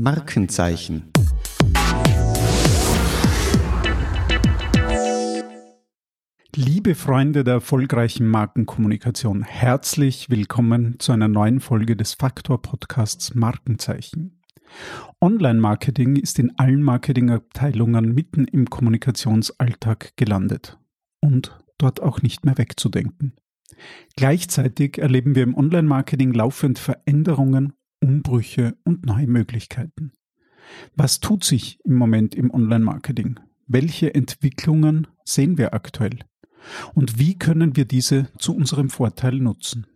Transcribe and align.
Markenzeichen. 0.00 1.12
Liebe 6.56 6.94
Freunde 6.94 7.44
der 7.44 7.54
erfolgreichen 7.54 8.26
Markenkommunikation, 8.26 9.42
herzlich 9.42 10.30
willkommen 10.30 10.98
zu 11.00 11.12
einer 11.12 11.28
neuen 11.28 11.60
Folge 11.60 11.96
des 11.96 12.14
Faktor 12.14 12.62
Podcasts 12.62 13.34
Markenzeichen. 13.34 14.40
Online-Marketing 15.20 16.16
ist 16.16 16.38
in 16.38 16.58
allen 16.58 16.82
Marketingabteilungen 16.82 18.14
mitten 18.14 18.46
im 18.46 18.70
Kommunikationsalltag 18.70 20.16
gelandet 20.16 20.78
und 21.20 21.58
dort 21.76 22.00
auch 22.00 22.22
nicht 22.22 22.46
mehr 22.46 22.56
wegzudenken. 22.56 23.34
Gleichzeitig 24.16 24.96
erleben 24.96 25.34
wir 25.34 25.42
im 25.42 25.54
Online-Marketing 25.54 26.32
laufend 26.32 26.78
Veränderungen, 26.78 27.74
Umbrüche 28.00 28.76
und 28.84 29.06
neue 29.06 29.26
Möglichkeiten. 29.26 30.12
Was 30.96 31.20
tut 31.20 31.44
sich 31.44 31.78
im 31.84 31.96
Moment 31.96 32.34
im 32.34 32.50
Online-Marketing? 32.50 33.38
Welche 33.66 34.14
Entwicklungen 34.14 35.06
sehen 35.24 35.58
wir 35.58 35.74
aktuell? 35.74 36.18
Und 36.94 37.18
wie 37.18 37.38
können 37.38 37.76
wir 37.76 37.84
diese 37.84 38.28
zu 38.38 38.54
unserem 38.54 38.90
Vorteil 38.90 39.36
nutzen? 39.36 39.86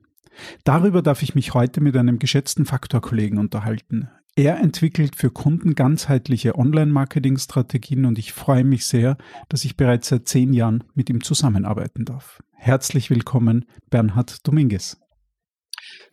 Darüber 0.64 1.02
darf 1.02 1.22
ich 1.22 1.34
mich 1.34 1.54
heute 1.54 1.80
mit 1.80 1.96
einem 1.96 2.18
geschätzten 2.18 2.66
Faktorkollegen 2.66 3.38
unterhalten. 3.38 4.08
Er 4.36 4.58
entwickelt 4.58 5.14
für 5.14 5.30
Kunden 5.30 5.76
ganzheitliche 5.76 6.58
Online-Marketing-Strategien 6.58 8.04
und 8.04 8.18
ich 8.18 8.32
freue 8.32 8.64
mich 8.64 8.84
sehr, 8.84 9.16
dass 9.48 9.64
ich 9.64 9.76
bereits 9.76 10.08
seit 10.08 10.26
zehn 10.26 10.52
Jahren 10.52 10.82
mit 10.94 11.08
ihm 11.08 11.22
zusammenarbeiten 11.22 12.04
darf. 12.04 12.42
Herzlich 12.50 13.10
willkommen, 13.10 13.66
Bernhard 13.90 14.44
Dominguez. 14.46 15.03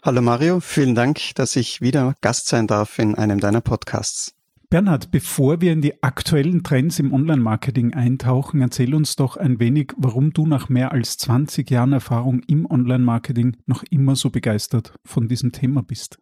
Hallo 0.04 0.24
Mario, 0.24 0.62
vielen 0.62 0.96
Dank, 0.96 1.36
dass 1.36 1.56
ich 1.56 1.80
wieder 1.80 2.16
Gast 2.22 2.48
sein 2.48 2.66
darf 2.66 2.98
in 2.98 3.14
einem 3.14 3.40
deiner 3.40 3.62
Podcasts. 3.62 4.34
Bernhard, 4.68 5.12
bevor 5.12 5.62
wir 5.62 5.72
in 5.74 5.84
die 5.84 6.02
aktuellen 6.02 6.64
Trends 6.64 6.98
im 6.98 7.14
Online-Marketing 7.14 7.94
eintauchen, 7.94 8.62
erzähl 8.62 8.96
uns 8.96 9.16
doch 9.16 9.38
ein 9.38 9.60
wenig, 9.60 9.94
warum 9.98 10.34
du 10.34 10.48
nach 10.48 10.70
mehr 10.70 10.92
als 10.92 11.18
20 11.20 11.70
Jahren 11.70 11.94
Erfahrung 11.94 12.42
im 12.48 12.66
Online-Marketing 12.66 13.58
noch 13.68 13.84
immer 13.92 14.16
so 14.16 14.32
begeistert 14.32 14.96
von 15.06 15.28
diesem 15.28 15.52
Thema 15.52 15.84
bist. 15.84 16.18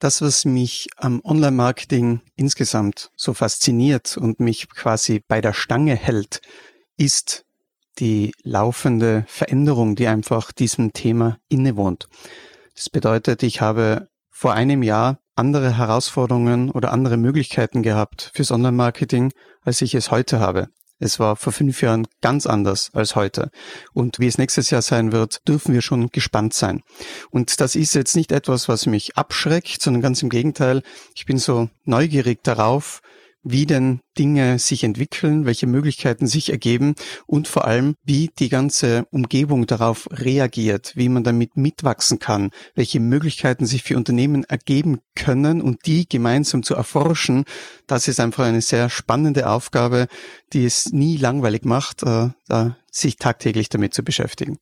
Das, 0.00 0.20
was 0.20 0.44
mich 0.44 0.88
am 0.96 1.20
Online-Marketing 1.22 2.20
insgesamt 2.34 3.12
so 3.14 3.32
fasziniert 3.32 4.16
und 4.16 4.40
mich 4.40 4.68
quasi 4.70 5.22
bei 5.28 5.40
der 5.40 5.52
Stange 5.52 5.94
hält, 5.94 6.40
ist 6.96 7.44
die 8.00 8.32
laufende 8.42 9.24
Veränderung, 9.28 9.94
die 9.94 10.08
einfach 10.08 10.50
diesem 10.50 10.92
Thema 10.92 11.38
innewohnt. 11.48 12.08
Das 12.76 12.90
bedeutet, 12.90 13.42
ich 13.42 13.62
habe 13.62 14.08
vor 14.30 14.52
einem 14.52 14.82
Jahr 14.82 15.18
andere 15.34 15.78
Herausforderungen 15.78 16.70
oder 16.70 16.92
andere 16.92 17.16
Möglichkeiten 17.16 17.82
gehabt 17.82 18.30
fürs 18.34 18.50
Online-Marketing, 18.52 19.32
als 19.62 19.80
ich 19.80 19.94
es 19.94 20.10
heute 20.10 20.40
habe. 20.40 20.68
Es 20.98 21.18
war 21.18 21.36
vor 21.36 21.52
fünf 21.52 21.82
Jahren 21.82 22.06
ganz 22.22 22.46
anders 22.46 22.90
als 22.94 23.16
heute. 23.16 23.50
Und 23.92 24.18
wie 24.18 24.26
es 24.26 24.38
nächstes 24.38 24.70
Jahr 24.70 24.82
sein 24.82 25.12
wird, 25.12 25.46
dürfen 25.48 25.74
wir 25.74 25.82
schon 25.82 26.08
gespannt 26.08 26.54
sein. 26.54 26.82
Und 27.30 27.60
das 27.60 27.76
ist 27.76 27.94
jetzt 27.94 28.16
nicht 28.16 28.32
etwas, 28.32 28.68
was 28.68 28.86
mich 28.86 29.16
abschreckt, 29.16 29.82
sondern 29.82 30.02
ganz 30.02 30.22
im 30.22 30.28
Gegenteil. 30.28 30.82
Ich 31.14 31.26
bin 31.26 31.38
so 31.38 31.68
neugierig 31.84 32.42
darauf, 32.44 33.00
wie 33.48 33.64
denn 33.64 34.00
Dinge 34.18 34.58
sich 34.58 34.82
entwickeln, 34.82 35.46
welche 35.46 35.68
Möglichkeiten 35.68 36.26
sich 36.26 36.50
ergeben 36.50 36.94
und 37.26 37.46
vor 37.46 37.64
allem, 37.64 37.94
wie 38.02 38.30
die 38.38 38.48
ganze 38.48 39.06
Umgebung 39.12 39.66
darauf 39.66 40.08
reagiert, 40.10 40.92
wie 40.96 41.08
man 41.08 41.22
damit 41.22 41.56
mitwachsen 41.56 42.18
kann, 42.18 42.50
welche 42.74 42.98
Möglichkeiten 42.98 43.64
sich 43.64 43.84
für 43.84 43.96
Unternehmen 43.96 44.42
ergeben 44.44 44.98
können 45.14 45.62
und 45.62 45.86
die 45.86 46.08
gemeinsam 46.08 46.64
zu 46.64 46.74
erforschen, 46.74 47.44
das 47.86 48.08
ist 48.08 48.18
einfach 48.18 48.44
eine 48.44 48.62
sehr 48.62 48.90
spannende 48.90 49.48
Aufgabe, 49.48 50.08
die 50.52 50.64
es 50.64 50.92
nie 50.92 51.16
langweilig 51.16 51.64
macht, 51.64 52.02
äh, 52.02 52.30
sich 52.90 53.16
tagtäglich 53.16 53.68
damit 53.68 53.94
zu 53.94 54.02
beschäftigen. 54.02 54.58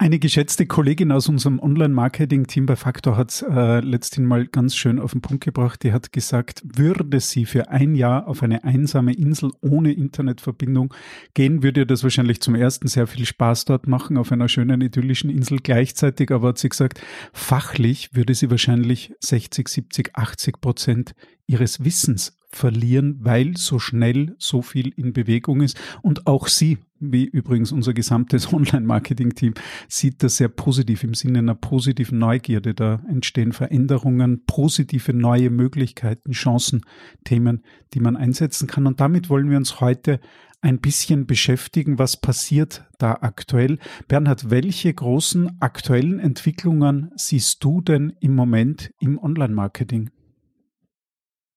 Eine 0.00 0.20
geschätzte 0.20 0.64
Kollegin 0.64 1.10
aus 1.10 1.28
unserem 1.28 1.58
Online-Marketing-Team 1.58 2.66
bei 2.66 2.76
Factor 2.76 3.16
hat 3.16 3.44
äh, 3.50 3.80
letztens 3.80 4.28
mal 4.28 4.46
ganz 4.46 4.76
schön 4.76 5.00
auf 5.00 5.10
den 5.10 5.22
Punkt 5.22 5.42
gebracht. 5.42 5.82
Die 5.82 5.92
hat 5.92 6.12
gesagt, 6.12 6.62
würde 6.64 7.18
sie 7.18 7.44
für 7.44 7.70
ein 7.70 7.96
Jahr 7.96 8.28
auf 8.28 8.44
eine 8.44 8.62
einsame 8.62 9.12
Insel 9.12 9.50
ohne 9.60 9.92
Internetverbindung 9.92 10.94
gehen, 11.34 11.64
würde 11.64 11.80
ihr 11.80 11.86
das 11.86 12.04
wahrscheinlich 12.04 12.40
zum 12.40 12.54
ersten 12.54 12.86
sehr 12.86 13.08
viel 13.08 13.26
Spaß 13.26 13.64
dort 13.64 13.88
machen, 13.88 14.18
auf 14.18 14.30
einer 14.30 14.48
schönen 14.48 14.80
idyllischen 14.82 15.30
Insel. 15.30 15.58
Gleichzeitig 15.60 16.30
aber 16.30 16.50
hat 16.50 16.58
sie 16.58 16.68
gesagt, 16.68 17.00
fachlich 17.32 18.14
würde 18.14 18.34
sie 18.34 18.52
wahrscheinlich 18.52 19.12
60, 19.18 19.66
70, 19.66 20.10
80 20.14 20.60
Prozent 20.60 21.14
ihres 21.48 21.82
Wissens 21.84 22.37
verlieren, 22.50 23.18
weil 23.20 23.56
so 23.56 23.78
schnell 23.78 24.34
so 24.38 24.62
viel 24.62 24.92
in 24.96 25.12
Bewegung 25.12 25.60
ist. 25.60 25.78
Und 26.02 26.26
auch 26.26 26.48
sie, 26.48 26.78
wie 26.98 27.24
übrigens 27.24 27.72
unser 27.72 27.92
gesamtes 27.92 28.52
Online-Marketing-Team, 28.52 29.54
sieht 29.88 30.22
das 30.22 30.38
sehr 30.38 30.48
positiv 30.48 31.04
im 31.04 31.14
Sinne 31.14 31.40
einer 31.40 31.54
positiven 31.54 32.18
Neugierde. 32.18 32.74
Da 32.74 33.02
entstehen 33.08 33.52
Veränderungen, 33.52 34.44
positive 34.46 35.12
neue 35.12 35.50
Möglichkeiten, 35.50 36.32
Chancen, 36.32 36.82
Themen, 37.24 37.62
die 37.94 38.00
man 38.00 38.16
einsetzen 38.16 38.66
kann. 38.66 38.86
Und 38.86 39.00
damit 39.00 39.28
wollen 39.28 39.50
wir 39.50 39.58
uns 39.58 39.80
heute 39.80 40.20
ein 40.60 40.80
bisschen 40.80 41.26
beschäftigen, 41.26 41.98
was 41.98 42.16
passiert 42.16 42.84
da 42.98 43.18
aktuell. 43.20 43.78
Bernhard, 44.08 44.50
welche 44.50 44.92
großen 44.92 45.60
aktuellen 45.60 46.18
Entwicklungen 46.18 47.12
siehst 47.14 47.62
du 47.62 47.80
denn 47.80 48.14
im 48.20 48.34
Moment 48.34 48.90
im 48.98 49.18
Online-Marketing? 49.18 50.10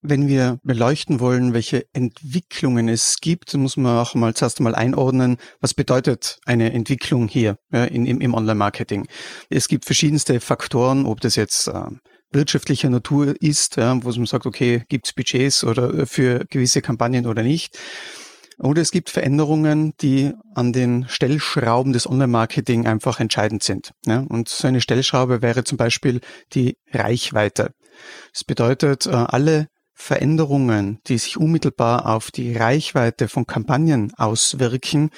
Wenn 0.04 0.26
wir 0.26 0.58
beleuchten 0.64 1.20
wollen, 1.20 1.54
welche 1.54 1.86
Entwicklungen 1.92 2.88
es 2.88 3.18
gibt, 3.20 3.54
muss 3.54 3.76
man 3.76 3.98
auch 3.98 4.16
mal 4.16 4.34
zuerst 4.34 4.58
einmal 4.58 4.74
einordnen, 4.74 5.36
was 5.60 5.74
bedeutet 5.74 6.40
eine 6.44 6.72
Entwicklung 6.72 7.28
hier 7.28 7.56
ja, 7.72 7.84
in, 7.84 8.06
im, 8.06 8.20
im 8.20 8.34
Online-Marketing. 8.34 9.06
Es 9.48 9.68
gibt 9.68 9.84
verschiedenste 9.84 10.40
Faktoren, 10.40 11.06
ob 11.06 11.20
das 11.20 11.36
jetzt 11.36 11.68
äh, 11.68 11.84
wirtschaftlicher 12.32 12.90
Natur 12.90 13.40
ist, 13.40 13.76
ja, 13.76 13.96
wo 14.02 14.10
man 14.10 14.26
sagt, 14.26 14.44
okay, 14.44 14.82
gibt 14.88 15.06
es 15.06 15.12
Budgets 15.12 15.62
oder 15.62 15.94
äh, 15.94 16.06
für 16.06 16.46
gewisse 16.50 16.82
Kampagnen 16.82 17.26
oder 17.26 17.44
nicht. 17.44 17.78
Oder 18.58 18.82
es 18.82 18.90
gibt 18.90 19.08
Veränderungen, 19.08 19.92
die 20.00 20.32
an 20.54 20.72
den 20.72 21.06
Stellschrauben 21.08 21.92
des 21.92 22.08
Online-Marketing 22.08 22.86
einfach 22.86 23.20
entscheidend 23.20 23.62
sind. 23.62 23.92
Ja? 24.06 24.24
Und 24.28 24.48
so 24.48 24.66
eine 24.66 24.80
Stellschraube 24.80 25.42
wäre 25.42 25.62
zum 25.64 25.78
Beispiel 25.78 26.20
die 26.54 26.76
Reichweite. 26.92 27.72
Das 28.32 28.44
bedeutet, 28.44 29.06
äh, 29.06 29.10
alle 29.10 29.68
Veränderungen, 30.02 30.98
die 31.06 31.16
sich 31.16 31.36
unmittelbar 31.36 32.06
auf 32.06 32.32
die 32.32 32.56
Reichweite 32.56 33.28
von 33.28 33.46
Kampagnen 33.46 34.12
auswirken, 34.16 35.10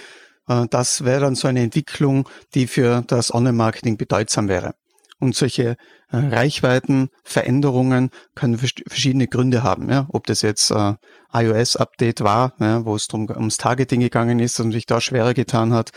äh, 0.46 0.66
das 0.68 1.04
wäre 1.04 1.22
dann 1.22 1.34
so 1.34 1.48
eine 1.48 1.62
Entwicklung, 1.62 2.28
die 2.54 2.66
für 2.66 3.02
das 3.06 3.32
Online-Marketing 3.32 3.96
bedeutsam 3.96 4.48
wäre. 4.48 4.74
Und 5.20 5.34
solche 5.34 5.76
äh, 6.10 6.16
Reichweitenveränderungen 6.16 8.10
können 8.34 8.58
verschiedene 8.58 9.26
Gründe 9.26 9.62
haben. 9.62 9.88
Ja? 9.90 10.06
Ob 10.10 10.26
das 10.26 10.42
jetzt 10.42 10.70
äh, 10.70 10.94
iOS-Update 11.32 12.20
war, 12.20 12.52
ja, 12.60 12.84
wo 12.84 12.94
es 12.94 13.08
drum, 13.08 13.30
ums 13.30 13.56
Targeting 13.56 14.00
gegangen 14.00 14.38
ist 14.38 14.60
und 14.60 14.72
sich 14.72 14.84
da 14.84 15.00
schwerer 15.00 15.32
getan 15.32 15.72
hat, 15.72 15.92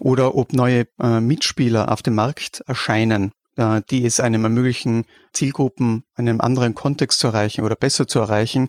oder 0.00 0.34
ob 0.34 0.52
neue 0.52 0.86
äh, 1.00 1.20
Mitspieler 1.20 1.90
auf 1.90 2.02
dem 2.02 2.14
Markt 2.14 2.62
erscheinen, 2.66 3.32
die 3.90 4.04
es 4.04 4.20
einem 4.20 4.44
ermöglichen, 4.44 5.04
Zielgruppen 5.32 6.04
in 6.16 6.28
einem 6.28 6.40
anderen 6.40 6.74
Kontext 6.74 7.18
zu 7.18 7.26
erreichen 7.26 7.64
oder 7.64 7.76
besser 7.76 8.06
zu 8.06 8.20
erreichen. 8.20 8.68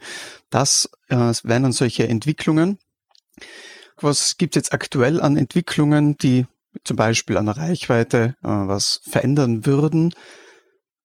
Das 0.50 0.90
äh, 1.10 1.16
wären 1.16 1.64
dann 1.64 1.72
solche 1.72 2.08
Entwicklungen. 2.08 2.80
Was 3.98 4.38
gibt 4.38 4.56
es 4.56 4.62
jetzt 4.62 4.74
aktuell 4.74 5.22
an 5.22 5.38
Entwicklungen, 5.38 6.18
die 6.18 6.48
zum 6.84 6.96
Beispiel 6.96 7.38
an 7.38 7.46
der 7.46 7.58
Reichweite 7.58 8.36
äh, 8.42 8.48
was 8.48 9.02
verändern 9.08 9.66
würden? 9.66 10.14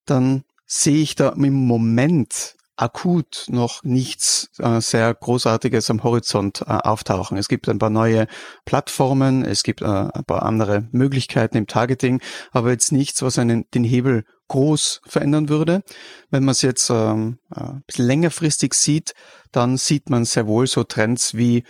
Dann 0.06 0.44
sehe 0.66 1.02
ich 1.02 1.14
da 1.14 1.30
im 1.30 1.52
Moment 1.52 2.56
akut 2.76 3.46
noch 3.48 3.82
nichts 3.84 4.50
äh, 4.58 4.80
sehr 4.80 5.14
Großartiges 5.14 5.90
am 5.90 6.02
Horizont 6.02 6.62
äh, 6.62 6.70
auftauchen. 6.70 7.36
Es 7.36 7.48
gibt 7.48 7.68
ein 7.68 7.78
paar 7.78 7.90
neue 7.90 8.26
Plattformen, 8.64 9.44
es 9.44 9.62
gibt 9.62 9.82
äh, 9.82 9.86
ein 9.86 10.24
paar 10.24 10.42
andere 10.42 10.88
Möglichkeiten 10.90 11.56
im 11.56 11.66
Targeting, 11.66 12.20
aber 12.52 12.70
jetzt 12.70 12.92
nichts, 12.92 13.22
was 13.22 13.38
einen 13.38 13.64
den 13.72 13.84
Hebel 13.84 14.24
groß 14.48 15.02
verändern 15.06 15.48
würde. 15.48 15.82
Wenn 16.30 16.44
man 16.44 16.52
es 16.52 16.62
jetzt 16.62 16.90
ähm, 16.90 17.38
äh, 17.54 17.60
ein 17.60 17.84
bisschen 17.86 18.06
längerfristig 18.06 18.74
sieht, 18.74 19.14
dann 19.52 19.76
sieht 19.76 20.10
man 20.10 20.24
sehr 20.24 20.46
wohl 20.46 20.66
so 20.66 20.84
Trends 20.84 21.34
wie, 21.34 21.64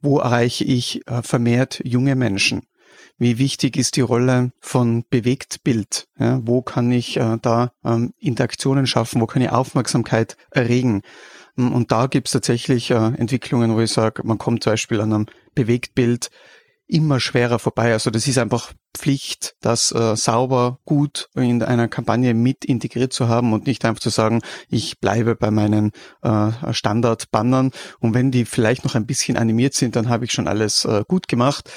wo 0.00 0.18
erreiche 0.18 0.64
ich 0.64 1.06
äh, 1.08 1.22
vermehrt 1.22 1.80
junge 1.84 2.14
Menschen? 2.14 2.62
Wie 3.20 3.38
wichtig 3.38 3.76
ist 3.76 3.96
die 3.96 4.00
Rolle 4.00 4.52
von 4.60 5.04
Bewegtbild? 5.10 6.06
Ja, 6.20 6.40
wo 6.44 6.62
kann 6.62 6.92
ich 6.92 7.16
äh, 7.16 7.36
da 7.42 7.72
ähm, 7.84 8.14
Interaktionen 8.18 8.86
schaffen? 8.86 9.20
Wo 9.20 9.26
kann 9.26 9.42
ich 9.42 9.50
Aufmerksamkeit 9.50 10.36
erregen? 10.52 11.02
Und 11.56 11.90
da 11.90 12.06
gibt 12.06 12.28
es 12.28 12.32
tatsächlich 12.32 12.92
äh, 12.92 12.94
Entwicklungen, 12.94 13.74
wo 13.74 13.80
ich 13.80 13.90
sage, 13.90 14.22
man 14.24 14.38
kommt 14.38 14.62
zum 14.62 14.74
Beispiel 14.74 15.00
an 15.00 15.12
einem 15.12 15.26
Bewegtbild 15.56 16.30
immer 16.88 17.20
schwerer 17.20 17.58
vorbei. 17.58 17.92
Also 17.92 18.10
das 18.10 18.26
ist 18.26 18.38
einfach 18.38 18.72
Pflicht, 18.94 19.54
das 19.60 19.92
äh, 19.92 20.16
sauber, 20.16 20.78
gut 20.84 21.28
in 21.34 21.62
einer 21.62 21.86
Kampagne 21.86 22.34
mit 22.34 22.64
integriert 22.64 23.12
zu 23.12 23.28
haben 23.28 23.52
und 23.52 23.66
nicht 23.66 23.84
einfach 23.84 24.00
zu 24.00 24.08
sagen, 24.08 24.40
ich 24.68 24.98
bleibe 24.98 25.36
bei 25.36 25.50
meinen 25.50 25.92
äh, 26.22 26.50
Standard-Bannern 26.72 27.70
und 28.00 28.14
wenn 28.14 28.30
die 28.30 28.44
vielleicht 28.44 28.84
noch 28.84 28.94
ein 28.94 29.06
bisschen 29.06 29.36
animiert 29.36 29.74
sind, 29.74 29.94
dann 29.94 30.08
habe 30.08 30.24
ich 30.24 30.32
schon 30.32 30.48
alles 30.48 30.84
äh, 30.84 31.04
gut 31.06 31.28
gemacht. 31.28 31.70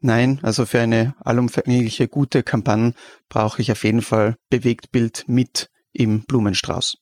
Nein, 0.00 0.38
also 0.42 0.66
für 0.66 0.80
eine 0.80 1.14
allumfängliche 1.24 2.06
gute 2.06 2.42
Kampagne 2.42 2.92
brauche 3.28 3.60
ich 3.60 3.72
auf 3.72 3.82
jeden 3.82 4.02
Fall 4.02 4.36
Bewegtbild 4.50 5.24
mit 5.26 5.70
im 5.92 6.22
Blumenstrauß. 6.24 6.98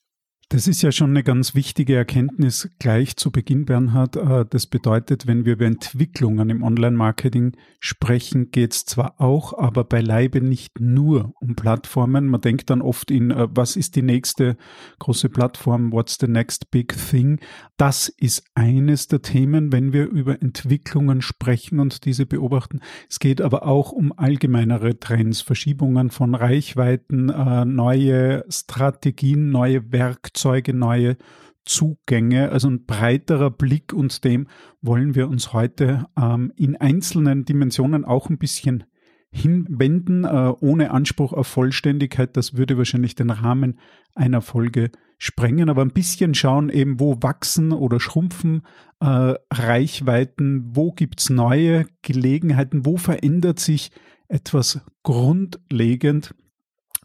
Das 0.48 0.69
ist 0.69 0.81
ja 0.82 0.93
schon 0.93 1.10
eine 1.10 1.25
ganz 1.25 1.56
wichtige 1.56 1.96
Erkenntnis 1.96 2.70
gleich 2.78 3.16
zu 3.16 3.32
Beginn, 3.32 3.64
Bernhard. 3.64 4.14
Äh, 4.14 4.44
das 4.48 4.69
bedeutet, 4.69 5.26
wenn 5.26 5.44
wir 5.44 5.54
über 5.54 5.66
Entwicklungen 5.66 6.50
im 6.50 6.62
Online-Marketing 6.62 7.56
sprechen, 7.81 8.52
geht 8.52 8.72
es 8.72 8.84
zwar 8.84 9.20
auch, 9.20 9.58
aber 9.58 9.82
beileibe 9.82 10.40
nicht 10.40 10.78
nur 10.78 11.32
um 11.40 11.56
Plattformen. 11.56 12.28
Man 12.28 12.43
denkt 12.43 12.70
dann 12.70 12.81
oft 12.81 13.10
in, 13.10 13.32
äh, 13.32 13.48
was 13.50 13.75
ist 13.75 13.96
die 13.96 14.02
nächste 14.02 14.56
große 15.00 15.31
Plattform, 15.31 15.90
what's 15.90 16.16
the 16.20 16.28
next 16.28 16.70
big 16.70 16.94
thing. 16.96 17.40
Das 17.76 18.08
ist 18.08 18.44
eines 18.54 19.08
der 19.08 19.22
Themen, 19.22 19.72
wenn 19.72 19.93
wir 19.93 20.06
über 20.06 20.40
Entwicklungen 20.40 21.22
sprechen 21.22 21.81
und 21.81 22.04
diese 22.04 22.25
beobachten. 22.25 22.82
Es 23.10 23.19
geht 23.19 23.40
aber 23.40 23.66
auch 23.66 23.90
um 23.90 24.16
allgemeinere 24.16 25.00
Trends, 25.00 25.40
Verschiebungen 25.40 26.10
von 26.10 26.37
Reichweiten, 26.37 27.31
äh, 27.31 27.64
neue 27.64 28.44
Strategien, 28.48 29.50
neue 29.50 29.90
Werkzeuge 29.90 30.35
Werkzeuge, 30.36 30.74
neue 30.74 31.16
Zugänge, 31.64 32.50
also 32.52 32.68
ein 32.68 32.84
breiterer 32.84 33.50
Blick 33.50 33.92
und 33.94 34.22
dem 34.22 34.46
wollen 34.82 35.14
wir 35.14 35.28
uns 35.28 35.54
heute 35.54 36.06
ähm, 36.16 36.52
in 36.56 36.76
einzelnen 36.76 37.46
Dimensionen 37.46 38.04
auch 38.04 38.28
ein 38.28 38.38
bisschen 38.38 38.84
hinwenden, 39.32 40.24
äh, 40.24 40.52
ohne 40.60 40.90
Anspruch 40.90 41.32
auf 41.32 41.46
Vollständigkeit. 41.46 42.36
Das 42.36 42.56
würde 42.56 42.76
wahrscheinlich 42.76 43.14
den 43.14 43.30
Rahmen 43.30 43.80
einer 44.14 44.42
Folge 44.42 44.90
sprengen, 45.18 45.70
aber 45.70 45.82
ein 45.82 45.92
bisschen 45.92 46.34
schauen 46.34 46.68
eben, 46.68 47.00
wo 47.00 47.16
wachsen 47.22 47.72
oder 47.72 47.98
schrumpfen 47.98 48.62
äh, 49.00 49.34
Reichweiten, 49.50 50.76
wo 50.76 50.92
gibt's 50.92 51.30
neue 51.30 51.86
Gelegenheiten, 52.02 52.84
wo 52.84 52.98
verändert 52.98 53.58
sich 53.58 53.90
etwas 54.28 54.82
grundlegend 55.02 56.34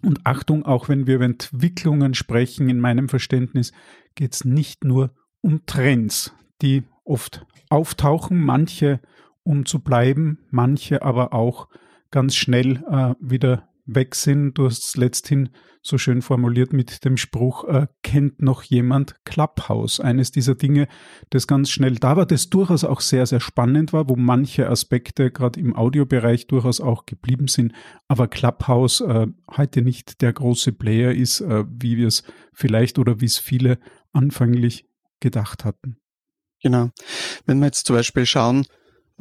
und 0.03 0.25
Achtung, 0.25 0.65
auch 0.65 0.89
wenn 0.89 1.07
wir 1.07 1.15
über 1.15 1.25
Entwicklungen 1.25 2.13
sprechen, 2.13 2.69
in 2.69 2.79
meinem 2.79 3.09
Verständnis 3.09 3.71
geht 4.15 4.33
es 4.33 4.45
nicht 4.45 4.83
nur 4.83 5.11
um 5.41 5.65
Trends, 5.65 6.33
die 6.61 6.83
oft 7.03 7.45
auftauchen, 7.69 8.39
manche 8.39 8.99
um 9.43 9.65
zu 9.65 9.79
bleiben, 9.79 10.39
manche 10.51 11.01
aber 11.01 11.33
auch 11.33 11.67
ganz 12.11 12.35
schnell 12.35 12.83
äh, 12.89 13.15
wieder 13.19 13.69
weg 13.85 14.15
sind. 14.15 14.53
Du 14.57 14.65
hast 14.65 14.85
es 14.85 14.97
letzthin 14.97 15.49
so 15.83 15.97
schön 15.97 16.21
formuliert 16.21 16.73
mit 16.73 17.03
dem 17.05 17.17
Spruch, 17.17 17.63
äh, 17.63 17.87
kennt 18.03 18.41
noch 18.41 18.61
jemand 18.63 19.15
Clubhouse? 19.25 19.99
Eines 19.99 20.31
dieser 20.31 20.55
Dinge, 20.55 20.87
das 21.31 21.47
ganz 21.47 21.71
schnell 21.71 21.95
da 21.95 22.15
war, 22.15 22.25
das 22.25 22.49
durchaus 22.49 22.83
auch 22.83 23.01
sehr, 23.01 23.25
sehr 23.25 23.39
spannend 23.39 23.91
war, 23.91 24.07
wo 24.07 24.15
manche 24.15 24.69
Aspekte 24.69 25.31
gerade 25.31 25.59
im 25.59 25.75
Audiobereich 25.75 26.47
durchaus 26.47 26.81
auch 26.81 27.05
geblieben 27.07 27.47
sind, 27.47 27.73
aber 28.07 28.27
Clubhouse 28.27 29.01
äh, 29.01 29.27
heute 29.57 29.81
nicht 29.81 30.21
der 30.21 30.33
große 30.33 30.71
Player 30.71 31.13
ist, 31.13 31.41
äh, 31.41 31.65
wie 31.67 31.97
wir 31.97 32.07
es 32.07 32.23
vielleicht 32.53 32.99
oder 32.99 33.19
wie 33.19 33.25
es 33.25 33.39
viele 33.39 33.79
anfänglich 34.13 34.85
gedacht 35.19 35.65
hatten. 35.65 35.97
Genau. 36.61 36.91
Wenn 37.47 37.59
wir 37.59 37.65
jetzt 37.65 37.87
zum 37.87 37.95
Beispiel 37.95 38.27
schauen, 38.27 38.67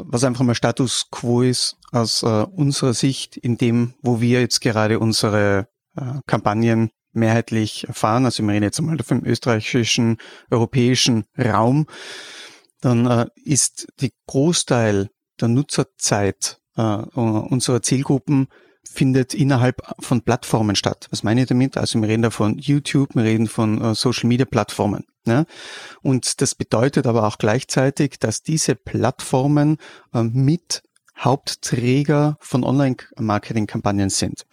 was 0.07 0.25
einfach 0.25 0.45
mal 0.45 0.55
Status 0.55 1.09
quo 1.11 1.43
ist 1.43 1.77
aus 1.93 2.23
äh, 2.23 2.27
unserer 2.27 2.95
Sicht 2.95 3.37
in 3.37 3.57
dem, 3.57 3.95
wo 4.03 4.21
wir 4.21 4.41
jetzt 4.41 4.61
gerade 4.61 4.99
unsere 4.99 5.69
äh, 5.97 6.21
Kampagnen 6.27 6.91
mehrheitlich 7.13 7.87
fahren. 7.91 8.25
Also 8.25 8.43
wir 8.43 8.53
reden 8.53 8.65
jetzt 8.65 8.81
mal 8.81 8.99
vom 8.99 9.25
österreichischen, 9.25 10.19
europäischen 10.51 11.25
Raum. 11.39 11.87
Dann 12.81 13.07
äh, 13.07 13.27
ist 13.45 13.89
die 14.01 14.13
Großteil 14.27 15.11
der 15.41 15.49
Nutzerzeit 15.49 16.61
äh, 16.77 16.83
unserer 16.83 17.83
Zielgruppen 17.83 18.49
findet 18.83 19.35
innerhalb 19.35 19.83
von 20.01 20.23
Plattformen 20.23 20.75
statt. 20.75 21.07
Was 21.11 21.23
meine 21.23 21.43
ich 21.43 21.49
damit? 21.49 21.77
Also 21.77 22.01
wir 22.01 22.09
reden 22.09 22.23
da 22.23 22.31
von 22.31 22.59
YouTube, 22.59 23.15
wir 23.15 23.25
reden 23.25 23.47
von 23.47 23.81
äh, 23.81 23.95
Social 23.95 24.29
Media 24.29 24.47
Plattformen. 24.47 25.05
Ne? 25.27 25.47
Und 26.03 26.41
das 26.41 26.55
bedeutet 26.55 27.07
aber 27.07 27.27
auch 27.27 27.39
gleichzeitig, 27.39 28.19
dass 28.19 28.43
diese 28.43 28.75
Plattformen 28.75 29.77
äh, 30.15 30.23
mit 30.23 30.83
Hauptträger 31.19 32.37
von 32.41 32.65
Online-Marketing-Kampagnen 32.65 34.11
sind. 34.11 34.45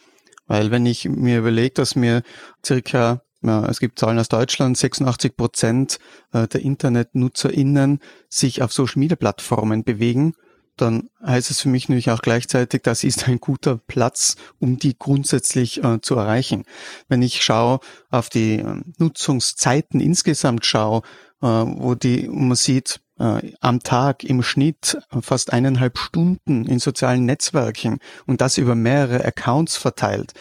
Weil 0.46 0.72
wenn 0.72 0.86
ich 0.86 1.06
mir 1.08 1.40
überlege, 1.40 1.74
dass 1.74 1.96
mir 1.96 2.24
circa 2.66 3.22
ja, 3.44 3.66
es 3.68 3.80
gibt 3.80 4.00
Zahlen 4.00 4.18
aus 4.18 4.30
Deutschland, 4.30 4.78
86 4.78 5.38
Prozent 5.38 6.00
äh, 6.34 6.48
der 6.48 6.62
InternetnutzerInnen 6.62 8.00
sich 8.30 8.64
auf 8.64 8.74
Social 8.74 9.00
Media 9.00 9.16
Plattformen 9.16 9.84
bewegen 9.84 10.34
dann 10.78 11.10
heißt 11.26 11.52
es 11.52 11.62
für 11.62 11.70
mich 11.70 11.90
natürlich 11.90 12.12
auch 12.12 12.22
gleichzeitig, 12.22 12.84
das 12.84 13.04
ist 13.04 13.28
ein 13.28 13.40
guter 13.40 13.78
Platz, 13.78 14.36
um 14.60 14.78
die 14.78 14.98
grundsätzlich 14.98 15.84
äh, 15.84 16.00
zu 16.02 16.16
erreichen. 16.16 16.64
Wenn 17.08 17.22
ich 17.22 17.44
schaue 17.44 17.80
auf 18.10 18.30
die 18.30 18.60
äh, 18.60 18.82
Nutzungszeiten 18.98 20.00
insgesamt 20.00 20.66
schaue, 20.66 21.02
äh, 21.42 21.48
wo 21.48 21.96
die, 21.96 22.30
wo 22.30 22.36
man 22.36 22.56
sieht, 22.56 23.02
äh, 23.20 23.54
am 23.60 23.82
Tag 23.82 24.24
im 24.24 24.44
Schnitt 24.44 24.98
fast 25.22 25.52
eineinhalb 25.52 25.98
Stunden 25.98 26.66
in 26.66 26.80
sozialen 26.80 27.26
Netzwerken 27.26 28.00
und 28.26 28.42
das 28.42 28.58
über 28.58 28.76
mehrere 28.76 29.26
Accounts 29.26 29.78
verteilt, 29.78 30.34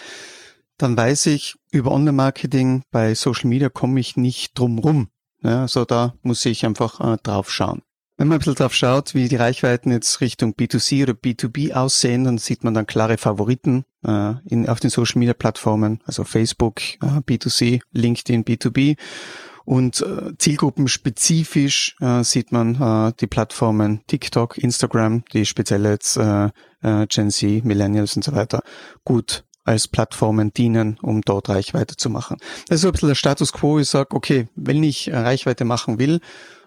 dann 0.78 0.96
weiß 0.96 1.26
ich, 1.26 1.56
über 1.70 1.90
Online-Marketing 1.90 2.82
bei 2.90 3.14
Social 3.14 3.48
Media 3.48 3.68
komme 3.68 4.00
ich 4.00 4.16
nicht 4.16 4.58
drum 4.58 4.78
rum. 4.78 5.08
Ja, 5.42 5.62
also 5.62 5.84
da 5.84 6.14
muss 6.22 6.44
ich 6.44 6.66
einfach 6.66 7.00
äh, 7.00 7.16
drauf 7.22 7.50
schauen. 7.50 7.82
Wenn 8.18 8.28
man 8.28 8.36
ein 8.36 8.38
bisschen 8.38 8.54
drauf 8.54 8.74
schaut, 8.74 9.14
wie 9.14 9.28
die 9.28 9.36
Reichweiten 9.36 9.90
jetzt 9.90 10.22
Richtung 10.22 10.54
B2C 10.54 11.02
oder 11.02 11.12
B2B 11.12 11.74
aussehen, 11.74 12.24
dann 12.24 12.38
sieht 12.38 12.64
man 12.64 12.72
dann 12.72 12.86
klare 12.86 13.18
Favoriten 13.18 13.84
äh, 14.06 14.34
in, 14.46 14.68
auf 14.68 14.80
den 14.80 14.88
Social 14.88 15.18
Media 15.18 15.34
Plattformen, 15.34 16.00
also 16.06 16.24
Facebook 16.24 16.80
äh, 17.02 17.20
B2C, 17.26 17.82
LinkedIn 17.92 18.44
B2B. 18.44 18.96
Und 19.66 20.00
äh, 20.00 20.32
zielgruppenspezifisch 20.38 21.96
äh, 22.00 22.22
sieht 22.22 22.52
man 22.52 22.80
äh, 22.80 23.12
die 23.20 23.26
Plattformen 23.26 24.00
TikTok, 24.06 24.56
Instagram, 24.56 25.24
die 25.34 25.44
speziell 25.44 25.84
jetzt 25.84 26.16
äh, 26.16 26.50
äh, 26.82 27.06
Gen 27.08 27.30
Z, 27.30 27.64
Millennials 27.64 28.16
und 28.16 28.24
so 28.24 28.32
weiter 28.32 28.62
gut 29.04 29.44
als 29.64 29.88
Plattformen 29.88 30.52
dienen, 30.54 30.98
um 31.02 31.20
dort 31.20 31.48
Reichweite 31.48 31.96
zu 31.96 32.08
machen. 32.08 32.38
Das 32.68 32.76
ist 32.76 32.82
so 32.82 32.88
ein 32.88 32.92
bisschen 32.92 33.08
der 33.08 33.16
Status 33.16 33.52
quo. 33.52 33.80
Ich 33.80 33.88
sage, 33.88 34.14
okay, 34.14 34.48
wenn 34.54 34.82
ich 34.84 35.12
Reichweite 35.12 35.64
machen 35.64 35.98
will, 35.98 36.20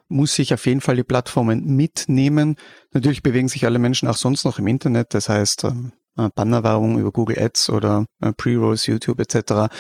muss 0.10 0.38
ich 0.40 0.54
auf 0.54 0.66
jeden 0.66 0.82
Fall 0.82 0.96
die 0.96 1.04
Plattformen 1.04 1.76
mitnehmen. 1.76 2.56
Natürlich 2.92 3.24
bewegen 3.24 3.48
sich 3.48 3.66
alle 3.66 3.80
Menschen 3.80 4.10
auch 4.10 4.18
sonst 4.18 4.44
noch 4.44 4.60
im 4.60 4.68
Internet, 4.68 5.14
das 5.14 5.30
heißt 5.30 5.64
ähm, 5.66 5.94
äh, 6.18 6.30
Bannerwerbung 6.36 7.00
über 7.00 7.12
Google 7.12 7.40
Ads 7.40 7.70
oder 7.70 8.06
äh, 8.22 8.34
Pre-Rolls, 8.34 8.88
YouTube 8.88 9.20
etc. 9.20 9.74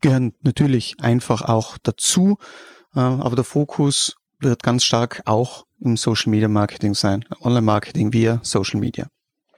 gehören 0.00 0.34
natürlich 0.42 0.96
einfach 1.00 1.42
auch 1.42 1.78
dazu, 1.82 2.36
äh, 2.94 3.00
aber 3.00 3.36
der 3.36 3.44
Fokus 3.44 4.16
wird 4.40 4.62
ganz 4.62 4.84
stark 4.84 5.22
auch 5.24 5.64
im 5.80 5.96
Social 5.96 6.30
Media 6.30 6.48
Marketing 6.48 6.94
sein, 6.94 7.24
Online 7.40 7.62
Marketing 7.62 8.12
via 8.12 8.40
Social 8.42 8.80
Media. 8.80 9.08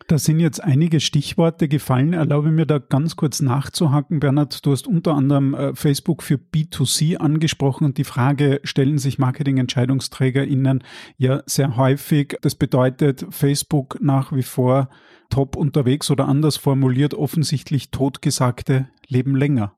Da 0.09 0.17
sind 0.17 0.41
jetzt 0.41 0.65
einige 0.65 1.01
Stichworte 1.01 1.69
gefallen. 1.69 2.15
Erlaube 2.15 2.51
mir 2.51 2.65
da 2.65 2.79
ganz 2.79 3.17
kurz 3.17 3.43
nachzuhaken. 3.43 4.21
Bernhard, 4.21 4.65
du 4.65 4.73
hast 4.73 4.87
unter 4.87 5.13
anderem 5.13 5.53
äh, 5.53 5.75
Facebook 5.75 6.23
für 6.23 6.37
B2C 6.37 7.19
angesprochen 7.19 7.85
und 7.85 7.99
die 7.99 8.05
Frage 8.05 8.63
stellen 8.65 8.97
sich 8.97 9.19
Marketingentscheidungsträgerinnen 9.19 10.83
ja 11.19 11.43
sehr 11.45 11.77
häufig. 11.77 12.39
Das 12.41 12.55
bedeutet 12.55 13.27
Facebook 13.29 13.99
nach 14.01 14.33
wie 14.33 14.43
vor 14.43 14.89
top 15.29 15.57
unterwegs 15.57 16.11
oder 16.11 16.27
anders 16.27 16.57
formuliert 16.57 17.13
offensichtlich 17.13 17.91
totgesagte 17.91 18.89
leben 19.09 19.37
länger. 19.37 19.77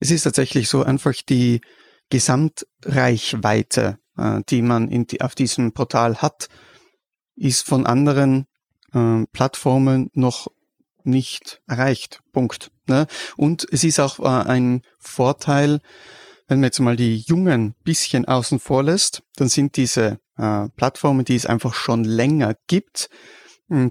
Es 0.00 0.10
ist 0.10 0.22
tatsächlich 0.22 0.70
so 0.70 0.84
einfach 0.84 1.12
die 1.28 1.60
Gesamtreichweite, 2.08 3.98
äh, 4.16 4.40
die 4.48 4.62
man 4.62 4.88
in, 4.88 5.06
auf 5.20 5.34
diesem 5.34 5.72
Portal 5.72 6.16
hat, 6.16 6.48
ist 7.36 7.66
von 7.66 7.84
anderen 7.84 8.46
äh, 8.92 9.24
Plattformen 9.32 10.10
noch 10.14 10.48
nicht 11.04 11.60
erreicht. 11.66 12.20
Punkt. 12.32 12.70
Ne? 12.86 13.06
Und 13.36 13.66
es 13.70 13.84
ist 13.84 14.00
auch 14.00 14.18
äh, 14.20 14.48
ein 14.48 14.82
Vorteil, 14.98 15.80
wenn 16.46 16.60
man 16.60 16.64
jetzt 16.64 16.80
mal 16.80 16.96
die 16.96 17.16
Jungen 17.16 17.74
bisschen 17.84 18.24
außen 18.26 18.58
vor 18.58 18.82
lässt, 18.82 19.22
dann 19.36 19.48
sind 19.48 19.76
diese 19.76 20.18
äh, 20.36 20.68
Plattformen, 20.76 21.24
die 21.24 21.36
es 21.36 21.46
einfach 21.46 21.74
schon 21.74 22.04
länger 22.04 22.54
gibt, 22.66 23.10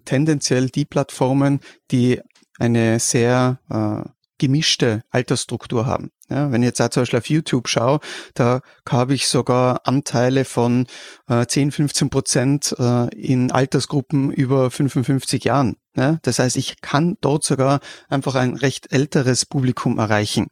tendenziell 0.06 0.70
die 0.70 0.86
Plattformen, 0.86 1.60
die 1.92 2.20
eine 2.58 3.00
sehr 3.00 3.60
äh, 3.70 4.10
gemischte 4.38 5.04
Altersstruktur 5.10 5.86
haben. 5.86 6.12
Ja, 6.30 6.52
wenn 6.52 6.62
ich 6.62 6.68
jetzt 6.68 6.82
auch 6.82 6.90
zum 6.90 7.02
Beispiel 7.02 7.20
auf 7.20 7.30
YouTube 7.30 7.70
schaue, 7.70 8.00
da 8.34 8.62
habe 8.90 9.14
ich 9.14 9.28
sogar 9.28 9.82
Anteile 9.86 10.44
von 10.44 10.86
äh, 11.30 11.46
10, 11.46 11.72
15 11.72 12.10
Prozent 12.10 12.76
äh, 12.78 13.08
in 13.16 13.52
Altersgruppen 13.52 14.32
über 14.32 14.70
55 14.70 15.46
Jahren. 15.46 15.78
Ja, 15.96 16.20
das 16.22 16.40
heißt, 16.40 16.58
ich 16.58 16.82
kann 16.82 17.18
dort 17.22 17.44
sogar 17.44 17.80
einfach 18.10 18.36
ein 18.36 18.56
recht 18.56 18.92
älteres 18.92 19.46
Publikum 19.46 19.98
erreichen 19.98 20.48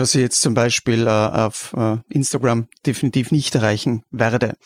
was 0.00 0.14
ich 0.14 0.20
jetzt 0.20 0.40
zum 0.40 0.54
Beispiel 0.54 1.06
äh, 1.06 1.10
auf 1.10 1.74
äh, 1.76 1.98
Instagram 2.08 2.68
definitiv 2.84 3.30
nicht 3.30 3.54
erreichen 3.54 4.02
werde. 4.10 4.56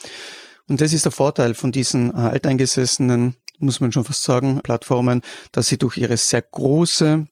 Und 0.69 0.81
das 0.81 0.93
ist 0.93 1.05
der 1.05 1.13
Vorteil 1.13 1.55
von 1.55 1.73
diesen 1.73 2.11
äh, 2.13 2.17
alteingesessenen, 2.17 3.37
muss 3.59 3.81
man 3.81 3.93
schon 3.93 4.05
fast 4.05 4.23
sagen, 4.23 4.61
Plattformen, 4.63 5.23
dass 5.53 5.69
sie 5.69 5.79
durch 5.79 5.97
ihre 5.97 6.17
sehr 6.17 6.43
große 6.43 7.27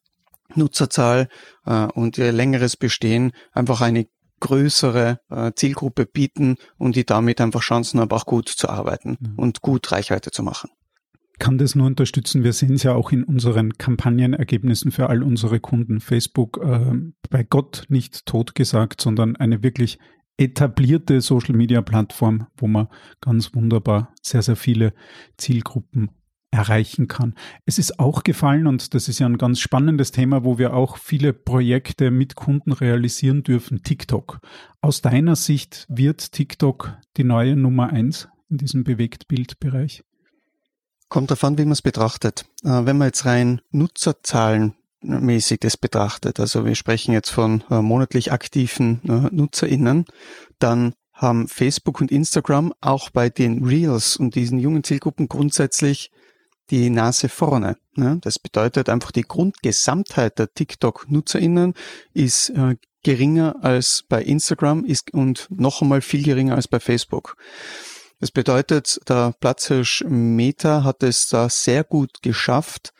Nutzerzahl 0.57 1.29
äh, 1.65 1.85
und 1.85 2.17
ihr 2.17 2.31
längeres 2.31 2.75
Bestehen 2.75 3.31
einfach 3.53 3.81
eine 3.81 4.07
größere 4.39 5.19
äh, 5.29 5.51
Zielgruppe 5.55 6.05
bieten 6.05 6.57
und 6.77 6.95
die 6.95 7.05
damit 7.05 7.41
einfach 7.41 7.61
Chancen 7.61 7.99
haben, 7.99 8.11
auch 8.11 8.25
gut 8.25 8.49
zu 8.49 8.69
arbeiten 8.69 9.17
mhm. 9.19 9.33
und 9.39 9.61
gut 9.61 9.91
Reichweite 9.91 10.31
zu 10.31 10.43
machen 10.43 10.69
kann 11.39 11.57
das 11.57 11.75
nur 11.75 11.87
unterstützen. 11.87 12.43
Wir 12.43 12.53
sehen 12.53 12.73
es 12.73 12.83
ja 12.83 12.93
auch 12.93 13.11
in 13.11 13.23
unseren 13.23 13.73
Kampagnenergebnissen 13.73 14.91
für 14.91 15.09
all 15.09 15.23
unsere 15.23 15.59
Kunden. 15.59 15.99
Facebook 15.99 16.59
äh, 16.63 16.93
bei 17.29 17.43
Gott 17.43 17.85
nicht 17.89 18.25
totgesagt, 18.25 19.01
sondern 19.01 19.35
eine 19.35 19.63
wirklich 19.63 19.99
etablierte 20.37 21.21
Social-Media-Plattform, 21.21 22.47
wo 22.57 22.67
man 22.67 22.87
ganz 23.21 23.53
wunderbar 23.55 24.13
sehr, 24.21 24.41
sehr 24.41 24.55
viele 24.55 24.93
Zielgruppen 25.37 26.11
erreichen 26.51 27.07
kann. 27.07 27.35
Es 27.65 27.77
ist 27.77 27.99
auch 27.99 28.23
gefallen, 28.23 28.67
und 28.67 28.93
das 28.93 29.09
ist 29.09 29.19
ja 29.19 29.25
ein 29.25 29.37
ganz 29.37 29.59
spannendes 29.59 30.11
Thema, 30.11 30.43
wo 30.43 30.57
wir 30.57 30.73
auch 30.73 30.97
viele 30.97 31.33
Projekte 31.33 32.09
mit 32.09 32.35
Kunden 32.35 32.71
realisieren 32.71 33.43
dürfen, 33.43 33.83
TikTok. 33.83 34.39
Aus 34.81 35.01
deiner 35.01 35.35
Sicht 35.35 35.85
wird 35.89 36.31
TikTok 36.31 36.97
die 37.17 37.23
neue 37.23 37.55
Nummer 37.55 37.89
eins 37.89 38.29
in 38.49 38.57
diesem 38.57 38.83
Bewegtbildbereich? 38.83 40.03
Kommt 41.09 41.31
davon, 41.31 41.57
wie 41.57 41.63
man 41.63 41.71
es 41.71 41.81
betrachtet. 41.81 42.45
Äh, 42.63 42.85
wenn 42.85 42.97
man 42.97 43.07
jetzt 43.07 43.25
rein 43.25 43.61
Nutzerzahlenmäßig 43.71 45.59
das 45.59 45.77
betrachtet, 45.77 46.39
also 46.39 46.65
wir 46.65 46.75
sprechen 46.75 47.13
jetzt 47.13 47.29
von 47.29 47.63
äh, 47.69 47.81
monatlich 47.81 48.31
aktiven 48.31 49.01
äh, 49.07 49.33
NutzerInnen, 49.33 50.05
dann 50.59 50.93
haben 51.13 51.47
Facebook 51.47 51.99
und 52.01 52.11
Instagram 52.11 52.73
auch 52.79 53.09
bei 53.09 53.29
den 53.29 53.63
Reels 53.65 54.17
und 54.17 54.35
diesen 54.35 54.59
jungen 54.59 54.83
Zielgruppen 54.83 55.27
grundsätzlich 55.27 56.11
die 56.69 56.89
Nase 56.89 57.29
vorne. 57.29 57.77
Ne? 57.95 58.19
Das 58.21 58.39
bedeutet 58.39 58.89
einfach, 58.89 59.11
die 59.11 59.23
Grundgesamtheit 59.23 60.39
der 60.39 60.53
TikTok-NutzerInnen 60.53 61.73
ist 62.13 62.51
geringer 63.03 63.55
als 63.61 64.03
bei 64.09 64.21
Instagram 64.21 64.83
ist 64.83 65.13
und 65.13 65.47
noch 65.49 65.81
einmal 65.81 66.01
viel 66.01 66.23
geringer 66.23 66.55
als 66.55 66.67
bei 66.67 66.79
Facebook. 66.79 67.37
Das 68.19 68.31
bedeutet, 68.31 68.99
der 69.07 69.33
Platzhirsch 69.39 70.03
Meta 70.07 70.83
hat 70.83 71.03
es 71.03 71.29
da 71.29 71.49
sehr 71.49 71.83
gut 71.83 72.21
geschafft, 72.21 72.93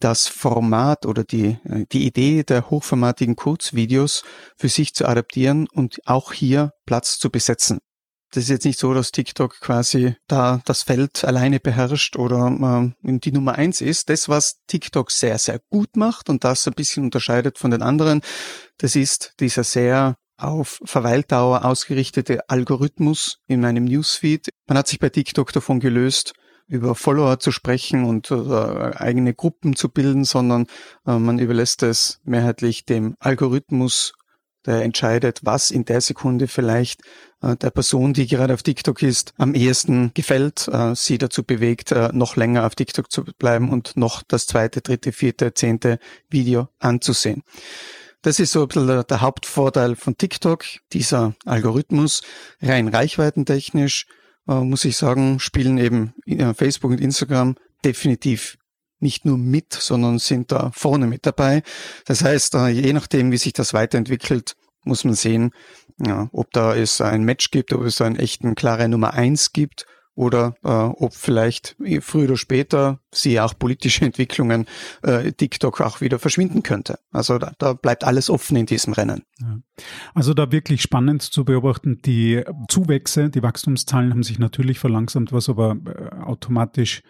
das 0.00 0.26
Format 0.26 1.06
oder 1.06 1.22
die, 1.22 1.58
äh, 1.64 1.84
die 1.92 2.06
Idee 2.06 2.42
der 2.42 2.70
hochformatigen 2.70 3.36
Kurzvideos 3.36 4.24
für 4.56 4.68
sich 4.68 4.94
zu 4.94 5.06
adaptieren 5.06 5.68
und 5.68 6.00
auch 6.06 6.32
hier 6.32 6.72
Platz 6.86 7.18
zu 7.20 7.30
besetzen. 7.30 7.78
Das 8.32 8.44
ist 8.44 8.48
jetzt 8.48 8.64
nicht 8.64 8.78
so, 8.78 8.94
dass 8.94 9.12
TikTok 9.12 9.60
quasi 9.60 10.16
da 10.26 10.62
das 10.64 10.82
Feld 10.82 11.22
alleine 11.22 11.60
beherrscht 11.60 12.16
oder 12.16 12.94
äh, 13.04 13.18
die 13.18 13.30
Nummer 13.30 13.56
eins 13.56 13.82
ist. 13.82 14.08
Das, 14.08 14.26
was 14.28 14.62
TikTok 14.66 15.10
sehr, 15.10 15.36
sehr 15.38 15.60
gut 15.68 15.96
macht 15.96 16.30
und 16.30 16.42
das 16.42 16.66
ein 16.66 16.72
bisschen 16.72 17.04
unterscheidet 17.04 17.58
von 17.58 17.70
den 17.70 17.82
anderen, 17.82 18.22
das 18.78 18.96
ist 18.96 19.34
dieser 19.38 19.64
sehr 19.64 20.16
auf 20.38 20.80
Verweildauer 20.82 21.66
ausgerichtete 21.66 22.48
Algorithmus 22.48 23.38
in 23.46 23.60
meinem 23.60 23.84
Newsfeed. 23.84 24.48
Man 24.66 24.78
hat 24.78 24.88
sich 24.88 24.98
bei 24.98 25.10
TikTok 25.10 25.52
davon 25.52 25.78
gelöst, 25.78 26.32
über 26.66 26.94
Follower 26.94 27.38
zu 27.38 27.52
sprechen 27.52 28.04
und 28.04 28.30
äh, 28.30 28.34
eigene 28.34 29.34
Gruppen 29.34 29.76
zu 29.76 29.90
bilden, 29.90 30.24
sondern 30.24 30.66
äh, 31.06 31.18
man 31.18 31.38
überlässt 31.38 31.82
es 31.82 32.18
mehrheitlich 32.24 32.86
dem 32.86 33.14
Algorithmus, 33.20 34.14
der 34.66 34.82
entscheidet, 34.82 35.40
was 35.42 35.70
in 35.70 35.84
der 35.84 36.00
Sekunde 36.00 36.48
vielleicht 36.48 37.02
äh, 37.42 37.56
der 37.56 37.70
Person, 37.70 38.12
die 38.12 38.26
gerade 38.26 38.54
auf 38.54 38.62
TikTok 38.62 39.02
ist, 39.02 39.34
am 39.38 39.54
ehesten 39.54 40.12
gefällt, 40.14 40.68
äh, 40.68 40.94
sie 40.94 41.18
dazu 41.18 41.42
bewegt, 41.42 41.92
äh, 41.92 42.10
noch 42.12 42.36
länger 42.36 42.66
auf 42.66 42.74
TikTok 42.74 43.10
zu 43.10 43.24
bleiben 43.24 43.70
und 43.70 43.96
noch 43.96 44.22
das 44.22 44.46
zweite, 44.46 44.80
dritte, 44.80 45.12
vierte, 45.12 45.54
zehnte 45.54 45.98
Video 46.30 46.68
anzusehen. 46.78 47.42
Das 48.22 48.38
ist 48.38 48.52
so 48.52 48.62
ein 48.62 48.68
bisschen 48.68 48.86
der, 48.86 49.02
der 49.02 49.20
Hauptvorteil 49.20 49.96
von 49.96 50.16
TikTok, 50.16 50.64
dieser 50.92 51.34
Algorithmus. 51.44 52.22
Rein 52.60 52.86
reichweitentechnisch, 52.86 54.06
äh, 54.48 54.54
muss 54.54 54.84
ich 54.84 54.96
sagen, 54.96 55.40
spielen 55.40 55.78
eben 55.78 56.14
äh, 56.26 56.54
Facebook 56.54 56.92
und 56.92 57.00
Instagram 57.00 57.56
definitiv 57.84 58.58
nicht 59.02 59.24
nur 59.24 59.38
mit, 59.38 59.72
sondern 59.72 60.18
sind 60.18 60.52
da 60.52 60.70
vorne 60.72 61.06
mit 61.06 61.26
dabei. 61.26 61.62
Das 62.06 62.24
heißt, 62.24 62.54
äh, 62.54 62.68
je 62.68 62.92
nachdem, 62.92 63.32
wie 63.32 63.38
sich 63.38 63.52
das 63.52 63.74
weiterentwickelt, 63.74 64.54
muss 64.84 65.04
man 65.04 65.14
sehen, 65.14 65.52
ja, 65.98 66.28
ob 66.32 66.52
da 66.52 66.74
es 66.74 67.00
ein 67.00 67.24
Match 67.24 67.50
gibt, 67.50 67.72
ob 67.72 67.82
es 67.82 68.00
einen 68.00 68.16
echten 68.16 68.54
klare 68.54 68.88
Nummer 68.88 69.14
eins 69.14 69.52
gibt 69.52 69.86
oder 70.14 70.54
äh, 70.62 70.68
ob 70.68 71.14
vielleicht 71.14 71.76
früher 72.00 72.24
oder 72.24 72.36
später, 72.36 73.00
siehe 73.12 73.42
auch 73.42 73.58
politische 73.58 74.04
Entwicklungen, 74.04 74.66
äh, 75.02 75.32
TikTok 75.32 75.80
auch 75.80 76.00
wieder 76.00 76.18
verschwinden 76.18 76.62
könnte. 76.62 76.98
Also 77.10 77.38
da, 77.38 77.52
da 77.58 77.72
bleibt 77.72 78.04
alles 78.04 78.28
offen 78.28 78.56
in 78.56 78.66
diesem 78.66 78.92
Rennen. 78.92 79.22
Also 80.14 80.34
da 80.34 80.52
wirklich 80.52 80.82
spannend 80.82 81.22
zu 81.22 81.44
beobachten, 81.44 82.00
die 82.04 82.42
Zuwächse, 82.68 83.30
die 83.30 83.42
Wachstumszahlen 83.42 84.10
haben 84.10 84.22
sich 84.22 84.38
natürlich 84.38 84.78
verlangsamt, 84.78 85.32
was 85.32 85.48
aber 85.48 85.76
äh, 85.86 86.14
automatisch 86.22 87.02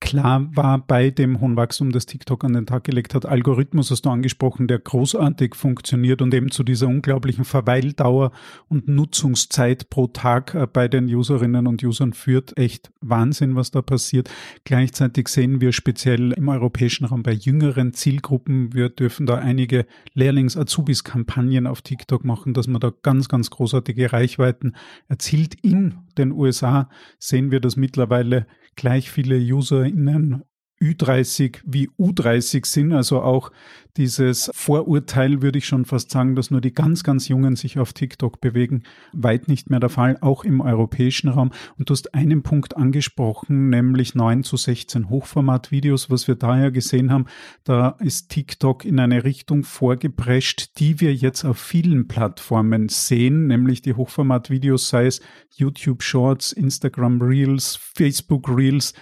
klar 0.00 0.48
war 0.54 0.78
bei 0.78 1.10
dem 1.10 1.40
hohen 1.40 1.56
Wachstum, 1.56 1.92
das 1.92 2.06
TikTok 2.06 2.44
an 2.44 2.52
den 2.52 2.66
Tag 2.66 2.84
gelegt 2.84 3.14
hat. 3.14 3.26
Algorithmus 3.26 3.90
hast 3.90 4.02
du 4.02 4.10
angesprochen, 4.10 4.68
der 4.68 4.78
großartig 4.78 5.54
funktioniert 5.54 6.22
und 6.22 6.34
eben 6.34 6.50
zu 6.50 6.62
dieser 6.62 6.88
unglaublichen 6.88 7.44
Verweildauer 7.44 8.32
und 8.68 8.88
Nutzungszeit 8.88 9.90
pro 9.90 10.06
Tag 10.06 10.54
äh, 10.54 10.66
bei 10.70 10.88
den 10.88 11.06
Userinnen 11.06 11.66
und 11.66 11.82
Usern 11.82 12.12
führt. 12.12 12.56
Echt 12.58 12.92
Wahnsinn, 13.00 13.56
was 13.56 13.70
da 13.70 13.82
passiert. 13.82 14.30
Gleichzeitig 14.64 15.28
sehen 15.28 15.60
wir 15.60 15.72
speziell 15.72 16.32
im 16.32 16.48
europäischen 16.48 17.04
Raum 17.04 17.22
bei 17.22 17.32
jüngeren 17.32 17.92
Zielgruppen, 17.94 18.74
wir 18.74 18.88
dürfen 18.88 19.26
da 19.26 19.36
einige 19.36 19.86
Lehrlings-Azubis-Kampagnen 20.14 21.66
auf 21.66 21.82
TikTok 21.82 22.24
machen, 22.24 22.54
dass 22.54 22.66
man 22.66 22.80
da 22.80 22.92
ganz, 23.02 23.28
ganz 23.28 23.50
großartige 23.50 24.12
Reichweiten 24.12 24.74
erzielt. 25.08 25.54
In 25.62 25.94
den 26.18 26.32
USA 26.32 26.88
sehen 27.18 27.50
wir 27.50 27.60
das 27.60 27.76
mittlerweile 27.76 28.46
gleich 28.76 29.10
viele 29.10 29.36
UserInnen 29.36 30.44
Ü30 30.84 31.60
wie 31.64 31.88
U30 31.98 32.66
sind, 32.66 32.92
also 32.92 33.22
auch 33.22 33.50
dieses 33.96 34.50
Vorurteil, 34.52 35.40
würde 35.40 35.58
ich 35.58 35.66
schon 35.66 35.84
fast 35.84 36.10
sagen, 36.10 36.34
dass 36.34 36.50
nur 36.50 36.60
die 36.60 36.74
ganz, 36.74 37.04
ganz 37.04 37.28
Jungen 37.28 37.54
sich 37.54 37.78
auf 37.78 37.92
TikTok 37.92 38.40
bewegen, 38.40 38.82
weit 39.12 39.46
nicht 39.46 39.70
mehr 39.70 39.78
der 39.78 39.88
Fall, 39.88 40.18
auch 40.20 40.44
im 40.44 40.60
europäischen 40.60 41.28
Raum. 41.28 41.52
Und 41.78 41.88
du 41.88 41.92
hast 41.92 42.12
einen 42.12 42.42
Punkt 42.42 42.76
angesprochen, 42.76 43.70
nämlich 43.70 44.14
9 44.14 44.42
zu 44.42 44.56
16 44.56 45.08
Hochformat-Videos, 45.10 46.10
was 46.10 46.26
wir 46.26 46.34
daher 46.34 46.72
gesehen 46.72 47.12
haben. 47.12 47.26
Da 47.62 47.90
ist 48.00 48.30
TikTok 48.30 48.84
in 48.84 48.98
eine 48.98 49.22
Richtung 49.22 49.62
vorgeprescht, 49.62 50.78
die 50.80 51.00
wir 51.00 51.14
jetzt 51.14 51.44
auf 51.44 51.58
vielen 51.58 52.08
Plattformen 52.08 52.88
sehen, 52.88 53.46
nämlich 53.46 53.80
die 53.80 53.94
Hochformat-Videos, 53.94 54.88
sei 54.88 55.06
es 55.06 55.20
YouTube 55.56 56.02
Shorts, 56.02 56.52
Instagram 56.52 57.22
Reels, 57.22 57.78
Facebook 57.94 58.48
Reels, 58.48 58.92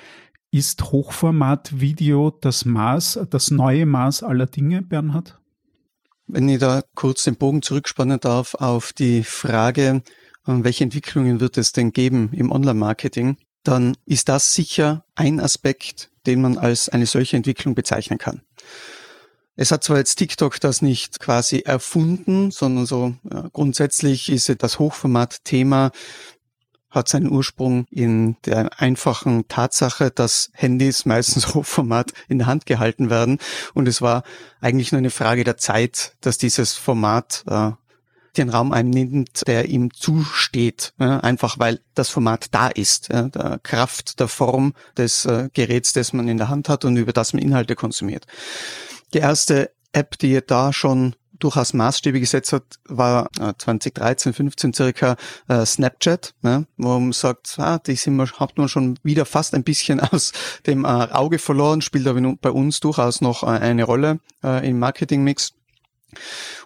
ist 0.52 0.92
Hochformat-Video 0.92 2.30
das 2.30 2.66
Maß, 2.66 3.20
das 3.30 3.50
neue 3.50 3.86
Maß 3.86 4.22
aller 4.22 4.46
Dinge, 4.46 4.82
Bernhard? 4.82 5.38
Wenn 6.26 6.48
ich 6.48 6.60
da 6.60 6.82
kurz 6.94 7.24
den 7.24 7.36
Bogen 7.36 7.62
zurückspannen 7.62 8.20
darf 8.20 8.54
auf 8.54 8.92
die 8.92 9.24
Frage, 9.24 10.02
äh, 10.46 10.52
welche 10.62 10.84
Entwicklungen 10.84 11.40
wird 11.40 11.56
es 11.56 11.72
denn 11.72 11.92
geben 11.92 12.30
im 12.32 12.52
Online-Marketing, 12.52 13.38
dann 13.64 13.96
ist 14.04 14.28
das 14.28 14.54
sicher 14.54 15.04
ein 15.14 15.40
Aspekt, 15.40 16.10
den 16.26 16.42
man 16.42 16.58
als 16.58 16.88
eine 16.90 17.06
solche 17.06 17.36
Entwicklung 17.36 17.74
bezeichnen 17.74 18.18
kann. 18.18 18.42
Es 19.56 19.70
hat 19.70 19.84
zwar 19.84 19.98
jetzt 19.98 20.16
TikTok 20.16 20.60
das 20.60 20.82
nicht 20.82 21.18
quasi 21.18 21.60
erfunden, 21.60 22.50
sondern 22.50 22.86
so 22.86 23.14
ja, 23.30 23.48
grundsätzlich 23.52 24.30
ist 24.30 24.54
das 24.62 24.78
Hochformat-Thema 24.78 25.92
hat 26.92 27.08
seinen 27.08 27.30
Ursprung 27.30 27.86
in 27.90 28.36
der 28.44 28.80
einfachen 28.80 29.48
Tatsache, 29.48 30.10
dass 30.10 30.50
Handys 30.52 31.04
meistens 31.04 31.48
Hochformat 31.54 32.12
in 32.28 32.38
der 32.38 32.46
Hand 32.46 32.66
gehalten 32.66 33.10
werden. 33.10 33.38
Und 33.74 33.88
es 33.88 34.00
war 34.00 34.22
eigentlich 34.60 34.92
nur 34.92 34.98
eine 34.98 35.10
Frage 35.10 35.42
der 35.42 35.56
Zeit, 35.56 36.14
dass 36.20 36.38
dieses 36.38 36.74
Format 36.74 37.44
äh, 37.48 37.72
den 38.36 38.48
Raum 38.48 38.72
einnimmt, 38.72 39.42
der 39.46 39.68
ihm 39.68 39.92
zusteht, 39.92 40.94
ja, 40.98 41.20
einfach 41.20 41.58
weil 41.58 41.80
das 41.94 42.08
Format 42.08 42.46
da 42.52 42.68
ist, 42.68 43.08
ja, 43.12 43.22
der 43.22 43.58
Kraft 43.62 44.20
der 44.20 44.28
Form 44.28 44.74
des 44.96 45.26
äh, 45.26 45.50
Geräts, 45.52 45.92
das 45.92 46.12
man 46.12 46.28
in 46.28 46.38
der 46.38 46.48
Hand 46.48 46.68
hat 46.68 46.84
und 46.84 46.96
über 46.96 47.12
das 47.12 47.32
man 47.32 47.42
Inhalte 47.42 47.74
konsumiert. 47.74 48.26
Die 49.12 49.18
erste 49.18 49.70
App, 49.92 50.18
die 50.18 50.40
da 50.46 50.72
schon 50.72 51.14
durchaus 51.42 51.74
Maßstäbe 51.74 52.20
gesetzt 52.20 52.52
hat, 52.52 52.64
war 52.86 53.28
2013, 53.58 54.32
15 54.32 54.72
circa 54.74 55.16
äh, 55.48 55.64
Snapchat, 55.66 56.34
ne, 56.42 56.66
wo 56.76 56.98
man 56.98 57.12
sagt, 57.12 57.58
ah, 57.58 57.78
die 57.78 57.96
sind 57.96 58.16
wir, 58.16 58.26
hat 58.38 58.56
man 58.58 58.68
schon 58.68 58.98
wieder 59.02 59.24
fast 59.24 59.54
ein 59.54 59.64
bisschen 59.64 60.00
aus 60.12 60.32
dem 60.66 60.84
äh, 60.84 60.88
Auge 60.88 61.38
verloren, 61.38 61.82
spielt 61.82 62.06
aber 62.06 62.20
bei 62.40 62.50
uns 62.50 62.80
durchaus 62.80 63.20
noch 63.20 63.42
äh, 63.42 63.46
eine 63.46 63.84
Rolle 63.84 64.20
äh, 64.42 64.68
im 64.68 64.78
Marketingmix. 64.78 65.54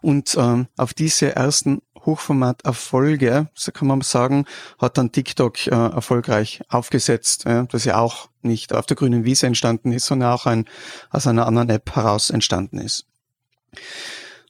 Und 0.02 0.36
ähm, 0.38 0.66
auf 0.76 0.92
diese 0.92 1.36
ersten 1.36 1.80
Hochformat-Erfolge, 2.04 3.48
so 3.54 3.72
kann 3.72 3.88
man 3.88 4.00
sagen, 4.00 4.46
hat 4.78 4.96
dann 4.98 5.12
TikTok 5.12 5.66
äh, 5.66 5.70
erfolgreich 5.70 6.62
aufgesetzt, 6.68 7.44
ja, 7.44 7.64
das 7.64 7.84
ja 7.84 7.98
auch 7.98 8.28
nicht 8.42 8.72
auf 8.72 8.86
der 8.86 8.96
grünen 8.96 9.24
Wiese 9.24 9.46
entstanden 9.46 9.92
ist, 9.92 10.06
sondern 10.06 10.32
auch 10.32 10.46
ein, 10.46 10.66
aus 11.10 11.26
einer 11.26 11.46
anderen 11.46 11.68
App 11.68 11.94
heraus 11.94 12.30
entstanden 12.30 12.78
ist. 12.78 13.06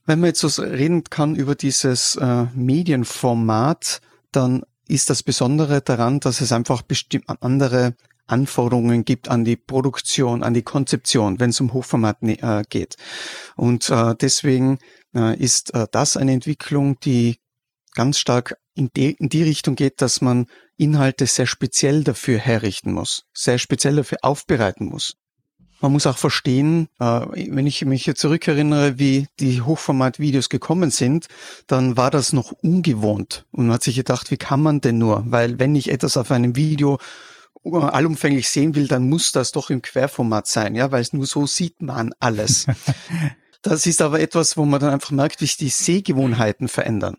Wenn 0.07 0.21
man 0.21 0.29
jetzt 0.29 0.41
so 0.41 0.63
reden 0.63 1.05
kann 1.05 1.35
über 1.35 1.55
dieses 1.55 2.17
äh, 2.17 2.47
Medienformat, 2.55 4.01
dann 4.31 4.63
ist 4.89 5.11
das 5.11 5.25
Besondere 5.25 5.83
daran, 5.83 6.21
dass 6.21 6.41
es 6.41 6.53
einfach 6.53 6.83
bestimmt 6.83 7.25
andere 7.41 7.97
Anforderungen 8.29 9.05
gibt 9.05 9.29
an 9.29 9.45
die 9.45 9.57
Produktion, 9.57 10.43
an 10.43 10.55
die 10.55 10.63
Konzeption, 10.63 11.41
wenn 11.41 11.51
es 11.51 11.61
um 11.61 11.73
Hochformat 11.73 12.23
äh, 12.23 12.63
geht. 12.69 12.97
Und 13.57 13.89
äh, 13.91 14.15
deswegen 14.21 14.79
äh, 15.15 15.37
ist 15.39 15.75
äh, 15.75 15.87
das 15.91 16.17
eine 16.17 16.33
Entwicklung, 16.33 16.99
die 17.01 17.39
ganz 17.95 18.19
stark 18.19 18.59
in 18.75 18.91
die, 18.97 19.13
in 19.13 19.29
die 19.29 19.43
Richtung 19.43 19.75
geht, 19.75 20.03
dass 20.03 20.21
man 20.21 20.47
Inhalte 20.77 21.27
sehr 21.27 21.47
speziell 21.47 22.05
dafür 22.05 22.39
herrichten 22.39 22.93
muss, 22.93 23.25
sehr 23.33 23.59
speziell 23.59 23.97
dafür 23.97 24.19
aufbereiten 24.23 24.87
muss. 24.87 25.17
Man 25.81 25.93
muss 25.93 26.07
auch 26.07 26.19
verstehen, 26.19 26.89
äh, 26.99 27.05
wenn 27.05 27.67
ich 27.67 27.85
mich 27.85 28.05
hier 28.05 28.15
zurückerinnere, 28.15 28.99
wie 28.99 29.27
die 29.41 29.61
Hochformat-Videos 29.61 30.49
gekommen 30.49 30.91
sind, 30.91 31.27
dann 31.67 31.97
war 31.97 32.11
das 32.11 32.33
noch 32.33 32.53
ungewohnt. 32.53 33.45
Und 33.53 33.67
man 33.67 33.75
hat 33.75 33.83
sich 33.83 33.97
gedacht, 33.97 34.31
wie 34.31 34.37
kann 34.37 34.63
man 34.63 34.81
denn 34.81 34.99
nur? 34.99 35.25
Weil 35.27 35.59
wenn 35.59 35.75
ich 35.75 35.91
etwas 35.91 36.17
auf 36.17 36.31
einem 36.31 36.57
Video 36.57 36.99
allumfänglich 37.65 38.49
sehen 38.49 38.75
will, 38.75 38.87
dann 38.87 39.09
muss 39.09 39.33
das 39.33 39.53
doch 39.53 39.71
im 39.71 39.83
Querformat 39.83 40.47
sein, 40.47 40.75
ja, 40.75 40.93
weil 40.93 41.05
nur 41.13 41.27
so 41.27 41.47
sieht 41.47 41.83
man 41.83 42.13
alles. 42.21 42.67
das 43.63 43.87
ist 43.87 44.01
aber 44.03 44.21
etwas, 44.21 44.57
wo 44.57 44.65
man 44.65 44.81
dann 44.81 44.93
einfach 44.93 45.11
merkt, 45.11 45.41
wie 45.41 45.47
sich 45.47 45.57
die 45.57 45.69
Sehgewohnheiten 45.69 46.69
verändern. 46.69 47.17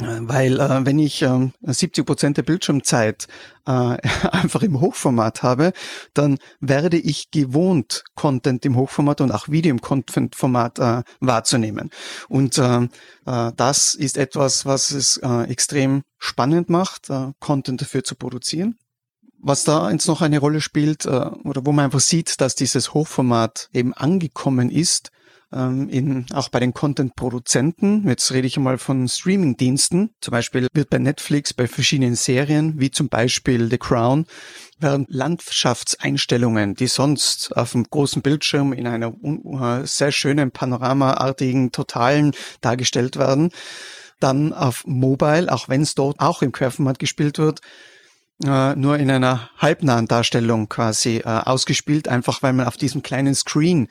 Weil 0.00 0.60
äh, 0.60 0.86
wenn 0.86 1.00
ich 1.00 1.22
äh, 1.22 1.50
70 1.62 2.06
Prozent 2.06 2.36
der 2.36 2.44
Bildschirmzeit 2.44 3.26
äh, 3.66 3.70
einfach 4.30 4.62
im 4.62 4.80
Hochformat 4.80 5.42
habe, 5.42 5.72
dann 6.14 6.38
werde 6.60 6.98
ich 6.98 7.32
gewohnt, 7.32 8.04
Content 8.14 8.64
im 8.64 8.76
Hochformat 8.76 9.20
und 9.20 9.32
auch 9.32 9.48
Video 9.48 9.72
im 9.72 9.80
Content-Format 9.80 10.78
äh, 10.78 11.02
wahrzunehmen. 11.18 11.90
Und 12.28 12.58
äh, 12.58 12.88
äh, 13.26 13.52
das 13.56 13.94
ist 13.94 14.18
etwas, 14.18 14.64
was 14.66 14.92
es 14.92 15.16
äh, 15.16 15.42
extrem 15.50 16.02
spannend 16.16 16.68
macht, 16.68 17.10
äh, 17.10 17.32
Content 17.40 17.80
dafür 17.80 18.04
zu 18.04 18.14
produzieren. 18.14 18.76
Was 19.40 19.64
da 19.64 19.90
jetzt 19.90 20.06
noch 20.06 20.20
eine 20.20 20.38
Rolle 20.38 20.60
spielt, 20.60 21.06
äh, 21.06 21.08
oder 21.08 21.66
wo 21.66 21.72
man 21.72 21.86
einfach 21.86 22.00
sieht, 22.00 22.40
dass 22.40 22.54
dieses 22.54 22.94
Hochformat 22.94 23.68
eben 23.72 23.94
angekommen 23.94 24.70
ist, 24.70 25.10
ähm, 25.52 25.88
in, 25.88 26.26
auch 26.32 26.48
bei 26.48 26.60
den 26.60 26.74
Content-Produzenten. 26.74 28.06
Jetzt 28.06 28.32
rede 28.32 28.46
ich 28.46 28.58
mal 28.58 28.78
von 28.78 29.08
Streaming-Diensten. 29.08 30.10
Zum 30.20 30.32
Beispiel 30.32 30.68
wird 30.72 30.90
bei 30.90 30.98
Netflix 30.98 31.54
bei 31.54 31.66
verschiedenen 31.66 32.16
Serien, 32.16 32.78
wie 32.78 32.90
zum 32.90 33.08
Beispiel 33.08 33.68
The 33.70 33.78
Crown, 33.78 34.26
werden 34.78 35.06
Landschaftseinstellungen, 35.08 36.74
die 36.74 36.86
sonst 36.86 37.56
auf 37.56 37.72
dem 37.72 37.84
großen 37.84 38.22
Bildschirm 38.22 38.72
in 38.72 38.86
einer 38.86 39.12
uh, 39.22 39.84
sehr 39.84 40.12
schönen 40.12 40.50
panoramaartigen 40.50 41.72
Totalen 41.72 42.32
dargestellt 42.60 43.16
werden, 43.16 43.50
dann 44.20 44.52
auf 44.52 44.86
Mobile, 44.86 45.50
auch 45.50 45.68
wenn 45.68 45.82
es 45.82 45.94
dort 45.94 46.20
auch 46.20 46.42
im 46.42 46.52
Querformat 46.52 46.98
gespielt 46.98 47.38
wird, 47.38 47.60
äh, 48.44 48.76
nur 48.76 48.98
in 48.98 49.10
einer 49.10 49.50
halbnahen 49.58 50.06
Darstellung 50.06 50.68
quasi 50.68 51.18
äh, 51.18 51.24
ausgespielt, 51.24 52.06
einfach 52.06 52.42
weil 52.42 52.52
man 52.52 52.66
auf 52.66 52.76
diesem 52.76 53.02
kleinen 53.02 53.34
Screen 53.34 53.88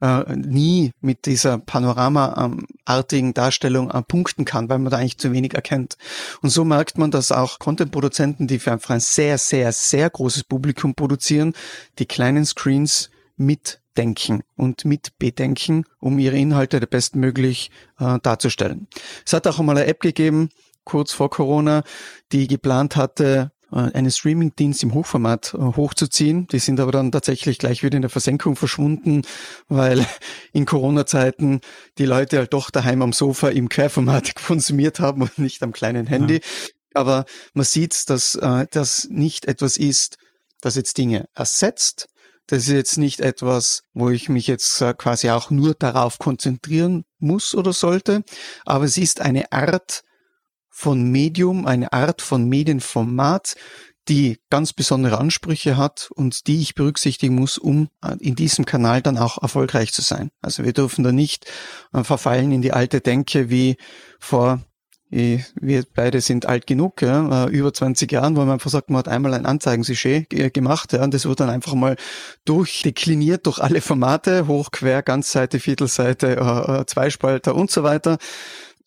äh, 0.00 0.36
nie 0.36 0.92
mit 1.00 1.26
dieser 1.26 1.58
panoramaartigen 1.58 3.34
Darstellung 3.34 3.90
äh, 3.90 4.02
punkten 4.02 4.44
kann, 4.44 4.68
weil 4.68 4.78
man 4.78 4.90
da 4.90 4.98
eigentlich 4.98 5.18
zu 5.18 5.32
wenig 5.32 5.54
erkennt. 5.54 5.96
Und 6.42 6.50
so 6.50 6.64
merkt 6.64 6.98
man, 6.98 7.10
dass 7.10 7.32
auch 7.32 7.58
Content-Produzenten, 7.58 8.46
die 8.46 8.58
für 8.58 8.72
einfach 8.72 8.90
ein 8.90 9.00
sehr, 9.00 9.38
sehr, 9.38 9.72
sehr 9.72 10.08
großes 10.10 10.44
Publikum 10.44 10.94
produzieren, 10.94 11.54
die 11.98 12.06
kleinen 12.06 12.44
Screens 12.44 13.10
mitdenken 13.36 14.42
und 14.56 14.84
mit 14.84 15.18
bedenken, 15.18 15.84
um 15.98 16.18
ihre 16.18 16.36
Inhalte 16.36 16.80
bestmöglich 16.86 17.70
äh, 17.98 18.18
darzustellen. 18.22 18.86
Es 19.26 19.32
hat 19.32 19.46
auch 19.46 19.58
einmal 19.58 19.76
eine 19.76 19.86
App 19.86 20.00
gegeben, 20.00 20.50
kurz 20.84 21.12
vor 21.12 21.30
Corona, 21.30 21.82
die 22.32 22.46
geplant 22.46 22.96
hatte, 22.96 23.52
einen 23.76 24.10
Streamingdienst 24.10 24.82
im 24.82 24.94
Hochformat 24.94 25.54
äh, 25.54 25.58
hochzuziehen. 25.58 26.46
Die 26.48 26.58
sind 26.58 26.80
aber 26.80 26.92
dann 26.92 27.12
tatsächlich 27.12 27.58
gleich 27.58 27.82
wieder 27.82 27.96
in 27.96 28.02
der 28.02 28.10
Versenkung 28.10 28.56
verschwunden, 28.56 29.22
weil 29.68 30.06
in 30.52 30.66
Corona-Zeiten 30.66 31.60
die 31.98 32.06
Leute 32.06 32.38
halt 32.38 32.52
doch 32.52 32.70
daheim 32.70 33.02
am 33.02 33.12
Sofa 33.12 33.48
im 33.48 33.68
Querformat 33.68 34.34
konsumiert 34.46 35.00
haben 35.00 35.22
und 35.22 35.38
nicht 35.38 35.62
am 35.62 35.72
kleinen 35.72 36.06
Handy. 36.06 36.34
Ja. 36.34 36.40
Aber 36.94 37.24
man 37.54 37.64
sieht, 37.64 38.10
dass 38.10 38.34
äh, 38.34 38.66
das 38.70 39.06
nicht 39.10 39.46
etwas 39.46 39.76
ist, 39.76 40.16
das 40.60 40.74
jetzt 40.74 40.98
Dinge 40.98 41.28
ersetzt. 41.34 42.08
Das 42.46 42.64
ist 42.64 42.68
jetzt 42.68 42.98
nicht 42.98 43.20
etwas, 43.20 43.82
wo 43.94 44.10
ich 44.10 44.28
mich 44.28 44.48
jetzt 44.48 44.80
äh, 44.80 44.92
quasi 44.92 45.30
auch 45.30 45.50
nur 45.50 45.74
darauf 45.74 46.18
konzentrieren 46.18 47.04
muss 47.18 47.54
oder 47.54 47.72
sollte, 47.72 48.24
aber 48.64 48.84
es 48.86 48.96
ist 48.96 49.20
eine 49.20 49.52
Art, 49.52 50.02
von 50.80 51.02
Medium, 51.02 51.66
eine 51.66 51.92
Art 51.92 52.22
von 52.22 52.48
Medienformat, 52.48 53.54
die 54.08 54.38
ganz 54.48 54.72
besondere 54.72 55.18
Ansprüche 55.18 55.76
hat 55.76 56.10
und 56.14 56.46
die 56.46 56.62
ich 56.62 56.74
berücksichtigen 56.74 57.34
muss, 57.34 57.58
um 57.58 57.90
äh, 58.02 58.16
in 58.18 58.34
diesem 58.34 58.64
Kanal 58.64 59.02
dann 59.02 59.18
auch 59.18 59.42
erfolgreich 59.42 59.92
zu 59.92 60.00
sein. 60.00 60.30
Also 60.40 60.64
wir 60.64 60.72
dürfen 60.72 61.04
da 61.04 61.12
nicht 61.12 61.44
äh, 61.92 62.02
verfallen 62.02 62.50
in 62.50 62.62
die 62.62 62.72
alte 62.72 63.02
Denke 63.02 63.50
wie 63.50 63.76
vor 64.18 64.60
wir 65.12 65.84
beide 65.92 66.20
sind 66.20 66.46
alt 66.46 66.68
genug, 66.68 67.02
ja, 67.02 67.46
äh, 67.46 67.50
über 67.50 67.74
20 67.74 68.12
Jahren, 68.12 68.36
wo 68.36 68.40
man 68.42 68.52
einfach 68.52 68.70
sagt, 68.70 68.90
man 68.90 69.00
hat 69.00 69.08
einmal 69.08 69.34
ein 69.34 69.44
Anzeigensujet 69.44 70.30
gemacht, 70.54 70.92
ja, 70.92 71.02
und 71.02 71.12
das 71.12 71.26
wird 71.26 71.40
dann 71.40 71.50
einfach 71.50 71.74
mal 71.74 71.96
durchdekliniert 72.44 73.44
durch 73.46 73.58
alle 73.58 73.80
Formate, 73.80 74.46
hoch, 74.46 74.70
quer, 74.70 75.02
Ganzseite, 75.02 75.58
Viertelseite, 75.58 76.36
äh, 76.36 76.86
Zweispalter 76.86 77.56
und 77.56 77.72
so 77.72 77.82
weiter 77.82 78.18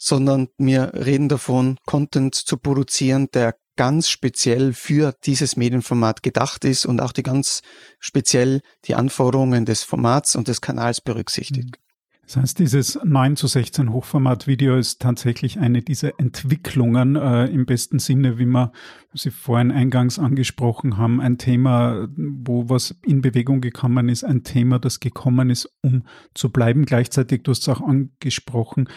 sondern 0.04 0.50
wir 0.58 0.92
reden 0.94 1.30
davon, 1.30 1.78
Content 1.86 2.36
zu 2.36 2.58
produzieren, 2.58 3.30
der 3.34 3.56
ganz 3.78 4.10
speziell 4.10 4.74
für 4.74 5.16
dieses 5.24 5.56
Medienformat 5.56 6.22
gedacht 6.22 6.66
ist 6.66 6.86
und 6.86 7.02
auch 7.02 7.14
die 7.14 7.24
ganz 7.24 7.62
speziell 8.00 8.62
die 8.86 8.96
Anforderungen 8.96 9.66
des 9.66 9.84
Formats 9.84 10.36
und 10.36 10.48
des 10.50 10.60
Kanals 10.60 11.00
berücksichtigt. 11.00 11.78
Mhm. 11.78 11.84
Das 12.26 12.38
heißt, 12.38 12.60
dieses 12.60 12.98
9 13.04 13.36
zu 13.36 13.48
16 13.48 13.92
Hochformat-Video 13.92 14.78
ist 14.78 15.02
tatsächlich 15.02 15.60
eine 15.60 15.82
dieser 15.82 16.18
Entwicklungen 16.20 17.18
äh, 17.18 17.48
im 17.48 17.66
besten 17.66 18.00
Sinne, 18.00 18.40
wie 18.40 18.46
wir 18.46 18.72
Sie 19.14 19.30
vorhin 19.30 19.72
eingangs 19.72 20.20
angesprochen 20.20 20.98
haben. 20.98 21.20
Ein 21.20 21.38
Thema, 21.38 22.08
wo 22.16 22.70
was 22.70 22.96
in 23.06 23.22
Bewegung 23.22 23.60
gekommen 23.60 24.08
ist, 24.08 24.24
ein 24.24 24.44
Thema, 24.44 24.80
das 24.80 25.02
gekommen 25.02 25.50
ist, 25.50 25.70
um 25.82 26.04
zu 26.34 26.50
bleiben. 26.50 26.86
Gleichzeitig, 26.86 27.44
du 27.44 27.52
hast 27.52 27.64
es 27.64 27.70
auch 27.70 27.82
angesprochen, 27.82 28.88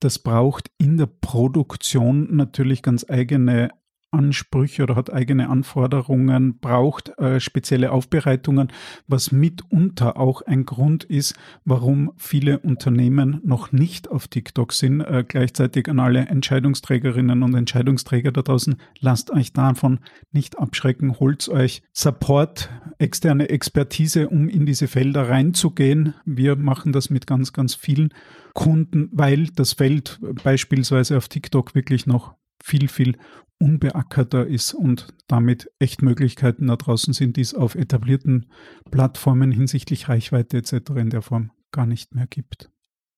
das 0.00 0.18
braucht 0.18 0.70
in 0.78 0.96
der 0.96 1.06
Produktion 1.06 2.36
natürlich 2.36 2.82
ganz 2.82 3.04
eigene 3.08 3.70
Ansprüche 4.10 4.82
oder 4.84 4.96
hat 4.96 5.12
eigene 5.12 5.48
Anforderungen, 5.48 6.58
braucht 6.58 7.18
äh, 7.18 7.40
spezielle 7.40 7.92
Aufbereitungen, 7.92 8.72
was 9.06 9.32
mitunter 9.32 10.16
auch 10.16 10.42
ein 10.42 10.64
Grund 10.64 11.04
ist, 11.04 11.34
warum 11.64 12.12
viele 12.16 12.58
Unternehmen 12.60 13.40
noch 13.44 13.72
nicht 13.72 14.10
auf 14.10 14.28
TikTok 14.28 14.72
sind. 14.72 15.00
Äh, 15.00 15.24
gleichzeitig 15.26 15.88
an 15.88 16.00
alle 16.00 16.26
Entscheidungsträgerinnen 16.26 17.42
und 17.42 17.54
Entscheidungsträger 17.54 18.32
da 18.32 18.42
draußen, 18.42 18.76
lasst 19.00 19.30
euch 19.30 19.52
davon 19.52 20.00
nicht 20.32 20.58
abschrecken, 20.58 21.18
holt 21.18 21.48
euch 21.48 21.82
Support, 21.92 22.70
externe 22.98 23.48
Expertise, 23.48 24.28
um 24.28 24.48
in 24.48 24.66
diese 24.66 24.88
Felder 24.88 25.28
reinzugehen. 25.28 26.14
Wir 26.24 26.56
machen 26.56 26.92
das 26.92 27.10
mit 27.10 27.26
ganz, 27.26 27.52
ganz 27.52 27.74
vielen 27.74 28.14
Kunden, 28.54 29.10
weil 29.12 29.48
das 29.54 29.74
Feld 29.74 30.18
beispielsweise 30.42 31.18
auf 31.18 31.28
TikTok 31.28 31.74
wirklich 31.74 32.06
noch 32.06 32.34
viel, 32.62 32.88
viel 32.88 33.16
unbeackerter 33.58 34.46
ist 34.46 34.74
und 34.74 35.14
damit 35.28 35.70
echt 35.78 36.02
Möglichkeiten 36.02 36.66
da 36.66 36.76
draußen 36.76 37.14
sind, 37.14 37.36
die 37.36 37.40
es 37.40 37.54
auf 37.54 37.74
etablierten 37.74 38.46
Plattformen 38.90 39.50
hinsichtlich 39.50 40.08
Reichweite 40.08 40.58
etc. 40.58 40.90
in 40.96 41.10
der 41.10 41.22
Form 41.22 41.50
gar 41.72 41.86
nicht 41.86 42.14
mehr 42.14 42.26
gibt. 42.26 42.70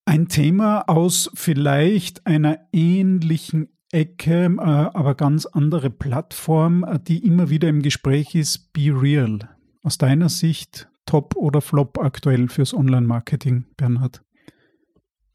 Ein 0.04 0.28
Thema 0.28 0.88
aus 0.88 1.30
vielleicht 1.34 2.26
einer 2.26 2.58
ähnlichen 2.72 3.68
Ecke, 3.90 4.44
äh, 4.44 4.60
aber 4.60 5.14
ganz 5.14 5.46
andere 5.46 5.90
Plattform, 5.90 6.84
äh, 6.84 6.98
die 7.00 7.24
immer 7.24 7.50
wieder 7.50 7.68
im 7.68 7.82
Gespräch 7.82 8.34
ist, 8.34 8.72
Be 8.72 8.90
Real. 8.90 9.38
Aus 9.82 9.98
deiner 9.98 10.28
Sicht 10.28 10.88
Top 11.06 11.36
oder 11.36 11.60
Flop 11.62 11.98
aktuell 11.98 12.48
fürs 12.48 12.74
Online-Marketing, 12.74 13.64
Bernhard? 13.76 14.22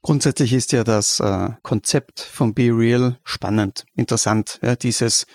Grundsätzlich 0.04 0.52
ist 0.52 0.74
ja 0.74 0.84
das 0.84 1.22
äh, 1.22 1.52
Konzept 1.64 2.20
von 2.20 2.54
Be 2.54 2.70
Real 2.72 3.18
spannend, 3.24 3.86
interessant. 3.96 4.60
Ja, 4.62 4.76
dieses 4.76 5.26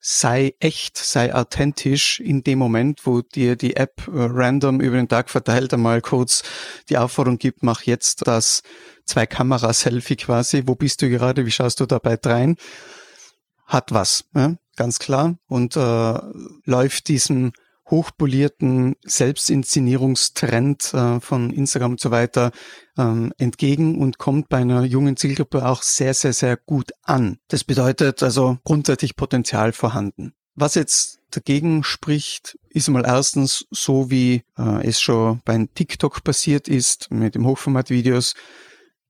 sei 0.00 0.54
echt, 0.60 0.96
sei 0.96 1.34
authentisch 1.34 2.20
in 2.20 2.42
dem 2.42 2.58
Moment, 2.58 3.00
wo 3.04 3.20
dir 3.20 3.54
die 3.56 3.76
App 3.76 4.08
äh, 4.08 4.12
random 4.14 4.80
über 4.80 4.96
den 4.96 5.08
Tag 5.08 5.28
verteilt 5.28 5.74
einmal 5.74 6.00
kurz 6.00 6.42
die 6.88 6.96
Aufforderung 6.96 7.36
gibt, 7.36 7.62
mach 7.62 7.82
jetzt 7.82 8.26
das 8.26 8.62
Zwei-Kamera-Selfie 9.04 10.16
quasi. 10.16 10.62
Wo 10.64 10.74
bist 10.74 11.02
du 11.02 11.10
gerade? 11.10 11.44
Wie 11.44 11.50
schaust 11.50 11.80
du 11.80 11.86
dabei 11.86 12.18
rein? 12.24 12.56
Hat 13.66 13.92
was, 13.92 14.24
ja, 14.34 14.54
ganz 14.76 14.98
klar. 14.98 15.36
Und 15.48 15.76
äh, 15.76 16.18
läuft 16.64 17.08
diesem 17.08 17.52
hochpolierten 17.90 18.96
Selbstinszenierungstrend 19.04 20.94
äh, 20.94 21.20
von 21.20 21.50
Instagram 21.50 21.92
und 21.92 22.00
so 22.00 22.10
weiter 22.10 22.52
ähm, 22.98 23.32
entgegen 23.38 24.00
und 24.00 24.18
kommt 24.18 24.48
bei 24.48 24.58
einer 24.58 24.84
jungen 24.84 25.16
Zielgruppe 25.16 25.66
auch 25.66 25.82
sehr, 25.82 26.14
sehr, 26.14 26.32
sehr 26.32 26.56
gut 26.56 26.92
an. 27.02 27.38
Das 27.48 27.64
bedeutet 27.64 28.22
also 28.22 28.58
grundsätzlich 28.64 29.16
Potenzial 29.16 29.72
vorhanden. 29.72 30.34
Was 30.54 30.76
jetzt 30.76 31.18
dagegen 31.30 31.82
spricht, 31.82 32.56
ist 32.68 32.88
mal 32.88 33.04
erstens 33.04 33.66
so, 33.70 34.10
wie 34.10 34.44
äh, 34.56 34.86
es 34.86 35.00
schon 35.00 35.40
bei 35.44 35.66
TikTok 35.74 36.22
passiert 36.22 36.68
ist 36.68 37.10
mit 37.10 37.34
dem 37.34 37.46
Hochformat-Videos, 37.46 38.34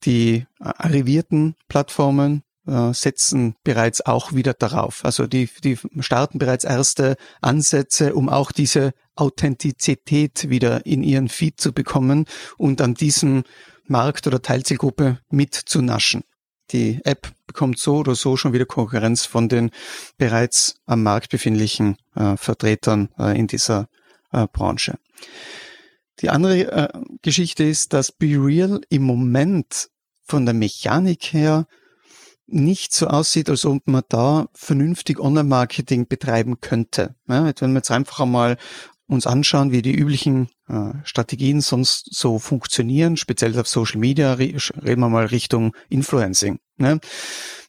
die 0.05 0.37
äh, 0.37 0.44
arrivierten 0.61 1.55
Plattformen 1.68 2.44
äh, 2.66 2.94
setzen 2.94 3.57
bereits 3.62 4.01
auch 4.01 4.33
wieder 4.33 4.55
darauf. 4.55 5.05
Also 5.05 5.27
die, 5.27 5.51
die 5.62 5.79
starten 6.01 6.38
bereits 6.38 6.64
erste 6.64 7.16
Ansätze, 7.42 8.14
um 8.14 8.31
auch 8.31 8.53
diese 8.53 8.92
Authentizität 9.16 10.49
wieder 10.49 10.87
in 10.87 11.03
ihren 11.03 11.29
Feed 11.29 11.61
zu 11.61 11.73
bekommen 11.73 12.25
und 12.57 12.81
an 12.81 12.94
diesem 12.94 13.44
Markt 13.87 14.27
oder 14.27 14.42
Teilzielgruppe 14.42 15.20
mitzunaschen. 15.31 16.25
Die 16.70 17.01
App 17.05 17.33
bekommt 17.47 17.79
so 17.79 17.99
oder 17.99 18.14
so 18.14 18.37
schon 18.37 18.53
wieder 18.53 18.64
Konkurrenz 18.64 19.27
von 19.27 19.49
den 19.49 19.70
bereits 20.16 20.77
am 20.87 21.03
Markt 21.03 21.31
befindlichen 21.31 21.97
äh, 22.14 22.37
Vertretern 22.37 23.11
äh, 23.18 23.38
in 23.38 23.47
dieser 23.47 23.88
äh, 24.33 24.47
Branche. 24.51 24.99
Die 26.20 26.31
andere 26.31 26.73
äh, 26.73 26.88
Geschichte 27.23 27.64
ist, 27.64 27.92
dass 27.92 28.12
Be 28.12 28.37
Real 28.38 28.81
im 28.88 29.03
Moment 29.03 29.90
von 30.23 30.47
der 30.47 30.55
Mechanik 30.55 31.33
her 31.33 31.66
nicht 32.47 32.92
so 32.92 33.07
aussieht, 33.07 33.49
als 33.49 33.64
ob 33.64 33.87
man 33.87 34.03
da 34.09 34.49
vernünftig 34.53 35.18
Online-Marketing 35.18 36.07
betreiben 36.09 36.61
könnte. 36.61 37.14
Ja, 37.27 37.51
wenn 37.59 37.73
wir 37.73 37.79
jetzt 37.79 37.90
einfach 37.90 38.20
einmal 38.20 38.59
uns 39.14 39.27
anschauen, 39.27 39.72
wie 39.72 39.83
die 39.83 39.94
üblichen 39.94 40.48
äh, 40.68 40.92
Strategien 41.05 41.61
sonst 41.61 42.14
so 42.14 42.38
funktionieren, 42.38 43.16
speziell 43.16 43.59
auf 43.59 43.68
Social 43.68 43.98
Media, 43.98 44.35
reden 44.35 44.61
wir 44.83 45.09
mal 45.09 45.27
Richtung 45.27 45.74
Influencing. 45.88 46.59
Ne? 46.77 47.00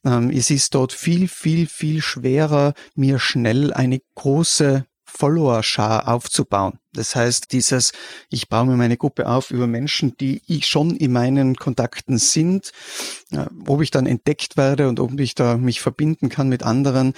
Ähm, 0.03 0.31
es 0.31 0.49
ist 0.49 0.75
dort 0.75 0.93
viel, 0.93 1.27
viel, 1.27 1.67
viel 1.67 2.01
schwerer, 2.01 2.73
mir 2.95 3.19
schnell 3.19 3.73
eine 3.73 4.01
große 4.15 4.85
Follower-Schar 5.05 6.07
aufzubauen. 6.07 6.79
Das 6.93 7.15
heißt, 7.15 7.51
dieses, 7.51 7.93
ich 8.29 8.49
baue 8.49 8.65
mir 8.65 8.75
meine 8.75 8.97
Gruppe 8.97 9.27
auf 9.27 9.51
über 9.51 9.67
Menschen, 9.67 10.17
die 10.17 10.41
ich 10.47 10.67
schon 10.67 10.95
in 10.95 11.11
meinen 11.11 11.55
Kontakten 11.55 12.17
sind, 12.17 12.71
ob 13.65 13.81
ich 13.81 13.91
dann 13.91 14.07
entdeckt 14.07 14.57
werde 14.57 14.89
und 14.89 14.99
ob 14.99 15.17
ich 15.19 15.35
da 15.35 15.57
mich 15.57 15.79
verbinden 15.79 16.29
kann 16.29 16.49
mit 16.49 16.63
anderen. 16.63 17.13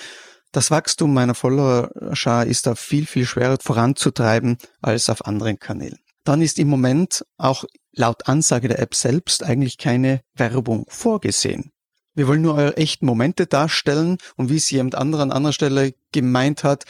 Das 0.57 0.71
Wachstum 0.71 1.13
meiner 1.13 1.35
Follower-Schar 1.35 2.47
ist 2.47 2.65
da 2.65 2.73
viel, 2.73 3.05
viel 3.05 3.27
schwerer 3.27 3.59
voranzutreiben 3.61 4.57
als 4.81 5.07
auf 5.07 5.27
anderen 5.27 5.59
Kanälen. 5.59 5.99
Dann 6.23 6.41
ist 6.41 6.57
im 6.57 6.67
Moment 6.67 7.23
auch 7.37 7.65
laut 7.93 8.27
Ansage 8.27 8.67
der 8.67 8.79
App 8.79 8.95
selbst 8.95 9.43
eigentlich 9.43 9.77
keine 9.77 10.21
Werbung 10.33 10.87
vorgesehen. 10.89 11.73
Wir 12.15 12.27
wollen 12.27 12.41
nur 12.41 12.55
eure 12.55 12.75
echten 12.75 13.05
Momente 13.05 13.45
darstellen 13.45 14.17
und 14.35 14.49
wie 14.49 14.57
es 14.57 14.71
jemand 14.71 14.95
anderer 14.95 15.21
an 15.21 15.31
anderer 15.31 15.53
Stelle 15.53 15.93
gemeint 16.11 16.63
hat, 16.63 16.85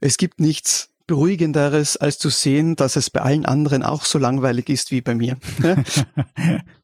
es 0.00 0.16
gibt 0.16 0.40
nichts 0.40 0.88
Beruhigenderes, 1.06 1.98
als 1.98 2.16
zu 2.16 2.30
sehen, 2.30 2.74
dass 2.74 2.96
es 2.96 3.10
bei 3.10 3.20
allen 3.20 3.44
anderen 3.44 3.82
auch 3.82 4.06
so 4.06 4.18
langweilig 4.18 4.70
ist 4.70 4.92
wie 4.92 5.02
bei 5.02 5.14
mir. 5.14 5.36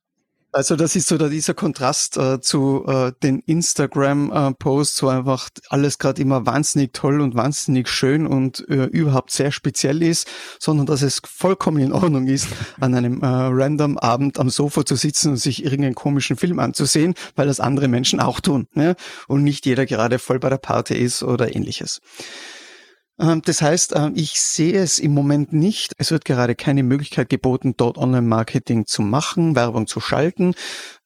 Also 0.52 0.74
das 0.74 0.96
ist 0.96 1.08
so 1.08 1.18
da 1.18 1.28
dieser 1.28 1.52
Kontrast 1.52 2.16
äh, 2.16 2.40
zu 2.40 2.84
äh, 2.86 3.12
den 3.22 3.40
Instagram-Posts, 3.40 4.98
äh, 4.98 5.02
wo 5.02 5.08
einfach 5.08 5.50
alles 5.68 5.98
gerade 5.98 6.22
immer 6.22 6.46
wahnsinnig 6.46 6.94
toll 6.94 7.20
und 7.20 7.34
wahnsinnig 7.34 7.88
schön 7.88 8.26
und 8.26 8.66
äh, 8.68 8.84
überhaupt 8.84 9.32
sehr 9.32 9.52
speziell 9.52 10.02
ist, 10.02 10.26
sondern 10.58 10.86
dass 10.86 11.02
es 11.02 11.20
vollkommen 11.26 11.78
in 11.78 11.92
Ordnung 11.92 12.26
ist, 12.26 12.48
an 12.80 12.94
einem 12.94 13.22
äh, 13.22 13.26
random 13.26 13.98
Abend 13.98 14.38
am 14.38 14.48
Sofa 14.48 14.86
zu 14.86 14.96
sitzen 14.96 15.32
und 15.32 15.36
sich 15.36 15.62
irgendeinen 15.62 15.94
komischen 15.94 16.36
Film 16.36 16.58
anzusehen, 16.58 17.14
weil 17.34 17.48
das 17.48 17.60
andere 17.60 17.88
Menschen 17.88 18.20
auch 18.20 18.40
tun 18.40 18.66
ne? 18.72 18.96
und 19.28 19.42
nicht 19.42 19.66
jeder 19.66 19.84
gerade 19.84 20.18
voll 20.18 20.38
bei 20.38 20.48
der 20.48 20.58
Party 20.58 20.94
ist 20.94 21.22
oder 21.22 21.54
ähnliches. 21.54 22.00
Ähm, 23.18 23.42
das 23.44 23.62
heißt, 23.62 23.94
ähm, 23.96 24.12
ich 24.14 24.40
sehe 24.40 24.80
es 24.80 24.98
im 24.98 25.12
Moment 25.14 25.52
nicht. 25.52 25.92
Es 25.98 26.10
wird 26.10 26.24
gerade 26.24 26.54
keine 26.54 26.82
Möglichkeit 26.82 27.28
geboten, 27.28 27.74
dort 27.76 27.98
Online-Marketing 27.98 28.86
zu 28.86 29.02
machen, 29.02 29.56
Werbung 29.56 29.86
zu 29.86 30.00
schalten. 30.00 30.54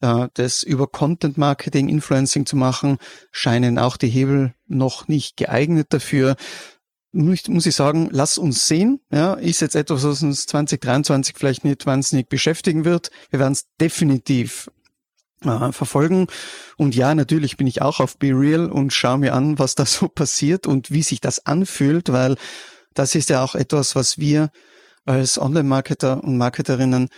Äh, 0.01 0.27
das 0.33 0.63
über 0.63 0.87
Content-Marketing, 0.87 1.89
Influencing 1.89 2.45
zu 2.45 2.55
machen, 2.55 2.97
scheinen 3.31 3.79
auch 3.79 3.97
die 3.97 4.09
Hebel 4.09 4.53
noch 4.67 5.07
nicht 5.07 5.37
geeignet 5.37 5.87
dafür. 5.89 6.35
Muss 7.13 7.65
ich 7.65 7.75
sagen, 7.75 8.07
lass 8.11 8.37
uns 8.37 8.67
sehen. 8.67 9.01
Ja, 9.11 9.33
ist 9.33 9.59
jetzt 9.59 9.75
etwas, 9.75 10.05
was 10.05 10.23
uns 10.23 10.45
2023 10.45 11.35
vielleicht 11.37 11.65
nicht 11.65 11.85
wahnsinnig 11.85 12.29
beschäftigen 12.29 12.85
wird. 12.85 13.11
Wir 13.31 13.39
werden 13.39 13.51
es 13.51 13.65
definitiv 13.81 14.69
äh, 15.43 15.71
verfolgen. 15.71 16.27
Und 16.77 16.95
ja, 16.95 17.13
natürlich 17.15 17.57
bin 17.57 17.67
ich 17.67 17.81
auch 17.81 17.99
auf 17.99 18.17
Be 18.17 18.31
Real 18.33 18.69
und 18.69 18.93
schaue 18.93 19.19
mir 19.19 19.33
an, 19.33 19.59
was 19.59 19.75
da 19.75 19.85
so 19.87 20.07
passiert 20.07 20.67
und 20.67 20.91
wie 20.91 21.03
sich 21.03 21.21
das 21.21 21.45
anfühlt, 21.45 22.11
weil 22.11 22.35
das 22.93 23.15
ist 23.15 23.29
ja 23.29 23.43
auch 23.43 23.55
etwas, 23.55 23.95
was 23.95 24.17
wir 24.17 24.49
als 25.05 25.39
Online-Marketer 25.39 26.23
und 26.23 26.37
Marketerinnen 26.37 27.09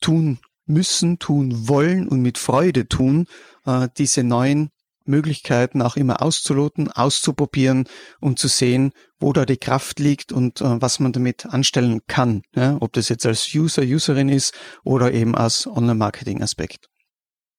tun 0.00 0.38
müssen, 0.66 1.18
tun 1.18 1.68
wollen 1.68 2.08
und 2.08 2.20
mit 2.20 2.38
Freude 2.38 2.88
tun, 2.88 3.26
äh, 3.66 3.88
diese 3.98 4.22
neuen 4.22 4.70
Möglichkeiten 5.06 5.82
auch 5.82 5.96
immer 5.96 6.22
auszuloten, 6.22 6.90
auszuprobieren 6.90 7.86
und 8.20 8.38
zu 8.38 8.48
sehen, 8.48 8.92
wo 9.18 9.32
da 9.32 9.44
die 9.44 9.58
Kraft 9.58 10.00
liegt 10.00 10.32
und 10.32 10.60
äh, 10.60 10.80
was 10.80 11.00
man 11.00 11.12
damit 11.12 11.46
anstellen 11.46 12.00
kann. 12.06 12.42
Ja? 12.54 12.78
Ob 12.80 12.92
das 12.94 13.08
jetzt 13.08 13.26
als 13.26 13.54
User, 13.54 13.82
Userin 13.82 14.28
ist 14.28 14.54
oder 14.82 15.12
eben 15.12 15.34
als 15.34 15.66
Online-Marketing-Aspekt. 15.66 16.88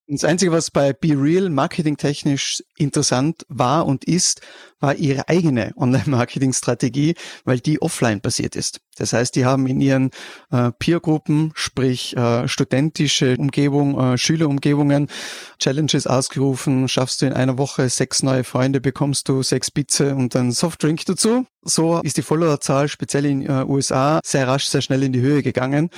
Das 0.08 0.24
Einzige, 0.24 0.52
was 0.52 0.70
bei 0.70 0.94
Be 0.94 1.20
Real 1.20 1.50
marketingtechnisch 1.50 2.62
interessant 2.78 3.44
war 3.48 3.88
und 3.88 4.06
ist, 4.06 4.42
war 4.80 4.96
ihre 4.96 5.28
eigene 5.30 5.74
Online-Marketing-Strategie, 5.76 7.16
weil 7.44 7.60
die 7.60 7.82
offline 7.82 8.22
basiert 8.22 8.56
ist. 8.56 8.82
Das 8.98 9.14
heißt, 9.14 9.36
die 9.36 9.46
haben 9.46 9.68
in 9.68 9.82
ihren 9.82 10.12
äh, 10.52 10.72
Peer-Gruppen, 10.72 11.52
sprich 11.56 12.16
äh, 12.16 12.48
studentische 12.48 13.36
Umgebung, 13.38 14.00
äh, 14.00 14.18
Schülerumgebungen, 14.18 15.08
Challenges 15.60 16.08
ausgerufen. 16.08 16.88
Schaffst 16.88 17.22
du 17.22 17.26
in 17.26 17.34
einer 17.34 17.58
Woche 17.58 17.90
sechs 17.90 18.24
neue 18.24 18.44
Freunde, 18.44 18.82
bekommst 18.82 19.30
du 19.30 19.44
sechs 19.44 19.72
Pizza 19.72 20.16
und 20.16 20.36
einen 20.36 20.52
Softdrink 20.52 21.06
dazu. 21.06 21.46
So 21.64 22.00
ist 22.02 22.18
die 22.18 22.22
Followerzahl 22.22 22.88
speziell 22.88 23.26
in 23.26 23.42
äh, 23.42 23.66
USA 23.68 24.20
sehr 24.24 24.48
rasch, 24.48 24.66
sehr 24.66 24.82
schnell 24.82 25.04
in 25.04 25.14
die 25.14 25.22
Höhe 25.22 25.44
gegangen. 25.44 25.90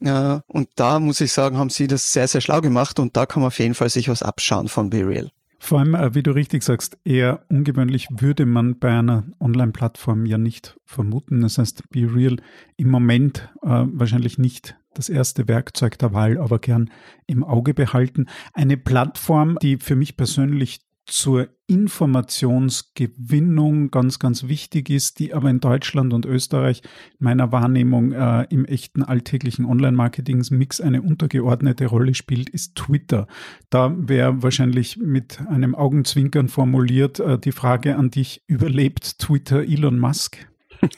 Ja, 0.00 0.42
und 0.46 0.68
da 0.76 0.98
muss 0.98 1.20
ich 1.20 1.32
sagen, 1.32 1.58
haben 1.58 1.70
sie 1.70 1.86
das 1.86 2.12
sehr, 2.12 2.26
sehr 2.26 2.40
schlau 2.40 2.60
gemacht 2.62 2.98
und 2.98 3.16
da 3.16 3.26
kann 3.26 3.42
man 3.42 3.48
auf 3.48 3.58
jeden 3.58 3.74
Fall 3.74 3.90
sich 3.90 4.08
was 4.08 4.22
abschauen 4.22 4.68
von 4.68 4.88
BeReal. 4.88 5.30
Vor 5.62 5.78
allem, 5.78 5.94
äh, 5.94 6.14
wie 6.14 6.22
du 6.22 6.30
richtig 6.30 6.62
sagst, 6.62 6.98
eher 7.04 7.44
ungewöhnlich 7.50 8.08
würde 8.10 8.46
man 8.46 8.78
bei 8.78 8.98
einer 8.98 9.24
Online-Plattform 9.40 10.24
ja 10.24 10.38
nicht 10.38 10.80
vermuten. 10.86 11.42
Das 11.42 11.58
heißt, 11.58 11.90
BeReal 11.90 12.38
im 12.76 12.90
Moment 12.90 13.50
äh, 13.62 13.84
wahrscheinlich 13.86 14.38
nicht 14.38 14.76
das 14.94 15.10
erste 15.10 15.48
Werkzeug 15.48 15.98
der 15.98 16.14
Wahl, 16.14 16.38
aber 16.38 16.58
gern 16.58 16.90
im 17.26 17.44
Auge 17.44 17.74
behalten. 17.74 18.26
Eine 18.54 18.78
Plattform, 18.78 19.58
die 19.62 19.76
für 19.76 19.96
mich 19.96 20.16
persönlich 20.16 20.80
zur 21.10 21.48
Informationsgewinnung 21.66 23.90
ganz, 23.90 24.20
ganz 24.20 24.44
wichtig 24.44 24.88
ist, 24.90 25.18
die 25.18 25.34
aber 25.34 25.50
in 25.50 25.60
Deutschland 25.60 26.14
und 26.14 26.24
Österreich 26.24 26.82
meiner 27.18 27.52
Wahrnehmung 27.52 28.12
äh, 28.12 28.46
im 28.50 28.64
echten 28.64 29.02
alltäglichen 29.02 29.64
Online-Marketing-Mix 29.64 30.80
eine 30.80 31.02
untergeordnete 31.02 31.86
Rolle 31.86 32.14
spielt, 32.14 32.48
ist 32.48 32.76
Twitter. 32.76 33.26
Da 33.70 33.92
wäre 33.96 34.40
wahrscheinlich 34.42 34.98
mit 34.98 35.40
einem 35.48 35.74
Augenzwinkern 35.74 36.48
formuliert 36.48 37.18
äh, 37.18 37.36
die 37.38 37.52
Frage 37.52 37.96
an 37.96 38.10
dich, 38.10 38.42
überlebt 38.46 39.18
Twitter 39.18 39.62
Elon 39.62 39.98
Musk? 39.98 40.38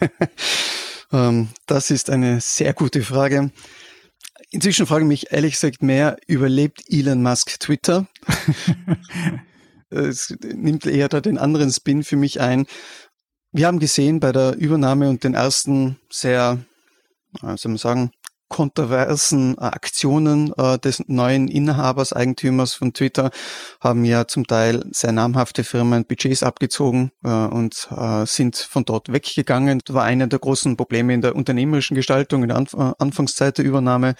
ähm, 1.13 1.49
das 1.67 1.91
ist 1.91 2.11
eine 2.11 2.41
sehr 2.41 2.75
gute 2.75 3.03
Frage. 3.03 3.51
Inzwischen 4.51 4.87
frage 4.87 5.05
ich 5.05 5.09
mich 5.09 5.33
ehrlich 5.33 5.55
gesagt 5.55 5.83
mehr, 5.83 6.19
überlebt 6.27 6.85
Elon 6.89 7.23
Musk 7.23 7.59
Twitter? 7.59 8.07
es 9.93 10.35
nimmt 10.43 10.87
eher 10.87 11.09
da 11.09 11.21
den 11.21 11.39
anderen 11.39 11.71
Spin 11.71 12.03
für 12.03 12.17
mich 12.17 12.41
ein. 12.41 12.67
Wir 13.53 13.67
haben 13.67 13.79
gesehen 13.79 14.21
bei 14.21 14.33
der 14.33 14.57
Übernahme 14.57 15.09
und 15.09 15.25
den 15.25 15.35
ersten 15.35 15.99
sehr, 16.11 16.65
wie 17.43 17.57
soll 17.57 17.71
man 17.71 17.79
sagen, 17.79 18.11
kontroversen 18.53 19.59
Aktionen 19.59 20.53
äh, 20.59 20.79
des 20.79 21.03
neuen 21.09 21.49
Inhabers, 21.49 22.13
Eigentümers 22.13 22.75
von 22.75 22.93
Twitter 22.93 23.31
haben 23.81 24.05
ja 24.05 24.29
zum 24.29 24.47
Teil 24.47 24.85
sehr 24.93 25.13
namhafte 25.13 25.65
Firmen 25.65 26.05
Budgets 26.05 26.43
abgezogen 26.43 27.13
äh, 27.25 27.31
und 27.31 27.89
äh, 27.91 28.27
sind 28.27 28.57
von 28.57 28.85
dort 28.85 29.11
weggegangen. 29.11 29.81
Das 29.83 29.95
war 29.95 30.05
einer 30.05 30.27
der 30.27 30.39
großen 30.39 30.77
Probleme 30.77 31.15
in 31.15 31.23
der 31.23 31.35
unternehmerischen 31.35 31.95
Gestaltung 31.95 32.43
in 32.43 32.49
der 32.49 32.59
Anf 32.59 32.75
Anfangszeit 32.75 33.57
der 33.57 33.65
Übernahme. 33.65 34.17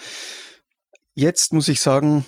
Jetzt 1.13 1.53
muss 1.53 1.67
ich 1.67 1.79
sagen, 1.79 2.25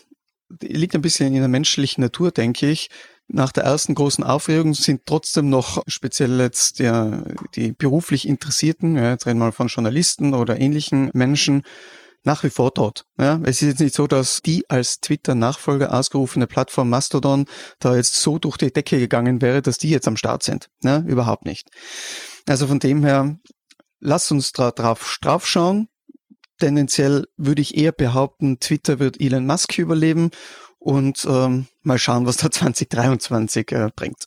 liegt 0.62 0.94
ein 0.94 1.02
bisschen 1.02 1.34
in 1.34 1.40
der 1.40 1.48
menschlichen 1.48 2.04
Natur, 2.04 2.30
denke 2.30 2.70
ich. 2.70 2.92
Nach 3.28 3.52
der 3.52 3.64
ersten 3.64 3.96
großen 3.96 4.24
Aufregung 4.24 4.76
sind 4.76 5.02
trotzdem 5.06 5.50
noch 5.50 5.82
speziell 5.88 6.40
jetzt 6.40 6.80
ja, 6.80 7.24
die 7.56 7.72
beruflich 7.72 8.28
Interessierten, 8.28 8.96
ja, 8.96 9.12
jetzt 9.12 9.26
reden 9.26 9.40
wir 9.40 9.46
mal 9.46 9.52
von 9.52 9.68
Journalisten 9.68 10.34
oder 10.34 10.60
ähnlichen 10.60 11.10
Menschen, 11.14 11.64
nach 12.24 12.44
wie 12.44 12.50
vor 12.50 12.72
dort. 12.72 13.06
Ja, 13.18 13.40
es 13.44 13.62
ist 13.62 13.70
jetzt 13.70 13.80
nicht 13.80 13.96
so, 13.96 14.08
dass 14.08 14.42
die 14.42 14.70
als 14.70 15.00
Twitter-Nachfolger 15.00 15.94
ausgerufene 15.94 16.48
Plattform 16.48 16.90
Mastodon 16.90 17.46
da 17.80 17.96
jetzt 17.96 18.16
so 18.16 18.40
durch 18.40 18.58
die 18.58 18.74
Decke 18.74 19.00
gegangen 19.00 19.42
wäre, 19.42 19.62
dass 19.62 19.78
die 19.78 19.90
jetzt 19.90 20.08
am 20.08 20.18
Start 20.18 20.44
sind. 20.44 20.68
Ja, 20.84 21.00
überhaupt 21.00 21.46
nicht. 21.46 21.70
Also 22.48 22.68
von 22.68 22.80
dem 22.80 23.04
her, 23.04 23.38
lass 24.00 24.32
uns 24.32 24.52
da 24.52 24.72
drauf, 24.72 25.18
drauf 25.22 25.48
schauen. 25.48 25.88
Tendenziell 26.60 27.26
würde 27.38 27.62
ich 27.62 27.76
eher 27.78 27.92
behaupten, 27.92 28.60
Twitter 28.60 29.00
wird 29.00 29.20
Elon 29.20 29.46
Musk 29.46 29.78
überleben 29.78 30.32
und 30.86 31.26
ähm, 31.28 31.66
mal 31.82 31.98
schauen, 31.98 32.28
was 32.28 32.38
da 32.38 32.52
2023 32.52 33.72
äh, 33.72 33.90
bringt. 33.96 34.26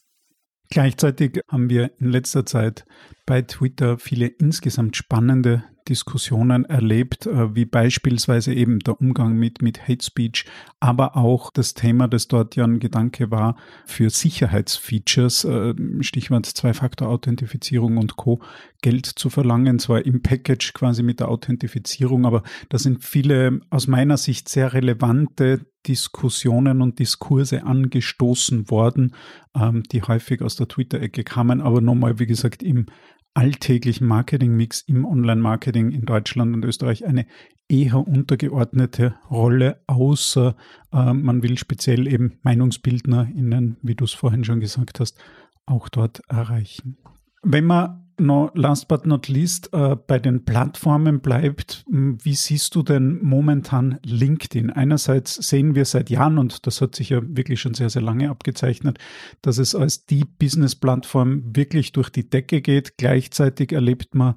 Gleichzeitig 0.71 1.41
haben 1.49 1.71
wir 1.71 1.93
in 1.99 2.11
letzter 2.11 2.45
Zeit 2.45 2.85
bei 3.29 3.43
Twitter 3.43 3.99
viele 3.99 4.27
insgesamt 4.27 4.97
spannende 4.97 5.63
Diskussionen 5.87 6.65
erlebt, 6.65 7.27
äh, 7.27 7.55
wie 7.55 7.67
beispielsweise 7.67 8.55
eben 8.55 8.79
der 8.79 9.01
Umgang 9.01 9.37
mit, 9.37 9.61
mit 9.61 9.87
Hate 9.87 10.03
Speech, 10.03 10.47
aber 10.81 11.15
auch 11.15 11.51
das 11.51 11.75
Thema, 11.75 12.09
das 12.09 12.29
dort 12.29 12.57
ja 12.57 12.65
ein 12.65 12.79
Gedanke 12.79 13.31
war, 13.31 13.57
für 13.85 14.09
Sicherheitsfeatures, 14.09 15.45
äh, 15.45 15.75
Stichwort 16.01 16.47
Zwei-Faktor-Authentifizierung 16.47 17.99
und 17.99 18.17
Co., 18.17 18.41
Geld 18.81 19.07
zu 19.07 19.29
verlangen, 19.29 19.79
zwar 19.79 20.07
im 20.07 20.23
Package 20.23 20.73
quasi 20.73 21.03
mit 21.03 21.21
der 21.21 21.29
Authentifizierung, 21.29 22.25
aber 22.25 22.45
da 22.69 22.79
sind 22.79 23.05
viele 23.05 23.61
aus 23.71 23.89
meiner 23.89 24.17
Sicht 24.17 24.49
sehr 24.49 24.73
relevante 24.73 25.67
Diskussionen 25.87 26.83
und 26.83 26.99
Diskurse 26.99 27.65
angestoßen 27.65 28.71
worden, 28.71 29.15
ähm, 29.55 29.83
die 29.91 30.03
häufig 30.03 30.43
aus 30.43 30.57
der 30.57 30.69
Twitter-Ecke 30.69 31.25
kamen, 31.25 31.61
aber 31.61 31.81
nochmal, 31.81 32.19
wie 32.19 32.27
gesagt, 32.27 32.63
im 32.63 32.87
alltäglichen 33.35 34.07
Marketingmix 34.07 34.81
im 34.83 35.05
Online-Marketing 35.05 35.91
in 35.91 36.03
Deutschland 36.03 36.55
und 36.55 36.65
Österreich 36.65 37.07
eine 37.07 37.27
eher 37.69 37.97
untergeordnete 37.97 39.15
Rolle, 39.31 39.83
außer 39.87 40.57
äh, 40.93 41.13
man 41.13 41.43
will 41.43 41.59
speziell 41.59 42.09
eben 42.09 42.39
MeinungsbildnerInnen, 42.43 43.77
wie 43.83 43.95
du 43.95 44.05
es 44.05 44.13
vorhin 44.13 44.45
schon 44.45 44.61
gesagt 44.61 45.01
hast, 45.01 45.19
auch 45.67 45.89
dort 45.89 46.21
erreichen. 46.29 46.97
Wenn 47.43 47.67
man 47.67 48.08
noch 48.21 48.51
last 48.55 48.89
but 48.89 49.07
not 49.07 49.29
least 49.29 49.73
äh, 49.73 49.97
bei 49.97 50.19
den 50.19 50.45
Plattformen 50.45 51.21
bleibt, 51.21 51.85
wie 51.89 52.35
siehst 52.35 52.75
du 52.75 52.83
denn 52.83 53.23
momentan 53.23 53.99
LinkedIn? 54.05 54.71
Einerseits 54.71 55.35
sehen 55.35 55.75
wir 55.75 55.85
seit 55.85 56.11
Jahren, 56.11 56.39
und 56.39 56.67
das 56.67 56.81
hat 56.81 56.95
sich 56.95 57.11
ja 57.11 57.21
wirklich 57.25 57.61
schon 57.61 57.75
sehr, 57.75 57.91
sehr 57.91 58.03
lange 58.03 58.31
abgezeichnet, 58.31 58.99
dass 59.43 59.59
es 59.59 59.75
als 59.75 60.07
die 60.07 60.25
Business-Plattform 60.25 61.43
wirklich 61.57 61.93
durch 61.93 62.11
die 62.11 62.29
Decke 62.29 62.61
geht. 62.61 62.99
Gleichzeitig 62.99 63.73
erlebt 63.73 64.15
man 64.15 64.35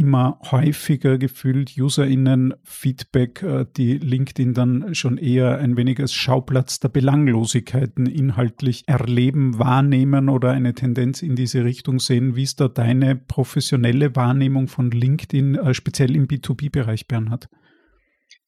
immer 0.00 0.38
häufiger 0.50 1.18
gefühlt 1.18 1.76
UserInnen 1.76 2.54
Feedback, 2.64 3.42
äh, 3.42 3.66
die 3.76 3.98
LinkedIn 3.98 4.54
dann 4.54 4.94
schon 4.94 5.18
eher 5.18 5.58
ein 5.58 5.76
wenig 5.76 6.00
als 6.00 6.14
Schauplatz 6.14 6.80
der 6.80 6.88
Belanglosigkeiten 6.88 8.06
inhaltlich 8.06 8.84
erleben, 8.86 9.58
wahrnehmen 9.58 10.30
oder 10.30 10.52
eine 10.52 10.74
Tendenz 10.74 11.20
in 11.20 11.36
diese 11.36 11.64
Richtung 11.64 12.00
sehen. 12.00 12.34
Wie 12.34 12.44
ist 12.44 12.60
da 12.60 12.68
deine 12.68 13.14
professionelle 13.14 14.16
Wahrnehmung 14.16 14.68
von 14.68 14.90
LinkedIn, 14.90 15.56
äh, 15.56 15.74
speziell 15.74 16.16
im 16.16 16.26
B2B-Bereich, 16.26 17.06
Bernhard? 17.06 17.50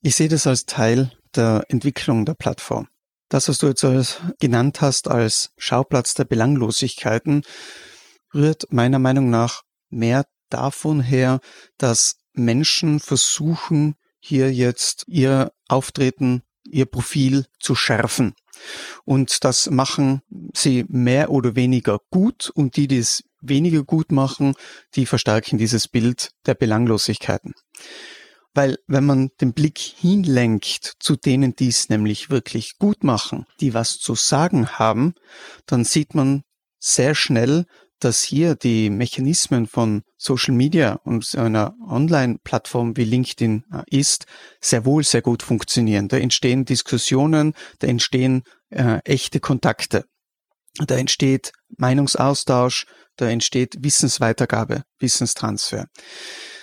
Ich 0.01 0.17
sehe 0.17 0.29
das 0.29 0.47
als 0.47 0.65
Teil 0.65 1.13
der 1.37 1.67
Entwicklung 1.69 2.25
der 2.25 2.35
Plattform. 2.35 2.89
Das, 3.29 3.49
was 3.49 3.59
du 3.59 3.67
jetzt 3.67 3.85
als, 3.85 4.23
genannt 4.41 4.81
hast 4.81 5.07
als 5.07 5.53
Schauplatz 5.59 6.15
der 6.15 6.25
Belanglosigkeiten, 6.25 7.43
rührt 8.35 8.73
meiner 8.73 8.99
Meinung 8.99 9.29
nach 9.29 9.65
mehr 9.91 10.25
davon 10.53 11.01
her, 11.01 11.41
dass 11.79 12.17
Menschen 12.33 13.01
versuchen, 13.01 13.95
hier 14.21 14.53
jetzt 14.53 15.05
ihr 15.09 15.53
Auftreten, 15.69 16.43
ihr 16.65 16.87
Profil 16.87 17.47
zu 17.59 17.75
schärfen. 17.75 18.35
Und 19.05 19.45
das 19.45 19.69
machen 19.71 20.23
sie 20.55 20.85
mehr 20.89 21.31
oder 21.31 21.57
weniger 21.57 21.99
gut 22.11 22.51
und 22.55 22.77
die, 22.77 22.87
die 22.87 22.99
es 22.99 23.25
weniger 23.41 23.83
gut 23.83 24.13
machen, 24.13 24.55
die 24.95 25.07
verstärken 25.07 25.59
dieses 25.59 25.89
Bild 25.89 26.31
der 26.47 26.55
Belanglosigkeiten. 26.55 27.55
Weil 28.55 28.79
wenn 28.87 29.05
man 29.05 29.31
den 29.41 29.55
Blick 29.55 29.79
hinlenkt 29.79 30.95
zu 31.01 31.17
denen, 31.17 31.57
die 31.57 31.69
es 31.69 31.89
nämlich 31.89 32.31
wirklich 32.31 32.79
gut 32.79 33.03
machen, 33.03 33.47
die 33.61 33.75
was 33.75 33.99
zu 33.99 34.15
sagen 34.15 34.69
haben, 34.79 35.15
dann 35.67 35.85
sieht 35.85 36.15
man 36.15 36.43
sehr 36.79 37.15
schnell, 37.15 37.65
dass 38.05 38.23
hier 38.23 38.57
die 38.57 38.91
Mechanismen 38.91 39.67
von 39.67 40.03
Social 40.17 40.55
Media 40.55 40.95
und 41.05 41.37
einer 41.37 41.77
Online-Plattform 41.87 42.97
wie 42.97 43.05
LinkedIn 43.05 43.65
äh, 43.73 43.83
ist, 43.97 44.27
sehr 44.61 44.85
wohl 44.85 45.05
sehr 45.05 45.23
gut 45.23 45.43
funktionieren. 45.43 46.09
Da 46.09 46.17
entstehen 46.17 46.65
Diskussionen, 46.65 47.55
da 47.79 47.87
entstehen 47.87 48.43
äh, 48.71 48.99
echte 49.05 49.39
Kontakte, 49.39 50.05
da 50.79 50.97
entsteht 50.97 51.53
Meinungsaustausch, 51.77 52.87
da 53.17 53.29
entsteht 53.29 53.77
Wissensweitergabe, 53.85 54.83
Wissenstransfer. 54.99 55.87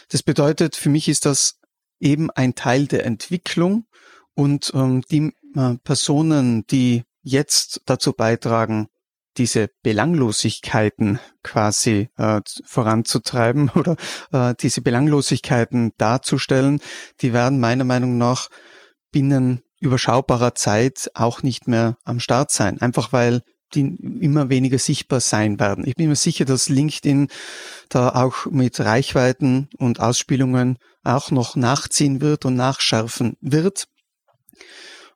Das 0.10 0.23
bedeutet, 0.23 0.75
für 0.75 0.89
mich 0.89 1.08
ist 1.08 1.25
das 1.25 1.60
eben 2.02 2.32
ein 2.32 2.56
Teil 2.56 2.88
der 2.88 3.06
Entwicklung 3.06 3.86
und 4.34 4.71
ähm, 4.73 5.04
die 5.10 5.34
äh, 5.56 5.75
Personen, 5.84 6.65
die 6.67 7.04
jetzt 7.21 7.82
dazu 7.86 8.13
beitragen, 8.13 8.88
diese 9.38 9.70
Belanglosigkeiten 9.84 11.20
quasi 11.44 12.10
äh, 12.18 12.42
voranzutreiben 12.65 13.70
oder 13.76 13.96
äh, 14.32 14.54
diese 14.60 14.82
Belanglosigkeiten 14.82 15.92
darzustellen, 15.98 16.82
die 17.22 17.34
werden 17.34 17.60
meiner 17.60 17.86
Meinung 17.86 18.18
nach 18.18 18.50
binnen 19.12 19.62
überschaubarer 19.80 20.56
Zeit 20.56 21.10
auch 21.13 21.42
nicht 21.42 21.68
mehr 21.68 21.98
am 22.04 22.20
Start 22.20 22.52
sein. 22.52 22.82
Einfach 22.82 23.13
weil 23.13 23.42
die 23.74 23.82
immer 24.20 24.50
weniger 24.50 24.80
sichtbar 24.80 25.20
sein 25.20 25.60
werden. 25.60 25.86
Ich 25.86 25.96
bin 25.96 26.10
mir 26.10 26.15
sicher, 26.15 26.46
dass 26.46 26.70
LinkedIn 26.70 27.28
da 27.89 28.10
auch 28.10 28.48
mit 28.48 28.80
Reichweiten 28.80 29.70
und 29.78 30.00
Ausspielungen 30.00 30.78
auch 31.04 31.32
noch 31.32 31.56
nachziehen 31.56 32.20
wird 32.22 32.46
und 32.46 32.56
nachschärfen 32.56 33.38
wird. 33.42 33.88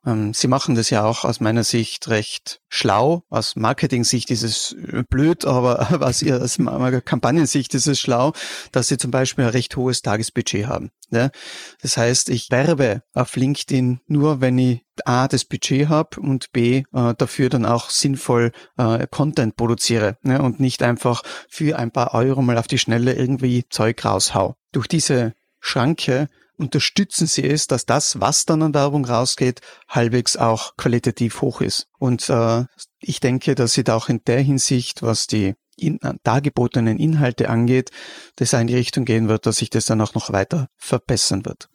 Ähm, 0.06 0.34
sie 0.34 0.48
machen 0.48 0.74
das 0.74 0.90
ja 0.90 1.04
auch 1.04 1.24
aus 1.24 1.40
meiner 1.40 1.64
Sicht 1.64 2.08
recht 2.08 2.60
schlau. 2.68 3.22
Aus 3.30 3.56
Marketing-Sicht 3.56 4.30
ist 4.30 4.42
es 4.42 4.72
äh, 4.72 5.02
blöd, 5.08 5.44
aber 5.44 6.02
aus 6.06 6.22
ihrer 6.22 7.00
Kampagnensicht 7.00 7.74
ist 7.74 7.86
es 7.86 7.98
schlau, 7.98 8.32
dass 8.72 8.88
sie 8.88 8.98
zum 8.98 9.10
Beispiel 9.10 9.44
ein 9.44 9.50
recht 9.50 9.76
hohes 9.76 10.02
Tagesbudget 10.02 10.66
haben. 10.66 10.90
Das 11.10 11.96
heißt, 11.96 12.28
ich 12.30 12.50
werbe 12.50 13.02
auf 13.12 13.36
LinkedIn 13.36 14.00
nur, 14.06 14.40
wenn 14.40 14.58
ich 14.58 14.84
A, 15.04 15.28
das 15.28 15.44
Budget 15.44 15.88
habe 15.88 16.20
und 16.20 16.52
B, 16.52 16.84
äh, 16.92 17.14
dafür 17.16 17.48
dann 17.48 17.66
auch 17.66 17.90
sinnvoll 17.90 18.52
äh, 18.76 19.06
Content 19.10 19.56
produziere 19.56 20.18
und 20.24 20.60
nicht 20.60 20.82
einfach 20.82 21.22
für 21.48 21.78
ein 21.78 21.90
paar 21.90 22.14
Euro 22.14 22.42
mal 22.42 22.58
auf 22.58 22.66
die 22.66 22.78
Schnelle 22.78 23.14
irgendwie 23.14 23.64
Zeug 23.68 24.04
raushau. 24.04 24.56
Durch 24.72 24.88
diese 24.88 25.34
Schranke 25.60 26.28
unterstützen 26.56 27.26
sie 27.26 27.44
es, 27.48 27.66
dass 27.66 27.86
das, 27.86 28.20
was 28.20 28.44
dann 28.44 28.62
an 28.62 28.74
Werbung 28.74 29.04
rausgeht, 29.04 29.60
halbwegs 29.88 30.36
auch 30.36 30.76
qualitativ 30.76 31.40
hoch 31.40 31.60
ist. 31.60 31.88
Und 31.98 32.28
äh, 32.28 32.64
ich 33.00 33.20
denke, 33.20 33.54
dass 33.54 33.72
sie 33.72 33.84
da 33.84 33.96
auch 33.96 34.08
in 34.08 34.22
der 34.24 34.40
Hinsicht, 34.40 35.02
was 35.02 35.26
die 35.26 35.54
in, 35.76 36.00
äh, 36.02 36.14
dargebotenen 36.22 36.98
Inhalte 36.98 37.48
angeht, 37.50 37.90
das 38.36 38.52
in 38.52 38.66
die 38.66 38.76
Richtung 38.76 39.04
gehen 39.04 39.28
wird, 39.28 39.46
dass 39.46 39.56
sich 39.56 39.70
das 39.70 39.86
dann 39.86 40.00
auch 40.00 40.14
noch 40.14 40.32
weiter 40.32 40.68
verbessern 40.76 41.44
wird. 41.44 41.68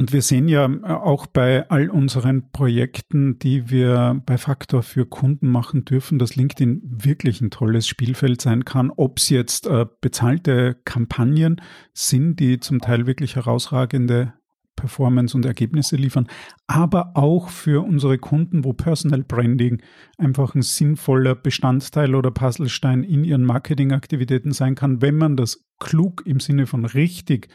Und 0.00 0.14
wir 0.14 0.22
sehen 0.22 0.48
ja 0.48 0.64
äh, 0.64 0.92
auch 0.94 1.26
bei 1.26 1.68
all 1.68 1.90
unseren 1.90 2.52
Projekten, 2.52 3.38
die 3.38 3.68
wir 3.68 4.22
bei 4.24 4.38
Faktor 4.38 4.82
für 4.82 5.04
Kunden 5.04 5.46
machen 5.46 5.84
dürfen, 5.84 6.18
dass 6.18 6.36
LinkedIn 6.36 6.80
wirklich 7.04 7.42
ein 7.42 7.50
tolles 7.50 7.86
Spielfeld 7.86 8.40
sein 8.40 8.64
kann. 8.64 8.90
Ob 8.96 9.18
es 9.18 9.28
jetzt 9.28 9.66
äh, 9.66 9.84
bezahlte 10.00 10.78
Kampagnen 10.86 11.60
sind, 11.92 12.40
die 12.40 12.60
zum 12.60 12.80
Teil 12.80 13.06
wirklich 13.06 13.36
herausragende 13.36 14.32
Performance 14.74 15.36
und 15.36 15.44
Ergebnisse 15.44 15.96
liefern, 15.96 16.28
aber 16.66 17.14
auch 17.14 17.50
für 17.50 17.84
unsere 17.84 18.16
Kunden, 18.16 18.64
wo 18.64 18.72
Personal 18.72 19.22
Branding 19.22 19.82
einfach 20.16 20.54
ein 20.54 20.62
sinnvoller 20.62 21.34
Bestandteil 21.34 22.14
oder 22.14 22.30
Puzzlestein 22.30 23.04
in 23.04 23.22
ihren 23.22 23.44
Marketingaktivitäten 23.44 24.52
sein 24.52 24.76
kann, 24.76 25.02
wenn 25.02 25.16
man 25.16 25.36
das 25.36 25.66
klug 25.78 26.22
im 26.24 26.40
Sinne 26.40 26.66
von 26.66 26.86
richtig 26.86 27.48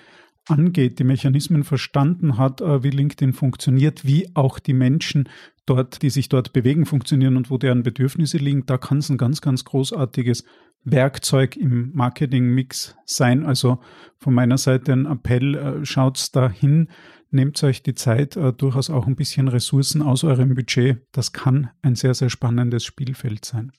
angeht, 0.48 1.00
die 1.00 1.04
Mechanismen 1.04 1.64
verstanden 1.64 2.38
hat, 2.38 2.62
äh, 2.62 2.84
wie 2.84 2.90
LinkedIn 2.90 3.34
funktioniert, 3.34 4.06
wie 4.06 4.30
auch 4.36 4.60
die 4.60 4.74
Menschen 4.74 5.30
dort, 5.66 6.02
die 6.02 6.10
sich 6.10 6.30
dort 6.30 6.54
bewegen, 6.54 6.86
funktionieren 6.86 7.38
und 7.38 7.50
wo 7.50 7.58
deren 7.58 7.84
Bedürfnisse 7.84 8.38
liegen, 8.38 8.66
da 8.66 8.78
kann 8.78 9.00
es 9.00 9.10
ein 9.10 9.18
ganz, 9.18 9.42
ganz 9.42 9.66
großartiges 9.66 10.44
Werkzeug 10.84 11.58
im 11.58 11.92
Marketing-Mix 11.94 12.96
sein. 13.06 13.46
Also 13.46 13.80
von 14.18 14.34
meiner 14.34 14.58
Seite 14.58 14.94
ein 14.94 15.06
Appell, 15.06 15.56
äh, 15.56 15.86
schaut's 15.86 16.32
da 16.32 16.50
hin, 16.50 16.90
nehmt 17.32 17.62
euch 17.64 17.82
die 17.82 17.96
Zeit, 17.96 18.38
äh, 18.38 18.54
durchaus 18.54 18.90
auch 18.90 19.08
ein 19.08 19.16
bisschen 19.16 19.48
Ressourcen 19.48 20.02
aus 20.02 20.24
eurem 20.24 20.54
Budget. 20.54 21.00
Das 21.12 21.34
kann 21.34 21.72
ein 21.82 21.96
sehr, 21.96 22.14
sehr 22.14 22.30
spannendes 22.30 22.86
Spielfeld 22.86 23.46
sein. 23.46 23.72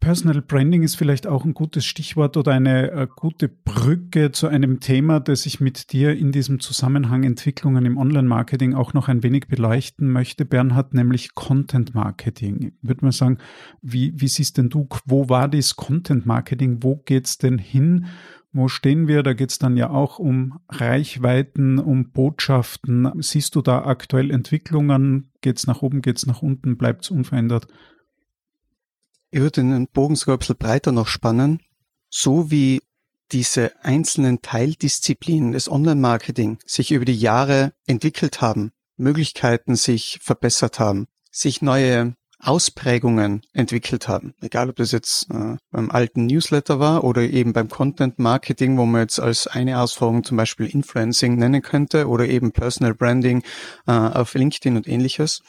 Personal 0.00 0.42
Branding 0.42 0.84
ist 0.84 0.94
vielleicht 0.94 1.26
auch 1.26 1.44
ein 1.44 1.54
gutes 1.54 1.84
Stichwort 1.84 2.36
oder 2.36 2.52
eine 2.52 2.90
äh, 2.92 3.08
gute 3.14 3.48
Brücke 3.48 4.30
zu 4.30 4.46
einem 4.46 4.78
Thema, 4.78 5.18
das 5.18 5.44
ich 5.44 5.60
mit 5.60 5.92
dir 5.92 6.16
in 6.16 6.30
diesem 6.30 6.60
Zusammenhang 6.60 7.24
Entwicklungen 7.24 7.84
im 7.84 7.98
Online-Marketing 7.98 8.74
auch 8.74 8.94
noch 8.94 9.08
ein 9.08 9.24
wenig 9.24 9.48
beleuchten 9.48 10.10
möchte. 10.10 10.44
Bernhard, 10.44 10.94
nämlich 10.94 11.34
Content 11.34 11.94
Marketing. 11.94 12.74
Ich 12.80 12.88
würde 12.88 13.06
mal 13.06 13.12
sagen, 13.12 13.38
wie, 13.82 14.12
wie 14.14 14.28
siehst 14.28 14.56
denn 14.56 14.68
du, 14.68 14.88
wo 15.04 15.28
war 15.28 15.48
das 15.48 15.74
Content 15.74 16.26
Marketing? 16.26 16.78
Wo 16.82 16.96
geht's 16.96 17.38
denn 17.38 17.58
hin? 17.58 18.06
Wo 18.52 18.68
stehen 18.68 19.08
wir? 19.08 19.22
Da 19.22 19.34
geht's 19.34 19.58
dann 19.58 19.76
ja 19.76 19.90
auch 19.90 20.18
um 20.18 20.60
Reichweiten, 20.68 21.78
um 21.78 22.12
Botschaften. 22.12 23.10
Siehst 23.20 23.56
du 23.56 23.62
da 23.62 23.84
aktuell 23.84 24.30
Entwicklungen? 24.30 25.32
Geht's 25.40 25.66
nach 25.66 25.82
oben, 25.82 26.02
geht's 26.02 26.24
nach 26.24 26.40
unten? 26.40 26.78
Bleibt's 26.78 27.10
unverändert? 27.10 27.66
Ich 29.30 29.40
würde 29.40 29.60
den 29.60 29.88
Bogen 29.88 30.16
sogar 30.16 30.36
ein 30.36 30.38
bisschen 30.38 30.56
breiter 30.56 30.92
noch 30.92 31.06
spannen. 31.06 31.60
So 32.10 32.50
wie 32.50 32.80
diese 33.32 33.72
einzelnen 33.84 34.40
Teildisziplinen 34.40 35.52
des 35.52 35.70
Online-Marketing 35.70 36.58
sich 36.64 36.92
über 36.92 37.04
die 37.04 37.18
Jahre 37.18 37.74
entwickelt 37.86 38.40
haben, 38.40 38.72
Möglichkeiten 38.96 39.76
sich 39.76 40.18
verbessert 40.22 40.78
haben, 40.78 41.08
sich 41.30 41.60
neue 41.60 42.14
Ausprägungen 42.40 43.42
entwickelt 43.52 44.08
haben. 44.08 44.32
Egal, 44.40 44.70
ob 44.70 44.76
das 44.76 44.92
jetzt 44.92 45.28
äh, 45.30 45.56
beim 45.70 45.90
alten 45.90 46.26
Newsletter 46.26 46.78
war 46.78 47.04
oder 47.04 47.22
eben 47.22 47.52
beim 47.52 47.68
Content 47.68 48.18
Marketing, 48.18 48.78
wo 48.78 48.86
man 48.86 49.02
jetzt 49.02 49.18
als 49.18 49.46
eine 49.46 49.80
Ausformung 49.80 50.24
zum 50.24 50.36
Beispiel 50.36 50.66
Influencing 50.66 51.36
nennen 51.36 51.62
könnte 51.62 52.08
oder 52.08 52.28
eben 52.28 52.52
Personal 52.52 52.94
Branding 52.94 53.42
äh, 53.86 53.92
auf 53.92 54.34
LinkedIn 54.34 54.76
und 54.76 54.86
ähnliches. 54.86 55.42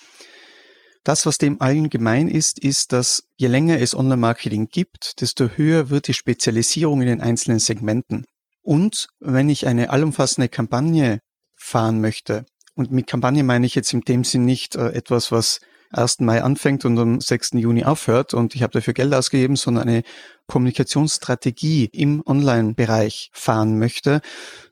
Das, 1.04 1.26
was 1.26 1.38
dem 1.38 1.62
allen 1.62 1.90
gemein 1.90 2.28
ist, 2.28 2.60
ist, 2.60 2.92
dass 2.92 3.24
je 3.38 3.48
länger 3.48 3.80
es 3.80 3.96
Online-Marketing 3.96 4.68
gibt, 4.68 5.22
desto 5.22 5.50
höher 5.56 5.90
wird 5.90 6.08
die 6.08 6.14
Spezialisierung 6.14 7.02
in 7.02 7.08
den 7.08 7.22
einzelnen 7.22 7.60
Segmenten. 7.60 8.26
Und 8.62 9.08
wenn 9.20 9.50
ich 9.50 9.66
eine 9.66 9.90
allumfassende 9.90 10.50
Kampagne 10.50 11.20
fahren 11.56 12.02
möchte, 12.02 12.46
und 12.76 12.92
mit 12.92 13.08
Kampagne 13.08 13.44
meine 13.44 13.66
ich 13.66 13.76
jetzt 13.76 13.92
in 13.94 14.02
dem 14.02 14.24
Sinn 14.24 14.46
nicht 14.46 14.76
äh, 14.76 14.90
etwas, 14.92 15.32
was 15.32 15.60
1. 15.92 16.20
Mai 16.20 16.44
anfängt 16.44 16.86
und 16.86 17.00
am 17.00 17.20
6. 17.20 17.52
Juni 17.54 17.84
aufhört 17.84 18.34
und 18.34 18.54
ich 18.56 18.62
habe 18.62 18.74
dafür 18.74 18.94
Geld 18.94 19.14
ausgegeben, 19.14 19.56
sondern 19.56 19.88
eine 19.88 20.04
Kommunikationsstrategie 20.48 21.86
im 21.92 22.22
Online-Bereich 22.26 23.32
fahren 23.34 23.80
möchte, 23.80 24.22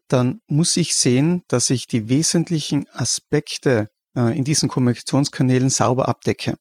dann 0.07 0.41
muss 0.47 0.77
ich 0.77 0.95
sehen, 0.95 1.43
dass 1.47 1.69
ich 1.69 1.87
die 1.87 2.07
wesentlichen 2.07 2.87
Aspekte 2.93 3.89
in 4.21 4.43
diesen 4.43 4.69
Kommunikationskanälen 4.69 5.69
sauber 5.69 6.07
abdecke. 6.07 6.57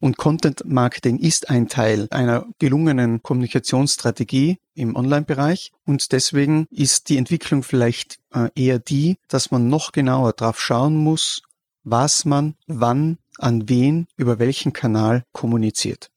Und 0.00 0.16
Content 0.16 0.64
Marketing 0.64 1.18
ist 1.18 1.50
ein 1.50 1.68
Teil 1.68 2.08
einer 2.10 2.46
gelungenen 2.58 3.22
Kommunikationsstrategie 3.22 4.58
im 4.74 4.96
Online-Bereich. 4.96 5.72
Und 5.84 6.12
deswegen 6.12 6.66
ist 6.70 7.10
die 7.10 7.18
Entwicklung 7.18 7.62
vielleicht 7.62 8.18
äh, 8.32 8.48
eher 8.54 8.78
die, 8.78 9.18
dass 9.28 9.50
man 9.50 9.68
noch 9.68 9.92
genauer 9.92 10.32
drauf 10.32 10.58
schauen 10.58 10.96
muss, 10.96 11.42
was 11.84 12.24
man 12.24 12.54
wann 12.66 13.18
an 13.38 13.68
wen 13.68 14.06
über 14.16 14.38
welchen 14.38 14.72
Kanal 14.72 15.24
kommuniziert. 15.32 16.10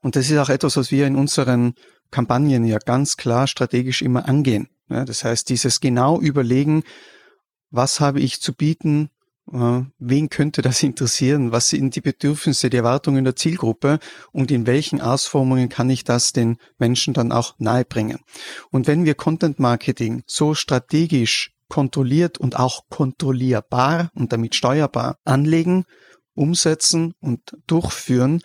Und 0.00 0.14
das 0.14 0.30
ist 0.30 0.38
auch 0.38 0.48
etwas, 0.48 0.76
was 0.76 0.92
wir 0.92 1.06
in 1.06 1.16
unseren 1.16 1.74
Kampagnen 2.10 2.64
ja 2.64 2.78
ganz 2.78 3.16
klar 3.16 3.46
strategisch 3.46 4.00
immer 4.02 4.28
angehen. 4.28 4.68
das 4.88 5.24
heißt, 5.24 5.48
dieses 5.48 5.80
genau 5.80 6.20
überlegen, 6.20 6.82
was 7.70 8.00
habe 8.00 8.20
ich 8.20 8.40
zu 8.40 8.54
bieten, 8.54 9.04
äh, 9.04 9.19
wen 9.52 10.30
könnte 10.30 10.62
das 10.62 10.82
interessieren? 10.82 11.52
Was 11.52 11.68
sind 11.68 11.96
die 11.96 12.00
Bedürfnisse, 12.00 12.70
die 12.70 12.76
Erwartungen 12.76 13.24
der 13.24 13.36
Zielgruppe 13.36 13.98
und 14.32 14.50
in 14.50 14.66
welchen 14.66 15.00
Ausformungen 15.00 15.68
kann 15.68 15.90
ich 15.90 16.04
das 16.04 16.32
den 16.32 16.58
Menschen 16.78 17.14
dann 17.14 17.32
auch 17.32 17.54
nahebringen? 17.58 18.20
Und 18.70 18.86
wenn 18.86 19.04
wir 19.04 19.14
Content 19.14 19.58
Marketing 19.58 20.22
so 20.26 20.54
strategisch 20.54 21.52
kontrolliert 21.68 22.38
und 22.38 22.58
auch 22.58 22.84
kontrollierbar 22.88 24.10
und 24.14 24.32
damit 24.32 24.54
steuerbar 24.54 25.18
anlegen, 25.24 25.84
umsetzen 26.34 27.14
und 27.20 27.40
durchführen, 27.66 28.42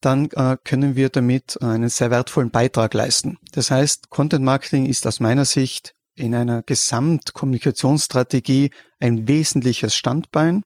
dann 0.00 0.30
äh, 0.32 0.56
können 0.62 0.96
wir 0.96 1.08
damit 1.08 1.60
einen 1.62 1.88
sehr 1.88 2.10
wertvollen 2.10 2.50
Beitrag 2.50 2.94
leisten. 2.94 3.38
Das 3.52 3.70
heißt, 3.70 4.10
Content 4.10 4.44
Marketing 4.44 4.86
ist 4.86 5.06
aus 5.06 5.20
meiner 5.20 5.44
Sicht 5.44 5.94
in 6.14 6.34
einer 6.34 6.62
Gesamtkommunikationsstrategie 6.62 8.70
ein 9.00 9.28
wesentliches 9.28 9.94
Standbein, 9.94 10.62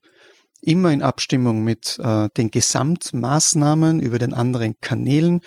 immer 0.60 0.92
in 0.92 1.02
Abstimmung 1.02 1.64
mit 1.64 1.98
äh, 2.02 2.28
den 2.36 2.50
Gesamtmaßnahmen 2.50 4.00
über 4.00 4.18
den 4.18 4.32
anderen 4.32 4.74
Kanälen, 4.80 5.40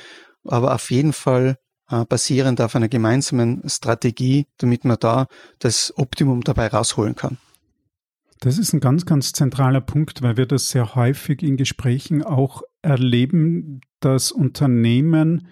aber 0.43 0.75
auf 0.75 0.91
jeden 0.91 1.13
Fall 1.13 1.57
äh, 1.89 2.05
basierend 2.05 2.61
auf 2.61 2.75
einer 2.75 2.89
gemeinsamen 2.89 3.61
Strategie, 3.67 4.47
damit 4.57 4.85
man 4.85 4.97
da 4.99 5.27
das 5.59 5.93
Optimum 5.97 6.41
dabei 6.41 6.67
rausholen 6.67 7.15
kann. 7.15 7.37
Das 8.41 8.57
ist 8.57 8.73
ein 8.73 8.79
ganz, 8.79 9.05
ganz 9.05 9.31
zentraler 9.31 9.81
Punkt, 9.81 10.21
weil 10.21 10.37
wir 10.37 10.45
das 10.45 10.69
sehr 10.69 10.95
häufig 10.95 11.41
in 11.41 11.57
Gesprächen 11.57 12.23
auch 12.23 12.61
erleben, 12.81 13.81
dass 14.01 14.31
Unternehmen 14.31 15.47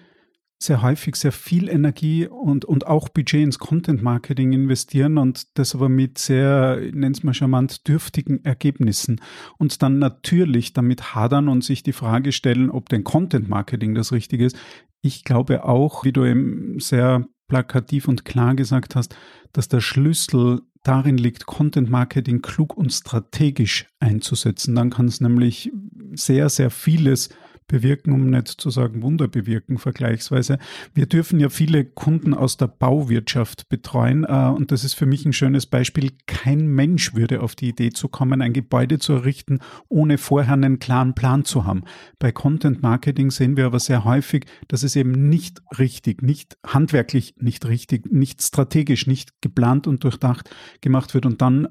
sehr 0.64 0.82
häufig 0.82 1.16
sehr 1.16 1.32
viel 1.32 1.68
Energie 1.68 2.26
und, 2.26 2.64
und 2.64 2.86
auch 2.86 3.08
Budget 3.08 3.42
ins 3.42 3.58
Content 3.58 4.02
Marketing 4.02 4.52
investieren 4.52 5.18
und 5.18 5.58
das 5.58 5.74
aber 5.74 5.88
mit 5.88 6.18
sehr, 6.18 6.80
nenn's 6.92 7.22
mal 7.22 7.34
charmant, 7.34 7.86
dürftigen 7.86 8.44
Ergebnissen 8.44 9.20
und 9.58 9.82
dann 9.82 9.98
natürlich 9.98 10.72
damit 10.72 11.14
hadern 11.14 11.48
und 11.48 11.62
sich 11.62 11.82
die 11.82 11.92
Frage 11.92 12.32
stellen, 12.32 12.70
ob 12.70 12.88
denn 12.88 13.04
Content 13.04 13.48
Marketing 13.48 13.94
das 13.94 14.12
Richtige 14.12 14.46
ist. 14.46 14.56
Ich 15.02 15.24
glaube 15.24 15.64
auch, 15.64 16.04
wie 16.04 16.12
du 16.12 16.24
eben 16.24 16.80
sehr 16.80 17.26
plakativ 17.46 18.08
und 18.08 18.24
klar 18.24 18.54
gesagt 18.54 18.96
hast, 18.96 19.14
dass 19.52 19.68
der 19.68 19.80
Schlüssel 19.80 20.62
darin 20.82 21.18
liegt, 21.18 21.46
Content 21.46 21.90
Marketing 21.90 22.42
klug 22.42 22.76
und 22.76 22.92
strategisch 22.92 23.86
einzusetzen. 24.00 24.74
Dann 24.74 24.90
kann 24.90 25.06
es 25.06 25.20
nämlich 25.20 25.72
sehr, 26.14 26.48
sehr 26.48 26.70
vieles 26.70 27.30
bewirken, 27.66 28.12
um 28.12 28.30
nicht 28.30 28.48
zu 28.48 28.70
sagen 28.70 29.02
Wunder 29.02 29.28
bewirken 29.28 29.78
vergleichsweise. 29.78 30.58
Wir 30.92 31.06
dürfen 31.06 31.40
ja 31.40 31.48
viele 31.48 31.84
Kunden 31.84 32.34
aus 32.34 32.56
der 32.56 32.68
Bauwirtschaft 32.68 33.68
betreuen 33.68 34.24
äh, 34.24 34.52
und 34.54 34.70
das 34.70 34.84
ist 34.84 34.94
für 34.94 35.06
mich 35.06 35.24
ein 35.24 35.32
schönes 35.32 35.66
Beispiel. 35.66 36.12
Kein 36.26 36.66
Mensch 36.66 37.14
würde 37.14 37.42
auf 37.42 37.54
die 37.54 37.68
Idee 37.68 37.90
zu 37.90 38.08
kommen, 38.08 38.42
ein 38.42 38.52
Gebäude 38.52 38.98
zu 38.98 39.14
errichten, 39.14 39.60
ohne 39.88 40.18
vorher 40.18 40.52
einen 40.52 40.78
klaren 40.78 41.14
Plan 41.14 41.44
zu 41.44 41.64
haben. 41.64 41.84
Bei 42.18 42.32
Content 42.32 42.82
Marketing 42.82 43.30
sehen 43.30 43.56
wir 43.56 43.66
aber 43.66 43.80
sehr 43.80 44.04
häufig, 44.04 44.44
dass 44.68 44.82
es 44.82 44.94
eben 44.94 45.28
nicht 45.28 45.62
richtig, 45.78 46.22
nicht 46.22 46.58
handwerklich 46.66 47.34
nicht 47.38 47.66
richtig, 47.66 48.12
nicht 48.12 48.42
strategisch, 48.42 49.06
nicht 49.06 49.40
geplant 49.40 49.86
und 49.86 50.04
durchdacht 50.04 50.50
gemacht 50.80 51.14
wird 51.14 51.26
und 51.26 51.40
dann 51.40 51.68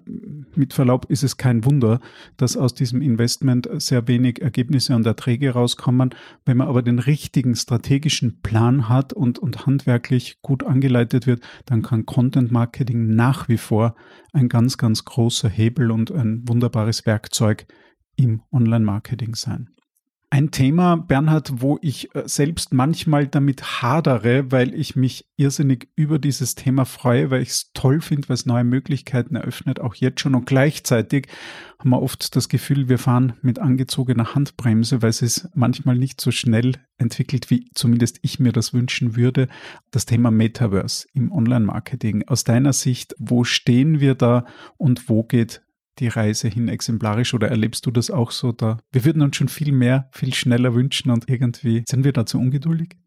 mit 0.56 0.74
Verlaub 0.74 1.06
ist 1.10 1.24
es 1.24 1.38
kein 1.38 1.66
Wunder, 1.66 2.00
dass 2.38 2.58
aus 2.58 2.74
diesem 2.74 3.02
Investment 3.02 3.70
sehr 3.78 4.08
wenig 4.08 4.42
Ergebnisse 4.42 4.96
und 4.96 5.06
Erträge 5.06 5.52
rauskommen 5.52 5.83
kommen. 5.84 6.16
Wenn 6.46 6.58
man 6.58 6.70
aber 6.70 6.82
den 6.82 7.00
richtigen 7.00 7.56
strategischen 7.56 8.42
Plan 8.42 8.88
hat 8.88 9.12
und, 9.12 9.38
und 9.38 9.66
handwerklich 9.66 10.42
gut 10.42 10.64
angeleitet 10.64 11.28
wird, 11.28 11.44
dann 11.66 11.82
kann 11.82 12.06
Content 12.06 12.52
Marketing 12.52 13.16
nach 13.16 13.50
wie 13.50 13.58
vor 13.58 13.96
ein 14.32 14.48
ganz, 14.48 14.78
ganz 14.78 15.04
großer 15.04 15.50
Hebel 15.50 15.92
und 15.92 16.10
ein 16.12 16.48
wunderbares 16.48 17.06
Werkzeug 17.06 17.66
im 18.16 18.42
Online-Marketing 18.52 19.36
sein. 19.36 19.70
Ein 20.34 20.50
Thema, 20.50 20.96
Bernhard, 20.96 21.62
wo 21.62 21.78
ich 21.84 22.16
äh, 22.16 22.24
selbst 22.26 22.74
manchmal 22.74 23.28
damit 23.28 23.84
hadere, 23.84 24.52
weil 24.52 24.74
ich 24.74 24.96
mich 24.96 25.28
irrsinnig 25.38 25.90
über 25.96 26.18
dieses 26.18 26.56
Thema 26.56 26.86
freue, 26.86 27.30
weil 27.30 27.44
ich 27.44 27.50
es 27.50 27.72
toll 27.76 28.02
finde, 28.02 28.30
weil 28.30 28.34
es 28.34 28.48
neue 28.48 28.64
Möglichkeiten 28.64 29.36
eröffnet, 29.36 29.80
auch 29.80 29.94
jetzt 29.94 30.22
schon. 30.22 30.34
Und 30.34 30.48
gleichzeitig 30.48 31.28
haben 31.78 31.92
wir 31.92 32.02
oft 32.02 32.36
das 32.36 32.50
Gefühl, 32.50 32.90
wir 32.90 32.98
fahren 32.98 33.34
mit 33.44 33.60
angezogener 33.60 34.34
Handbremse, 34.34 35.04
weil 35.04 35.12
es 35.12 35.22
ist 35.22 35.50
manchmal 35.54 36.00
nicht 36.00 36.20
so 36.20 36.32
schnell 36.32 36.78
entwickelt, 36.98 37.52
wie 37.52 37.70
zumindest 37.76 38.18
ich 38.24 38.40
mir 38.40 38.54
das 38.54 38.74
wünschen 38.74 39.16
würde. 39.16 39.50
Das 39.92 40.08
Thema 40.08 40.32
Metaverse 40.32 41.06
im 41.14 41.32
Online-Marketing. 41.32 42.28
Aus 42.28 42.44
deiner 42.44 42.74
Sicht, 42.74 43.14
wo 43.20 43.44
stehen 43.44 44.00
wir 44.00 44.16
da 44.16 44.48
und 44.78 45.10
wo 45.10 45.22
geht 45.22 45.62
die 46.00 46.08
Reise 46.08 46.48
hin 46.48 46.68
exemplarisch 46.68 47.34
oder 47.34 47.50
erlebst 47.50 47.86
du 47.86 47.92
das 47.92 48.12
auch 48.12 48.32
so 48.32 48.52
da? 48.52 48.78
Wir 48.92 49.06
würden 49.06 49.22
uns 49.22 49.36
schon 49.36 49.50
viel 49.50 49.72
mehr, 49.72 50.10
viel 50.12 50.34
schneller 50.34 50.74
wünschen 50.74 51.12
und 51.12 51.30
irgendwie 51.30 51.84
sind 51.88 52.04
wir 52.04 52.14
dazu 52.14 52.40
ungeduldig? 52.40 52.98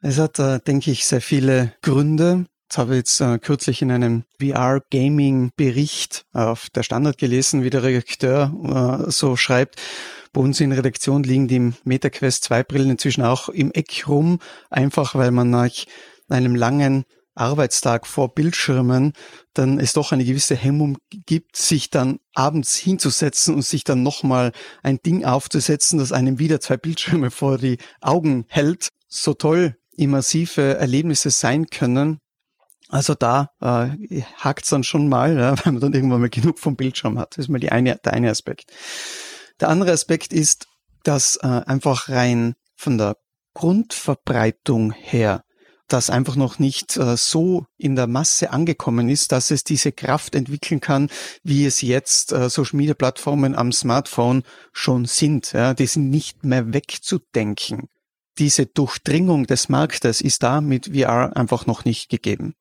Es 0.00 0.18
hat, 0.18 0.38
äh, 0.38 0.60
denke 0.60 0.90
ich, 0.90 1.06
sehr 1.06 1.22
viele 1.22 1.72
Gründe. 1.82 2.46
Das 2.68 2.78
habe 2.78 2.92
ich 2.92 2.98
jetzt 2.98 3.20
äh, 3.20 3.38
kürzlich 3.38 3.82
in 3.82 3.90
einem 3.90 4.24
VR-Gaming-Bericht 4.40 6.26
auf 6.32 6.68
der 6.70 6.82
Standard 6.82 7.18
gelesen, 7.18 7.62
wie 7.62 7.70
der 7.70 7.82
Redakteur 7.82 9.06
äh, 9.06 9.10
so 9.10 9.36
schreibt. 9.36 9.80
Bei 10.32 10.40
uns 10.40 10.60
in 10.60 10.72
Redaktion 10.72 11.22
liegen 11.22 11.48
die 11.48 11.72
MetaQuest 11.84 12.44
2 12.44 12.64
Brillen 12.64 12.90
inzwischen 12.90 13.22
auch 13.22 13.48
im 13.48 13.70
Eck 13.72 14.08
rum, 14.08 14.40
einfach 14.70 15.14
weil 15.14 15.30
man 15.30 15.50
nach 15.50 15.70
einem 16.28 16.54
langen 16.54 17.04
Arbeitstag 17.34 18.06
vor 18.06 18.34
Bildschirmen 18.34 19.12
dann 19.54 19.78
es 19.78 19.92
doch 19.92 20.12
eine 20.12 20.24
gewisse 20.24 20.54
Hemmung 20.54 20.98
gibt, 21.10 21.56
sich 21.56 21.90
dann 21.90 22.20
abends 22.34 22.76
hinzusetzen 22.76 23.54
und 23.54 23.62
sich 23.62 23.84
dann 23.84 24.02
nochmal 24.02 24.52
ein 24.82 24.98
Ding 25.04 25.24
aufzusetzen, 25.24 25.98
das 25.98 26.12
einem 26.12 26.38
wieder 26.38 26.60
zwei 26.60 26.76
Bildschirme 26.76 27.30
vor 27.32 27.58
die 27.58 27.78
Augen 28.00 28.46
hält. 28.48 28.88
So 29.08 29.34
toll 29.34 29.76
immersive 29.96 30.76
Erlebnisse 30.76 31.30
sein 31.30 31.66
können. 31.66 32.18
Also 32.88 33.14
da 33.14 33.50
äh, 33.60 34.22
hakt 34.36 34.70
dann 34.70 34.84
schon 34.84 35.08
mal, 35.08 35.36
ja, 35.36 35.56
weil 35.64 35.72
man 35.72 35.80
dann 35.80 35.94
irgendwann 35.94 36.20
mal 36.20 36.30
genug 36.30 36.58
vom 36.58 36.76
Bildschirm 36.76 37.18
hat. 37.18 37.32
Das 37.32 37.46
ist 37.46 37.48
mal 37.48 37.60
die 37.60 37.72
eine, 37.72 37.96
der 38.04 38.12
eine 38.12 38.30
Aspekt. 38.30 38.72
Der 39.60 39.68
andere 39.68 39.92
Aspekt 39.92 40.32
ist, 40.32 40.66
dass 41.04 41.36
äh, 41.36 41.46
einfach 41.46 42.08
rein 42.08 42.54
von 42.76 42.98
der 42.98 43.16
Grundverbreitung 43.54 44.92
her 44.92 45.44
das 45.88 46.10
einfach 46.10 46.36
noch 46.36 46.58
nicht 46.58 46.96
äh, 46.96 47.16
so 47.16 47.66
in 47.76 47.96
der 47.96 48.06
Masse 48.06 48.50
angekommen 48.50 49.08
ist, 49.08 49.32
dass 49.32 49.50
es 49.50 49.64
diese 49.64 49.92
Kraft 49.92 50.34
entwickeln 50.34 50.80
kann, 50.80 51.10
wie 51.42 51.66
es 51.66 51.82
jetzt 51.82 52.32
äh, 52.32 52.48
Social 52.48 52.76
Media 52.76 52.94
Plattformen 52.94 53.54
am 53.54 53.72
Smartphone 53.72 54.42
schon 54.72 55.04
sind. 55.04 55.52
Ja, 55.52 55.74
die 55.74 55.86
sind 55.86 56.10
nicht 56.10 56.44
mehr 56.44 56.72
wegzudenken. 56.72 57.88
Diese 58.38 58.66
Durchdringung 58.66 59.46
des 59.46 59.68
Marktes 59.68 60.20
ist 60.20 60.42
da 60.42 60.60
mit 60.60 60.86
VR 60.86 61.36
einfach 61.36 61.66
noch 61.66 61.84
nicht 61.84 62.08
gegeben. 62.08 62.54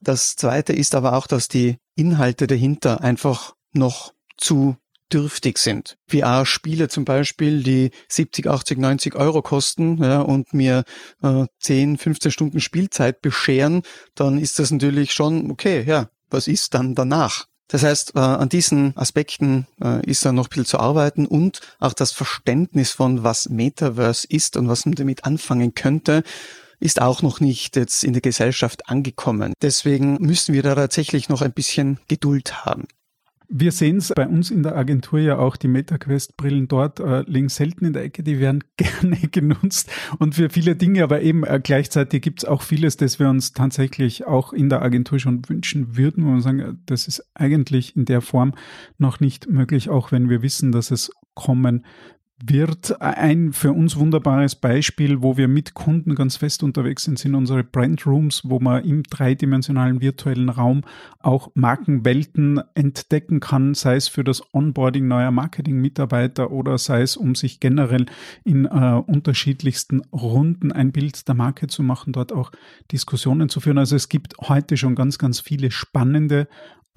Das 0.00 0.36
zweite 0.36 0.72
ist 0.72 0.94
aber 0.94 1.12
auch, 1.12 1.26
dass 1.26 1.48
die 1.48 1.76
Inhalte 1.96 2.46
dahinter 2.46 3.02
einfach 3.02 3.54
noch 3.74 4.14
zu 4.38 4.76
dürftig 5.12 5.58
sind. 5.58 5.96
VR-Spiele 6.08 6.88
zum 6.88 7.04
Beispiel, 7.04 7.62
die 7.62 7.90
70, 8.08 8.46
80, 8.46 8.78
90 8.78 9.14
Euro 9.16 9.42
kosten 9.42 10.02
ja, 10.02 10.20
und 10.20 10.52
mir 10.54 10.84
äh, 11.22 11.46
10, 11.60 11.98
15 11.98 12.30
Stunden 12.30 12.60
Spielzeit 12.60 13.20
bescheren, 13.22 13.82
dann 14.14 14.38
ist 14.38 14.58
das 14.58 14.70
natürlich 14.70 15.12
schon, 15.12 15.50
okay, 15.50 15.84
ja, 15.86 16.08
was 16.30 16.48
ist 16.48 16.74
dann 16.74 16.94
danach? 16.94 17.46
Das 17.68 17.82
heißt, 17.82 18.14
äh, 18.16 18.20
an 18.20 18.48
diesen 18.48 18.96
Aspekten 18.96 19.66
äh, 19.82 20.04
ist 20.06 20.24
da 20.24 20.32
noch 20.32 20.46
ein 20.46 20.48
bisschen 20.48 20.64
zu 20.64 20.80
arbeiten 20.80 21.26
und 21.26 21.60
auch 21.78 21.92
das 21.92 22.12
Verständnis 22.12 22.92
von, 22.92 23.24
was 23.24 23.50
Metaverse 23.50 24.26
ist 24.28 24.56
und 24.56 24.68
was 24.68 24.86
man 24.86 24.94
damit 24.94 25.24
anfangen 25.24 25.74
könnte, 25.74 26.22
ist 26.80 27.02
auch 27.02 27.22
noch 27.22 27.40
nicht 27.40 27.76
jetzt 27.76 28.04
in 28.04 28.12
der 28.12 28.22
Gesellschaft 28.22 28.88
angekommen. 28.88 29.52
Deswegen 29.60 30.14
müssen 30.20 30.54
wir 30.54 30.62
da 30.62 30.74
tatsächlich 30.74 31.28
noch 31.28 31.42
ein 31.42 31.52
bisschen 31.52 31.98
Geduld 32.08 32.64
haben. 32.64 32.86
Wir 33.50 33.72
sehen 33.72 33.96
es 33.96 34.12
bei 34.14 34.28
uns 34.28 34.50
in 34.50 34.62
der 34.62 34.76
Agentur 34.76 35.18
ja 35.20 35.38
auch, 35.38 35.56
die 35.56 35.68
MetaQuest-Brillen 35.68 36.68
dort 36.68 37.00
äh, 37.00 37.22
liegen 37.22 37.48
selten 37.48 37.86
in 37.86 37.94
der 37.94 38.02
Ecke, 38.02 38.22
die 38.22 38.40
werden 38.40 38.62
gerne 38.76 39.16
genutzt 39.30 39.90
und 40.18 40.34
für 40.34 40.50
viele 40.50 40.76
Dinge, 40.76 41.02
aber 41.02 41.22
eben 41.22 41.44
äh, 41.44 41.58
gleichzeitig 41.62 42.20
gibt 42.20 42.40
es 42.40 42.44
auch 42.44 42.60
vieles, 42.60 42.98
das 42.98 43.18
wir 43.18 43.30
uns 43.30 43.54
tatsächlich 43.54 44.26
auch 44.26 44.52
in 44.52 44.68
der 44.68 44.82
Agentur 44.82 45.18
schon 45.18 45.48
wünschen 45.48 45.96
würden, 45.96 46.26
wo 46.26 46.38
sagen, 46.40 46.60
äh, 46.60 46.74
das 46.84 47.08
ist 47.08 47.24
eigentlich 47.34 47.96
in 47.96 48.04
der 48.04 48.20
Form 48.20 48.52
noch 48.98 49.18
nicht 49.18 49.48
möglich, 49.48 49.88
auch 49.88 50.12
wenn 50.12 50.28
wir 50.28 50.42
wissen, 50.42 50.70
dass 50.70 50.90
es 50.90 51.10
kommen 51.34 51.86
wird 52.40 53.00
ein 53.00 53.52
für 53.52 53.72
uns 53.72 53.96
wunderbares 53.96 54.54
Beispiel, 54.54 55.22
wo 55.22 55.36
wir 55.36 55.48
mit 55.48 55.74
Kunden 55.74 56.14
ganz 56.14 56.36
fest 56.36 56.62
unterwegs 56.62 57.02
sind, 57.04 57.18
sind 57.18 57.34
unsere 57.34 57.64
Brand 57.64 58.06
Rooms, 58.06 58.42
wo 58.44 58.60
man 58.60 58.84
im 58.84 59.02
dreidimensionalen 59.02 60.00
virtuellen 60.00 60.48
Raum 60.48 60.82
auch 61.18 61.50
Markenwelten 61.54 62.60
entdecken 62.74 63.40
kann, 63.40 63.74
sei 63.74 63.96
es 63.96 64.06
für 64.06 64.22
das 64.22 64.42
Onboarding 64.54 65.08
neuer 65.08 65.32
Marketing-Mitarbeiter 65.32 66.52
oder 66.52 66.78
sei 66.78 67.02
es, 67.02 67.16
um 67.16 67.34
sich 67.34 67.58
generell 67.58 68.06
in 68.44 68.66
äh, 68.66 69.02
unterschiedlichsten 69.04 70.02
Runden 70.12 70.70
ein 70.70 70.92
Bild 70.92 71.26
der 71.26 71.34
Marke 71.34 71.66
zu 71.66 71.82
machen, 71.82 72.12
dort 72.12 72.32
auch 72.32 72.52
Diskussionen 72.92 73.48
zu 73.48 73.58
führen. 73.58 73.78
Also 73.78 73.96
es 73.96 74.08
gibt 74.08 74.36
heute 74.42 74.76
schon 74.76 74.94
ganz, 74.94 75.18
ganz 75.18 75.40
viele 75.40 75.72
spannende 75.72 76.46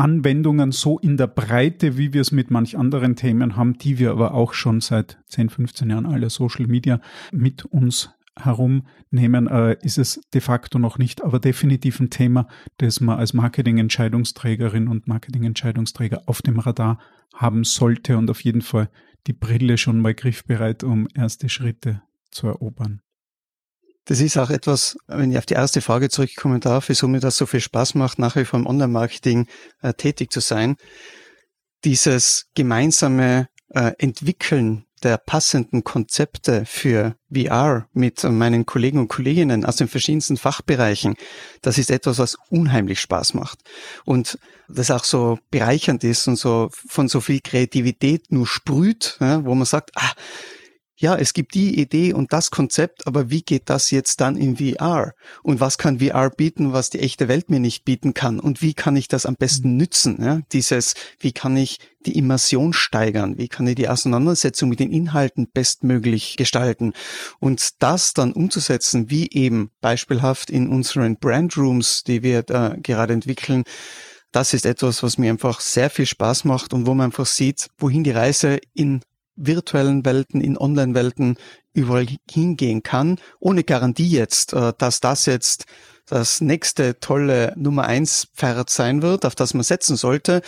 Anwendungen 0.01 0.71
so 0.71 0.97
in 0.97 1.15
der 1.15 1.27
Breite, 1.27 1.95
wie 1.95 2.11
wir 2.11 2.21
es 2.21 2.31
mit 2.31 2.49
manch 2.49 2.75
anderen 2.75 3.15
Themen 3.15 3.55
haben, 3.55 3.77
die 3.77 3.99
wir 3.99 4.09
aber 4.09 4.33
auch 4.33 4.53
schon 4.53 4.81
seit 4.81 5.19
10, 5.27 5.49
15 5.49 5.91
Jahren 5.91 6.07
alle 6.07 6.31
Social 6.31 6.65
Media 6.65 6.99
mit 7.31 7.65
uns 7.65 8.09
herumnehmen, 8.35 9.45
äh, 9.45 9.77
ist 9.83 9.99
es 9.99 10.19
de 10.33 10.41
facto 10.41 10.79
noch 10.79 10.97
nicht, 10.97 11.23
aber 11.23 11.39
definitiv 11.39 11.99
ein 11.99 12.09
Thema, 12.09 12.47
das 12.77 12.99
man 12.99 13.19
als 13.19 13.35
Marketingentscheidungsträgerin 13.35 14.87
und 14.87 15.07
Marketingentscheidungsträger 15.07 16.23
auf 16.25 16.41
dem 16.41 16.57
Radar 16.57 16.97
haben 17.35 17.63
sollte 17.63 18.17
und 18.17 18.31
auf 18.31 18.41
jeden 18.41 18.63
Fall 18.63 18.89
die 19.27 19.33
Brille 19.33 19.77
schon 19.77 19.99
mal 19.99 20.15
griffbereit, 20.15 20.83
um 20.83 21.07
erste 21.13 21.47
Schritte 21.47 22.01
zu 22.31 22.47
erobern. 22.47 23.01
Das 24.05 24.19
ist 24.19 24.37
auch 24.37 24.49
etwas, 24.49 24.97
wenn 25.07 25.31
ich 25.31 25.37
auf 25.37 25.45
die 25.45 25.53
erste 25.53 25.81
Frage 25.81 26.09
zurückkommen 26.09 26.59
darf, 26.59 26.89
wieso 26.89 27.07
mir 27.07 27.19
das 27.19 27.37
so 27.37 27.45
viel 27.45 27.61
Spaß 27.61 27.95
macht, 27.95 28.19
nach 28.19 28.35
wie 28.35 28.45
vor 28.45 28.59
im 28.59 28.65
Online-Marketing 28.65 29.47
äh, 29.81 29.93
tätig 29.93 30.31
zu 30.31 30.39
sein. 30.39 30.75
Dieses 31.83 32.47
gemeinsame 32.55 33.47
äh, 33.69 33.91
Entwickeln 33.99 34.85
der 35.03 35.17
passenden 35.17 35.83
Konzepte 35.83 36.63
für 36.65 37.15
VR 37.33 37.87
mit 37.93 38.23
meinen 38.23 38.65
Kollegen 38.65 38.99
und 38.99 39.07
Kolleginnen 39.07 39.65
aus 39.65 39.77
den 39.77 39.87
verschiedensten 39.87 40.37
Fachbereichen, 40.37 41.15
das 41.61 41.77
ist 41.77 41.89
etwas, 41.89 42.19
was 42.19 42.37
unheimlich 42.49 42.99
Spaß 42.99 43.33
macht. 43.33 43.59
Und 44.05 44.37
das 44.67 44.91
auch 44.91 45.03
so 45.03 45.39
bereichernd 45.49 46.03
ist 46.03 46.27
und 46.27 46.35
so 46.35 46.69
von 46.71 47.07
so 47.07 47.19
viel 47.19 47.39
Kreativität 47.41 48.31
nur 48.31 48.45
sprüht, 48.45 49.17
wo 49.19 49.55
man 49.55 49.65
sagt, 49.65 49.91
ah, 49.95 50.11
ja, 51.01 51.15
es 51.15 51.33
gibt 51.33 51.55
die 51.55 51.79
Idee 51.79 52.13
und 52.13 52.31
das 52.31 52.51
Konzept, 52.51 53.07
aber 53.07 53.31
wie 53.31 53.41
geht 53.41 53.69
das 53.71 53.89
jetzt 53.89 54.21
dann 54.21 54.37
in 54.37 54.57
VR? 54.57 55.13
Und 55.41 55.59
was 55.59 55.79
kann 55.79 55.99
VR 55.99 56.29
bieten, 56.29 56.73
was 56.73 56.91
die 56.91 56.99
echte 56.99 57.27
Welt 57.27 57.49
mir 57.49 57.59
nicht 57.59 57.85
bieten 57.85 58.13
kann? 58.13 58.39
Und 58.39 58.61
wie 58.61 58.75
kann 58.75 58.95
ich 58.95 59.07
das 59.07 59.25
am 59.25 59.35
besten 59.35 59.71
mhm. 59.71 59.77
nützen? 59.77 60.17
Ja, 60.21 60.41
dieses, 60.51 60.93
wie 61.19 61.31
kann 61.31 61.57
ich 61.57 61.79
die 62.05 62.17
Immersion 62.17 62.71
steigern? 62.71 63.39
Wie 63.39 63.47
kann 63.47 63.65
ich 63.65 63.75
die 63.75 63.89
Auseinandersetzung 63.89 64.69
mit 64.69 64.79
den 64.79 64.91
Inhalten 64.91 65.49
bestmöglich 65.51 66.37
gestalten? 66.37 66.93
Und 67.39 67.81
das 67.81 68.13
dann 68.13 68.31
umzusetzen, 68.31 69.09
wie 69.09 69.27
eben 69.31 69.71
beispielhaft 69.81 70.51
in 70.51 70.67
unseren 70.67 71.17
Brandrooms, 71.17 72.03
die 72.03 72.21
wir 72.21 72.43
da 72.43 72.75
gerade 72.77 73.13
entwickeln, 73.13 73.63
das 74.31 74.53
ist 74.53 74.67
etwas, 74.67 75.01
was 75.01 75.17
mir 75.17 75.31
einfach 75.31 75.59
sehr 75.59 75.89
viel 75.89 76.05
Spaß 76.05 76.45
macht 76.45 76.73
und 76.73 76.85
wo 76.85 76.93
man 76.93 77.05
einfach 77.05 77.25
sieht, 77.25 77.69
wohin 77.79 78.03
die 78.03 78.11
Reise 78.11 78.59
in 78.73 79.01
virtuellen 79.35 80.05
Welten, 80.05 80.41
in 80.41 80.57
Online-Welten 80.57 81.37
überall 81.73 82.07
hingehen 82.29 82.83
kann, 82.83 83.19
ohne 83.39 83.63
Garantie 83.63 84.09
jetzt, 84.09 84.53
äh, 84.53 84.73
dass 84.77 84.99
das 84.99 85.25
jetzt 85.25 85.65
das 86.05 86.41
nächste 86.41 86.99
tolle 86.99 87.53
Nummer 87.55 87.85
eins 87.85 88.27
Pferd 88.35 88.69
sein 88.69 89.01
wird, 89.01 89.25
auf 89.25 89.35
das 89.35 89.53
man 89.53 89.63
setzen 89.63 89.95
sollte, 89.95 90.41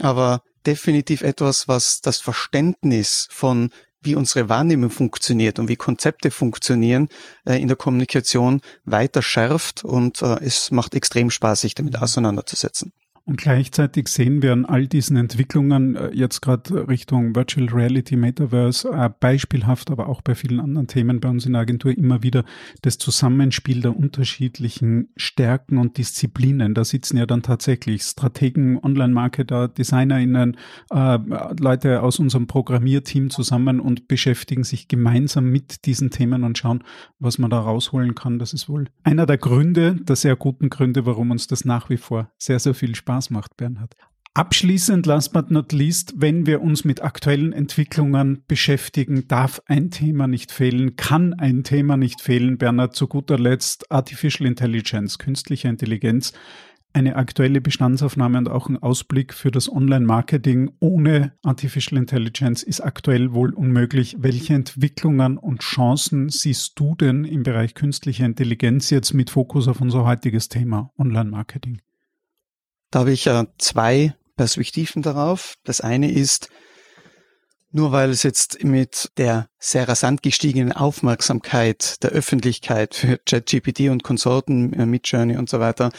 aber 0.00 0.42
definitiv 0.66 1.22
etwas, 1.22 1.68
was 1.68 2.00
das 2.00 2.20
Verständnis 2.20 3.28
von 3.30 3.70
wie 4.02 4.14
unsere 4.14 4.48
Wahrnehmung 4.48 4.90
funktioniert 4.90 5.58
und 5.58 5.68
wie 5.68 5.76
Konzepte 5.76 6.30
funktionieren 6.30 7.08
äh, 7.44 7.60
in 7.60 7.68
der 7.68 7.76
Kommunikation 7.76 8.60
weiter 8.84 9.20
schärft 9.20 9.84
und 9.84 10.22
äh, 10.22 10.38
es 10.42 10.70
macht 10.70 10.94
extrem 10.94 11.30
Spaß, 11.30 11.60
sich 11.60 11.74
damit 11.74 12.00
auseinanderzusetzen. 12.00 12.92
Und 13.28 13.38
gleichzeitig 13.38 14.06
sehen 14.06 14.40
wir 14.40 14.52
an 14.52 14.64
all 14.64 14.86
diesen 14.86 15.16
Entwicklungen 15.16 15.96
äh, 15.96 16.10
jetzt 16.14 16.42
gerade 16.42 16.86
Richtung 16.86 17.34
Virtual 17.34 17.66
Reality, 17.68 18.14
Metaverse, 18.14 18.88
äh, 18.88 19.10
beispielhaft, 19.18 19.90
aber 19.90 20.08
auch 20.08 20.22
bei 20.22 20.36
vielen 20.36 20.60
anderen 20.60 20.86
Themen 20.86 21.18
bei 21.18 21.28
uns 21.28 21.44
in 21.44 21.54
der 21.54 21.62
Agentur 21.62 21.90
immer 21.98 22.22
wieder 22.22 22.44
das 22.82 22.98
Zusammenspiel 22.98 23.80
der 23.80 23.96
unterschiedlichen 23.96 25.08
Stärken 25.16 25.78
und 25.78 25.98
Disziplinen. 25.98 26.72
Da 26.72 26.84
sitzen 26.84 27.16
ja 27.16 27.26
dann 27.26 27.42
tatsächlich 27.42 28.04
Strategen, 28.04 28.78
Online-Marketer, 28.78 29.66
DesignerInnen, 29.66 30.56
äh, 30.90 31.18
Leute 31.58 32.02
aus 32.02 32.20
unserem 32.20 32.46
Programmierteam 32.46 33.30
zusammen 33.30 33.80
und 33.80 34.06
beschäftigen 34.06 34.62
sich 34.62 34.86
gemeinsam 34.86 35.50
mit 35.50 35.84
diesen 35.86 36.10
Themen 36.10 36.44
und 36.44 36.58
schauen, 36.58 36.84
was 37.18 37.38
man 37.38 37.50
da 37.50 37.58
rausholen 37.58 38.14
kann. 38.14 38.38
Das 38.38 38.52
ist 38.52 38.68
wohl 38.68 38.84
einer 39.02 39.26
der 39.26 39.38
Gründe, 39.38 39.96
der 39.96 40.14
sehr 40.14 40.36
guten 40.36 40.70
Gründe, 40.70 41.06
warum 41.06 41.32
uns 41.32 41.48
das 41.48 41.64
nach 41.64 41.90
wie 41.90 41.96
vor 41.96 42.30
sehr, 42.38 42.60
sehr 42.60 42.74
viel 42.74 42.94
Spaß 42.94 43.15
Spaß 43.16 43.30
macht, 43.30 43.56
Bernhard. 43.56 43.94
Abschließend, 44.34 45.06
last 45.06 45.32
but 45.32 45.50
not 45.50 45.72
least, 45.72 46.12
wenn 46.18 46.44
wir 46.44 46.60
uns 46.60 46.84
mit 46.84 47.02
aktuellen 47.02 47.54
Entwicklungen 47.54 48.42
beschäftigen, 48.46 49.26
darf 49.28 49.62
ein 49.64 49.90
Thema 49.90 50.26
nicht 50.26 50.52
fehlen, 50.52 50.96
kann 50.96 51.32
ein 51.32 51.64
Thema 51.64 51.96
nicht 51.96 52.20
fehlen, 52.20 52.58
Bernhard, 52.58 52.94
zu 52.94 53.08
guter 53.08 53.38
Letzt 53.38 53.90
Artificial 53.90 54.46
Intelligence, 54.46 55.16
künstliche 55.18 55.68
Intelligenz. 55.68 56.34
eine 56.96 57.16
aktuelle 57.16 57.60
Bestandsaufnahme 57.60 58.38
und 58.38 58.48
auch 58.48 58.70
ein 58.70 58.78
Ausblick 58.78 59.34
für 59.34 59.50
das 59.50 59.70
Online-Marketing 59.70 60.70
ohne 60.80 61.34
Artificial 61.42 62.00
Intelligence 62.00 62.62
ist 62.62 62.80
aktuell 62.80 63.34
wohl 63.34 63.52
unmöglich. 63.52 64.16
Welche 64.18 64.54
Entwicklungen 64.54 65.36
und 65.36 65.60
Chancen 65.60 66.30
siehst 66.30 66.80
du 66.80 66.94
denn 66.94 67.24
im 67.24 67.42
Bereich 67.42 67.74
künstlicher 67.74 68.24
Intelligenz 68.24 68.88
jetzt 68.88 69.12
mit 69.12 69.28
Fokus 69.28 69.68
auf 69.68 69.82
unser 69.82 70.06
heutiges 70.06 70.48
Thema 70.48 70.90
Online-Marketing? 70.98 71.82
Da 72.96 73.00
habe 73.00 73.12
ich 73.12 73.26
ja 73.26 73.44
zwei 73.58 74.14
Perspektiven 74.38 75.02
darauf. 75.02 75.56
Das 75.64 75.82
eine 75.82 76.10
ist, 76.10 76.48
nur 77.70 77.92
weil 77.92 78.08
es 78.08 78.22
jetzt 78.22 78.64
mit 78.64 79.10
der 79.18 79.50
sehr 79.58 79.86
rasant 79.86 80.22
gestiegenen 80.22 80.72
Aufmerksamkeit 80.72 82.02
der 82.02 82.12
Öffentlichkeit 82.12 82.94
für 82.94 83.18
ChatGPT 83.18 83.90
und 83.90 84.02
Konsorten, 84.02 84.72
äh, 84.72 84.86
Midjourney 84.86 85.36
und 85.36 85.50
so 85.50 85.60
weiter, 85.60 85.90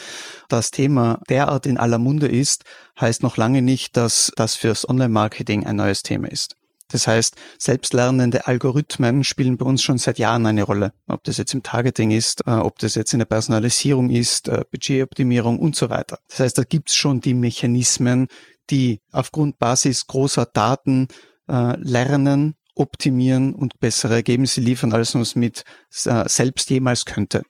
das 0.48 0.72
Thema 0.72 1.20
derart 1.28 1.66
in 1.66 1.78
aller 1.78 1.98
Munde 1.98 2.26
ist, 2.26 2.64
heißt 3.00 3.22
noch 3.22 3.36
lange 3.36 3.62
nicht, 3.62 3.96
dass 3.96 4.32
das 4.34 4.56
fürs 4.56 4.88
Online-Marketing 4.88 5.66
ein 5.66 5.76
neues 5.76 6.02
Thema 6.02 6.28
ist. 6.28 6.57
Das 6.88 7.06
heißt, 7.06 7.36
selbstlernende 7.58 8.46
Algorithmen 8.46 9.22
spielen 9.22 9.58
bei 9.58 9.66
uns 9.66 9.82
schon 9.82 9.98
seit 9.98 10.18
Jahren 10.18 10.46
eine 10.46 10.62
Rolle. 10.62 10.92
Ob 11.06 11.22
das 11.24 11.36
jetzt 11.36 11.52
im 11.52 11.62
Targeting 11.62 12.10
ist, 12.10 12.46
äh, 12.46 12.50
ob 12.50 12.78
das 12.78 12.94
jetzt 12.94 13.12
in 13.12 13.18
der 13.18 13.26
Personalisierung 13.26 14.10
ist, 14.10 14.48
äh, 14.48 14.64
Budgetoptimierung 14.70 15.58
und 15.58 15.76
so 15.76 15.90
weiter. 15.90 16.18
Das 16.28 16.40
heißt, 16.40 16.58
da 16.58 16.64
gibt's 16.64 16.94
schon 16.94 17.20
die 17.20 17.34
Mechanismen, 17.34 18.28
die 18.70 19.00
aufgrund 19.12 19.58
Basis 19.58 20.06
großer 20.06 20.46
Daten 20.46 21.08
äh, 21.48 21.76
lernen, 21.78 22.54
optimieren 22.74 23.54
und 23.54 23.80
bessere 23.80 24.14
Ergebnisse 24.14 24.60
liefern, 24.60 24.92
als 24.92 25.14
man 25.14 25.22
es 25.22 25.34
mit 25.34 25.64
selbst 25.90 26.70
jemals 26.70 27.04
könnte. 27.04 27.42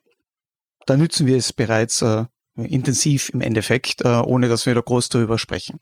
Da 0.87 0.97
nützen 0.97 1.27
wir 1.27 1.37
es 1.37 1.53
bereits 1.53 2.03
intensiv 2.65 3.29
im 3.29 3.41
Endeffekt, 3.41 4.01
äh, 4.01 4.07
ohne 4.07 4.49
dass 4.49 4.65
wir 4.65 4.75
da 4.75 4.81
groß 4.81 5.09
darüber 5.09 5.37
sprechen. 5.37 5.79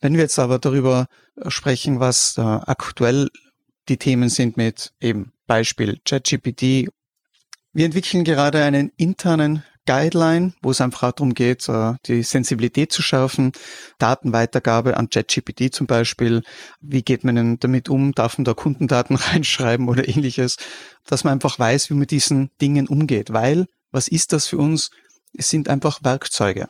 Wenn 0.00 0.14
wir 0.14 0.22
jetzt 0.22 0.38
aber 0.38 0.58
darüber 0.58 1.06
sprechen, 1.48 2.00
was 2.00 2.36
äh, 2.38 2.40
aktuell 2.40 3.28
die 3.88 3.98
Themen 3.98 4.28
sind 4.28 4.56
mit 4.56 4.92
eben 5.00 5.32
Beispiel 5.46 6.00
ChatGPT. 6.04 6.88
Wir 7.72 7.84
entwickeln 7.84 8.24
gerade 8.24 8.64
einen 8.64 8.90
internen 8.96 9.62
Guideline, 9.86 10.52
wo 10.62 10.72
es 10.72 10.80
einfach 10.80 11.12
darum 11.12 11.34
geht, 11.34 11.68
äh, 11.68 11.94
die 12.06 12.22
Sensibilität 12.22 12.92
zu 12.92 13.02
schärfen, 13.02 13.52
Datenweitergabe 13.98 14.96
an 14.96 15.08
ChatGPT 15.08 15.72
zum 15.72 15.86
Beispiel. 15.86 16.42
Wie 16.80 17.02
geht 17.02 17.22
man 17.22 17.36
denn 17.36 17.58
damit 17.60 17.88
um? 17.88 18.12
Darf 18.12 18.36
man 18.36 18.44
da 18.44 18.54
Kundendaten 18.54 19.16
reinschreiben 19.16 19.88
oder 19.88 20.08
ähnliches? 20.08 20.56
Dass 21.06 21.24
man 21.24 21.34
einfach 21.34 21.58
weiß, 21.58 21.88
wie 21.88 21.94
man 21.94 22.00
mit 22.00 22.10
diesen 22.10 22.50
Dingen 22.60 22.88
umgeht. 22.88 23.32
Weil, 23.32 23.66
was 23.92 24.08
ist 24.08 24.32
das 24.32 24.48
für 24.48 24.58
uns? 24.58 24.90
Es 25.32 25.50
sind 25.50 25.68
einfach 25.68 26.00
Werkzeuge 26.02 26.68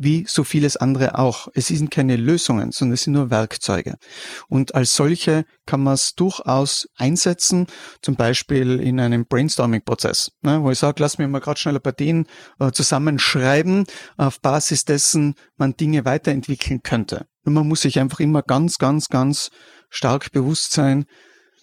wie 0.00 0.24
so 0.28 0.44
vieles 0.44 0.76
andere 0.76 1.18
auch. 1.18 1.48
Es 1.54 1.66
sind 1.68 1.90
keine 1.90 2.16
Lösungen, 2.16 2.70
sondern 2.70 2.94
es 2.94 3.02
sind 3.02 3.14
nur 3.14 3.30
Werkzeuge. 3.30 3.96
Und 4.48 4.74
als 4.74 4.94
solche 4.94 5.44
kann 5.66 5.82
man 5.82 5.94
es 5.94 6.14
durchaus 6.14 6.88
einsetzen, 6.96 7.66
zum 8.00 8.14
Beispiel 8.14 8.80
in 8.80 9.00
einem 9.00 9.26
Brainstorming-Prozess, 9.26 10.30
ne, 10.42 10.62
wo 10.62 10.70
ich 10.70 10.78
sage, 10.78 11.02
lass 11.02 11.18
mir 11.18 11.26
mal 11.26 11.40
gerade 11.40 11.58
schnell 11.58 11.74
ein 11.74 11.82
paar 11.82 11.94
Ideen 11.94 12.26
äh, 12.60 12.70
zusammenschreiben, 12.70 13.86
auf 14.16 14.40
Basis 14.40 14.84
dessen 14.84 15.34
man 15.56 15.76
Dinge 15.76 16.04
weiterentwickeln 16.04 16.82
könnte. 16.82 17.26
Und 17.44 17.54
man 17.54 17.66
muss 17.66 17.80
sich 17.80 17.98
einfach 17.98 18.20
immer 18.20 18.42
ganz, 18.42 18.78
ganz, 18.78 19.08
ganz 19.08 19.50
stark 19.90 20.30
bewusst 20.30 20.72
sein, 20.72 21.06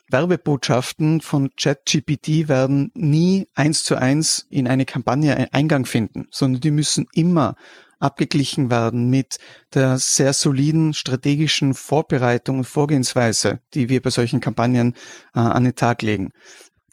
Werbebotschaften 0.09 1.21
von 1.21 1.49
ChatGPT 1.55 2.47
werden 2.47 2.91
nie 2.93 3.47
eins 3.55 3.83
zu 3.83 3.95
eins 3.95 4.45
in 4.49 4.67
eine 4.67 4.85
Kampagne 4.85 5.51
Eingang 5.51 5.85
finden, 5.85 6.27
sondern 6.31 6.61
die 6.61 6.71
müssen 6.71 7.07
immer 7.13 7.55
abgeglichen 7.99 8.69
werden 8.69 9.09
mit 9.09 9.37
der 9.73 9.97
sehr 9.97 10.33
soliden 10.33 10.93
strategischen 10.93 11.73
Vorbereitung 11.73 12.59
und 12.59 12.65
Vorgehensweise, 12.65 13.59
die 13.73 13.89
wir 13.89 14.01
bei 14.01 14.09
solchen 14.09 14.41
Kampagnen 14.41 14.93
äh, 15.33 15.39
an 15.39 15.63
den 15.63 15.75
Tag 15.75 16.01
legen. 16.01 16.31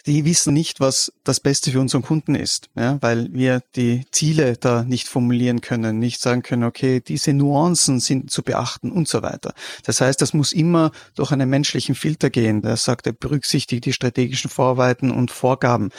Die 0.07 0.25
wissen 0.25 0.53
nicht, 0.53 0.81
was 0.81 1.13
das 1.23 1.39
Beste 1.39 1.71
für 1.71 1.79
unseren 1.81 2.03
Kunden 2.03 2.35
ist, 2.35 2.71
ja, 2.75 2.99
weil 3.01 3.29
wir 3.33 3.63
die 3.77 4.05
Ziele 4.11 4.57
da 4.57 4.83
nicht 4.83 5.07
formulieren 5.07 5.61
können, 5.61 6.01
nicht 6.01 6.21
sagen 6.21 6.43
können, 6.43 6.65
okay, 6.65 7.01
diese 7.01 7.33
Nuancen 7.33 8.01
sind 8.01 8.31
zu 8.31 8.43
beachten 8.43 8.91
und 8.91 9.07
so 9.07 9.23
weiter. 9.23 9.55
Das 9.85 10.01
heißt, 10.01 10.21
das 10.21 10.35
muss 10.35 10.53
immer 10.53 10.91
durch 11.15 11.31
einen 11.31 11.49
menschlichen 11.49 11.95
Filter 11.95 12.31
gehen. 12.31 12.63
Der 12.63 12.77
sagt, 12.77 13.07
er 13.07 13.13
berücksichtigt 13.13 13.85
die 13.85 13.93
strategischen 13.93 14.51
Vorarbeiten 14.51 15.13
und 15.13 15.31
Vorgaben. 15.31 15.91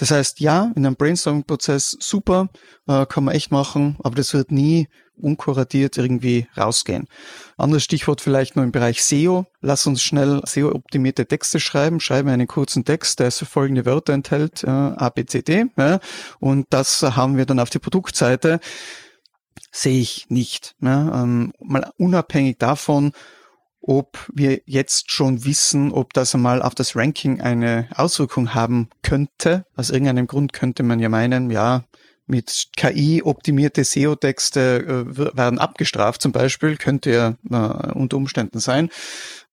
Das 0.00 0.10
heißt, 0.10 0.40
ja, 0.40 0.72
in 0.76 0.86
einem 0.86 0.96
Brainstorming-Prozess 0.96 1.98
super, 2.00 2.48
äh, 2.88 3.04
kann 3.04 3.22
man 3.22 3.34
echt 3.34 3.52
machen, 3.52 3.98
aber 4.02 4.14
das 4.14 4.32
wird 4.32 4.50
nie 4.50 4.88
unkuratiert 5.14 5.98
irgendwie 5.98 6.46
rausgehen. 6.56 7.06
Anderes 7.58 7.84
Stichwort 7.84 8.22
vielleicht 8.22 8.56
nur 8.56 8.64
im 8.64 8.72
Bereich 8.72 9.04
SEO. 9.04 9.44
Lass 9.60 9.86
uns 9.86 10.02
schnell 10.02 10.40
SEO-optimierte 10.42 11.26
Texte 11.26 11.60
schreiben. 11.60 12.00
Schreiben 12.00 12.30
einen 12.30 12.46
kurzen 12.46 12.86
Text, 12.86 13.20
der 13.20 13.30
folgende 13.30 13.84
Wörter 13.84 14.14
enthält, 14.14 14.64
äh, 14.64 14.70
A, 14.70 15.10
B, 15.10 15.26
C, 15.26 15.42
D. 15.42 15.66
Ja, 15.76 16.00
und 16.38 16.66
das 16.70 17.02
haben 17.02 17.36
wir 17.36 17.44
dann 17.44 17.60
auf 17.60 17.68
die 17.68 17.78
Produktseite. 17.78 18.58
Sehe 19.70 20.00
ich 20.00 20.30
nicht. 20.30 20.76
Ja, 20.80 21.22
ähm, 21.22 21.52
mal 21.60 21.90
unabhängig 21.98 22.56
davon, 22.56 23.12
ob 23.80 24.18
wir 24.32 24.60
jetzt 24.66 25.10
schon 25.10 25.44
wissen, 25.44 25.92
ob 25.92 26.12
das 26.12 26.34
einmal 26.34 26.62
auf 26.62 26.74
das 26.74 26.96
Ranking 26.96 27.40
eine 27.40 27.88
Auswirkung 27.94 28.54
haben 28.54 28.90
könnte. 29.02 29.64
Aus 29.74 29.90
irgendeinem 29.90 30.26
Grund 30.26 30.52
könnte 30.52 30.82
man 30.82 31.00
ja 31.00 31.08
meinen, 31.08 31.50
ja, 31.50 31.84
mit 32.26 32.68
KI 32.76 33.22
optimierte 33.22 33.84
SEO-Texte 33.84 35.06
äh, 35.08 35.36
werden 35.36 35.58
abgestraft 35.58 36.22
zum 36.22 36.32
Beispiel, 36.32 36.76
könnte 36.76 37.10
ja 37.10 37.36
äh, 37.50 37.92
unter 37.92 38.16
Umständen 38.16 38.60
sein. 38.60 38.88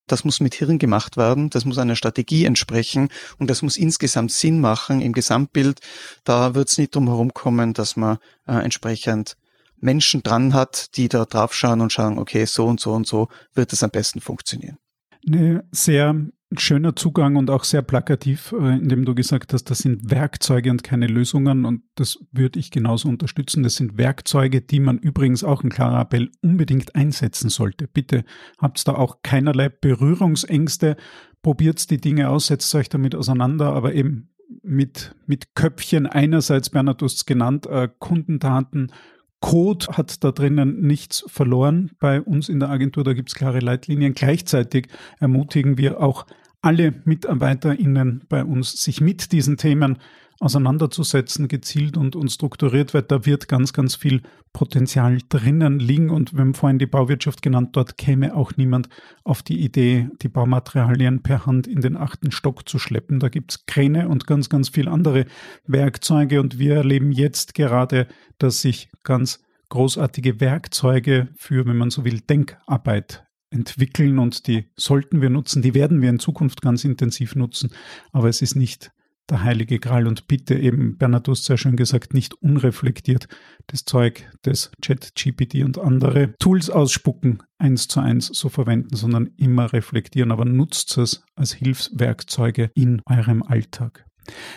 Das 0.06 0.24
muss 0.24 0.40
mit 0.40 0.54
Hirn 0.54 0.78
gemacht 0.78 1.18
werden, 1.18 1.50
das 1.50 1.66
muss 1.66 1.76
einer 1.76 1.96
Strategie 1.96 2.46
entsprechen 2.46 3.10
und 3.38 3.50
das 3.50 3.60
muss 3.60 3.76
insgesamt 3.76 4.32
Sinn 4.32 4.60
machen 4.60 5.02
im 5.02 5.12
Gesamtbild. 5.12 5.80
Da 6.24 6.54
wird 6.54 6.70
es 6.70 6.78
nicht 6.78 6.94
drum 6.94 7.08
herum 7.08 7.34
kommen, 7.34 7.74
dass 7.74 7.96
man 7.96 8.18
äh, 8.46 8.52
entsprechend 8.52 9.36
Menschen 9.80 10.22
dran 10.22 10.54
hat, 10.54 10.96
die 10.96 11.08
da 11.08 11.24
drauf 11.24 11.54
schauen 11.54 11.80
und 11.80 11.92
schauen, 11.92 12.18
okay, 12.18 12.44
so 12.44 12.66
und 12.66 12.80
so 12.80 12.92
und 12.92 13.06
so 13.06 13.28
wird 13.54 13.72
es 13.72 13.82
am 13.82 13.90
besten 13.90 14.20
funktionieren. 14.20 14.78
Eine 15.26 15.64
sehr 15.72 16.14
schöner 16.56 16.96
Zugang 16.96 17.36
und 17.36 17.50
auch 17.50 17.64
sehr 17.64 17.82
plakativ, 17.82 18.52
äh, 18.52 18.76
indem 18.76 19.04
du 19.04 19.14
gesagt 19.14 19.52
hast, 19.52 19.64
das 19.64 19.78
sind 19.78 20.10
Werkzeuge 20.10 20.70
und 20.70 20.82
keine 20.82 21.06
Lösungen 21.06 21.66
und 21.66 21.82
das 21.94 22.18
würde 22.32 22.58
ich 22.58 22.70
genauso 22.70 23.08
unterstützen. 23.08 23.62
Das 23.62 23.76
sind 23.76 23.98
Werkzeuge, 23.98 24.62
die 24.62 24.80
man 24.80 24.98
übrigens 24.98 25.44
auch 25.44 25.62
ein 25.62 25.70
klarer 25.70 26.00
Appell 26.00 26.30
unbedingt 26.40 26.94
einsetzen 26.94 27.50
sollte. 27.50 27.86
Bitte 27.86 28.24
habt 28.58 28.86
da 28.88 28.94
auch 28.94 29.18
keinerlei 29.22 29.68
Berührungsängste, 29.68 30.96
probiert 31.42 31.90
die 31.90 32.00
Dinge 32.00 32.30
aus, 32.30 32.46
setzt 32.46 32.74
euch 32.74 32.88
damit 32.88 33.14
auseinander, 33.14 33.74
aber 33.74 33.94
eben 33.94 34.30
mit, 34.62 35.14
mit 35.26 35.54
Köpfchen 35.54 36.06
einerseits, 36.06 36.70
Bernhard, 36.70 37.02
du 37.02 37.04
hast 37.04 37.16
es 37.16 37.26
genannt, 37.26 37.66
äh, 37.66 37.88
Kundendaten, 37.98 38.92
Code 39.40 39.86
hat 39.92 40.24
da 40.24 40.32
drinnen 40.32 40.80
nichts 40.80 41.24
verloren 41.28 41.92
bei 42.00 42.20
uns 42.20 42.48
in 42.48 42.60
der 42.60 42.70
Agentur. 42.70 43.04
Da 43.04 43.12
gibt 43.12 43.28
es 43.28 43.34
klare 43.34 43.60
Leitlinien. 43.60 44.14
Gleichzeitig 44.14 44.88
ermutigen 45.20 45.78
wir 45.78 46.00
auch 46.00 46.26
alle 46.60 46.94
MitarbeiterInnen 47.04 48.24
bei 48.28 48.44
uns, 48.44 48.72
sich 48.72 49.00
mit 49.00 49.30
diesen 49.32 49.56
Themen 49.56 49.98
auseinanderzusetzen, 50.40 51.48
gezielt 51.48 51.96
und, 51.96 52.14
und 52.14 52.30
strukturiert, 52.30 52.94
weil 52.94 53.02
da 53.02 53.26
wird 53.26 53.48
ganz, 53.48 53.72
ganz 53.72 53.96
viel 53.96 54.22
Potenzial 54.52 55.18
drinnen 55.28 55.78
liegen. 55.78 56.10
Und 56.10 56.32
wir 56.32 56.40
haben 56.40 56.54
vorhin 56.54 56.78
die 56.78 56.86
Bauwirtschaft 56.86 57.42
genannt, 57.42 57.70
dort 57.72 57.98
käme 57.98 58.36
auch 58.36 58.56
niemand 58.56 58.88
auf 59.24 59.42
die 59.42 59.60
Idee, 59.60 60.08
die 60.22 60.28
Baumaterialien 60.28 61.22
per 61.22 61.46
Hand 61.46 61.66
in 61.66 61.80
den 61.80 61.96
achten 61.96 62.30
Stock 62.30 62.68
zu 62.68 62.78
schleppen. 62.78 63.18
Da 63.18 63.28
gibt's 63.28 63.66
Kräne 63.66 64.08
und 64.08 64.26
ganz, 64.26 64.48
ganz 64.48 64.68
viel 64.68 64.88
andere 64.88 65.26
Werkzeuge. 65.66 66.40
Und 66.40 66.58
wir 66.58 66.76
erleben 66.76 67.10
jetzt 67.10 67.54
gerade, 67.54 68.06
dass 68.38 68.62
sich 68.62 68.88
ganz 69.02 69.40
großartige 69.70 70.40
Werkzeuge 70.40 71.28
für, 71.36 71.66
wenn 71.66 71.76
man 71.76 71.90
so 71.90 72.04
will, 72.04 72.20
Denkarbeit 72.20 73.24
entwickeln 73.50 74.18
und 74.18 74.46
die 74.46 74.70
sollten 74.76 75.22
wir 75.22 75.30
nutzen, 75.30 75.62
die 75.62 75.74
werden 75.74 76.02
wir 76.02 76.10
in 76.10 76.18
Zukunft 76.18 76.60
ganz 76.60 76.84
intensiv 76.84 77.34
nutzen, 77.34 77.70
aber 78.12 78.28
es 78.28 78.42
ist 78.42 78.56
nicht 78.56 78.90
der 79.30 79.42
heilige 79.42 79.78
Gral 79.78 80.06
und 80.06 80.26
bitte 80.26 80.54
eben, 80.54 80.96
Bernhard, 80.96 81.26
du 81.26 81.32
hast 81.32 81.44
sehr 81.44 81.58
schön 81.58 81.76
gesagt, 81.76 82.14
nicht 82.14 82.34
unreflektiert 82.34 83.28
das 83.66 83.84
Zeug 83.84 84.24
des 84.44 84.70
Chat-GPT 84.80 85.64
und 85.64 85.78
andere 85.78 86.34
Tools 86.38 86.70
ausspucken, 86.70 87.42
eins 87.58 87.88
zu 87.88 88.00
eins 88.00 88.26
so 88.26 88.48
verwenden, 88.48 88.96
sondern 88.96 89.30
immer 89.36 89.72
reflektieren, 89.72 90.32
aber 90.32 90.44
nutzt 90.44 90.96
es 90.98 91.24
als 91.36 91.52
Hilfswerkzeuge 91.52 92.70
in 92.74 93.02
eurem 93.04 93.42
Alltag. 93.42 94.06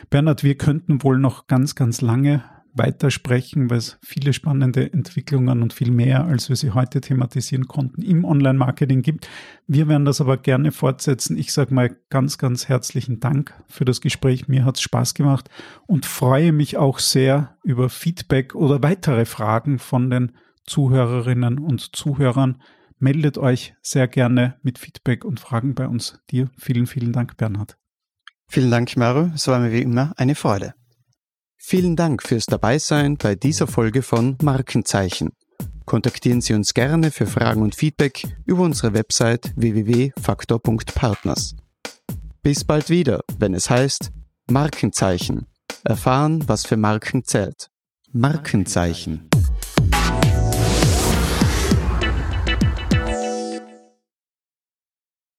Bernhard, 0.10 0.44
wir 0.44 0.56
könnten 0.56 1.04
wohl 1.04 1.18
noch 1.18 1.48
ganz, 1.48 1.76
ganz 1.76 2.02
lange 2.02 2.44
weitersprechen, 2.74 3.70
weil 3.70 3.78
es 3.78 3.98
viele 4.02 4.34
spannende 4.34 4.92
Entwicklungen 4.92 5.62
und 5.62 5.74
viel 5.74 5.92
mehr, 5.92 6.26
als 6.26 6.50
wir 6.50 6.56
sie 6.56 6.72
heute 6.72 7.02
thematisieren 7.02 7.68
konnten, 7.68 8.02
im 8.02 8.24
Online-Marketing 8.24 9.02
gibt. 9.02 9.28
Wir 9.68 9.88
werden 9.88 10.06
das 10.06 10.22
aber 10.22 10.38
gerne 10.38 10.72
fortsetzen. 10.72 11.38
Ich 11.38 11.54
sage 11.54 11.74
mal 11.74 11.96
ganz, 12.10 12.38
ganz 12.38 12.70
herzlichen 12.70 13.20
Dank 13.20 13.54
für 13.68 13.86
das 13.86 14.02
Gespräch. 14.02 14.48
Mir 14.48 14.66
hat 14.66 14.78
es 14.78 14.82
Spaß 14.82 15.14
gemacht 15.14 15.50
und 15.88 16.06
freue 16.06 16.52
mich 16.52 16.78
auch 16.78 17.00
sehr 17.00 17.58
über 17.64 17.90
Feedback 17.90 18.56
oder 18.56 18.82
weitere 18.82 19.26
Fragen 19.26 19.80
von 19.80 20.10
den 20.10 20.32
Zuhörerinnen 20.66 21.60
und 21.60 21.96
Zuhörern. 21.96 22.62
Meldet 23.00 23.38
euch 23.38 23.74
sehr 23.82 24.08
gerne 24.08 24.60
mit 24.62 24.78
Feedback 24.78 25.26
und 25.26 25.40
Fragen 25.40 25.74
bei 25.74 25.88
uns. 25.88 26.20
Dir 26.30 26.50
vielen, 26.58 26.86
vielen 26.86 27.12
Dank, 27.12 27.36
Bernhard. 27.36 27.78
Vielen 28.48 28.70
Dank, 28.70 28.96
Maro. 28.98 29.32
Es 29.34 29.48
war 29.48 29.60
mir 29.60 29.72
wie 29.72 29.82
immer 29.82 30.14
eine 30.18 30.36
Freude. 30.36 30.74
Vielen 31.64 31.96
Dank 31.96 32.24
fürs 32.24 32.48
Dabeisein 32.48 33.18
bei 33.18 33.36
dieser 33.36 33.68
Folge 33.68 34.02
von 34.02 34.36
Markenzeichen. 34.42 35.30
Kontaktieren 35.86 36.42
Sie 36.42 36.54
uns 36.54 36.74
gerne 36.74 37.12
für 37.12 37.28
Fragen 37.28 37.62
und 37.62 37.76
Feedback 37.76 38.24
über 38.46 38.64
unsere 38.64 38.94
Website 38.94 39.54
www.faktor.partners. 39.56 41.56
Bis 42.42 42.64
bald 42.66 42.90
wieder, 42.90 43.22
wenn 43.38 43.54
es 43.54 43.70
heißt 43.70 44.12
Markenzeichen. 44.50 45.46
Erfahren, 45.84 46.44
was 46.48 46.66
für 46.66 46.78
Marken 46.78 47.24
zählt. 47.24 47.70
Markenzeichen. 48.12 49.30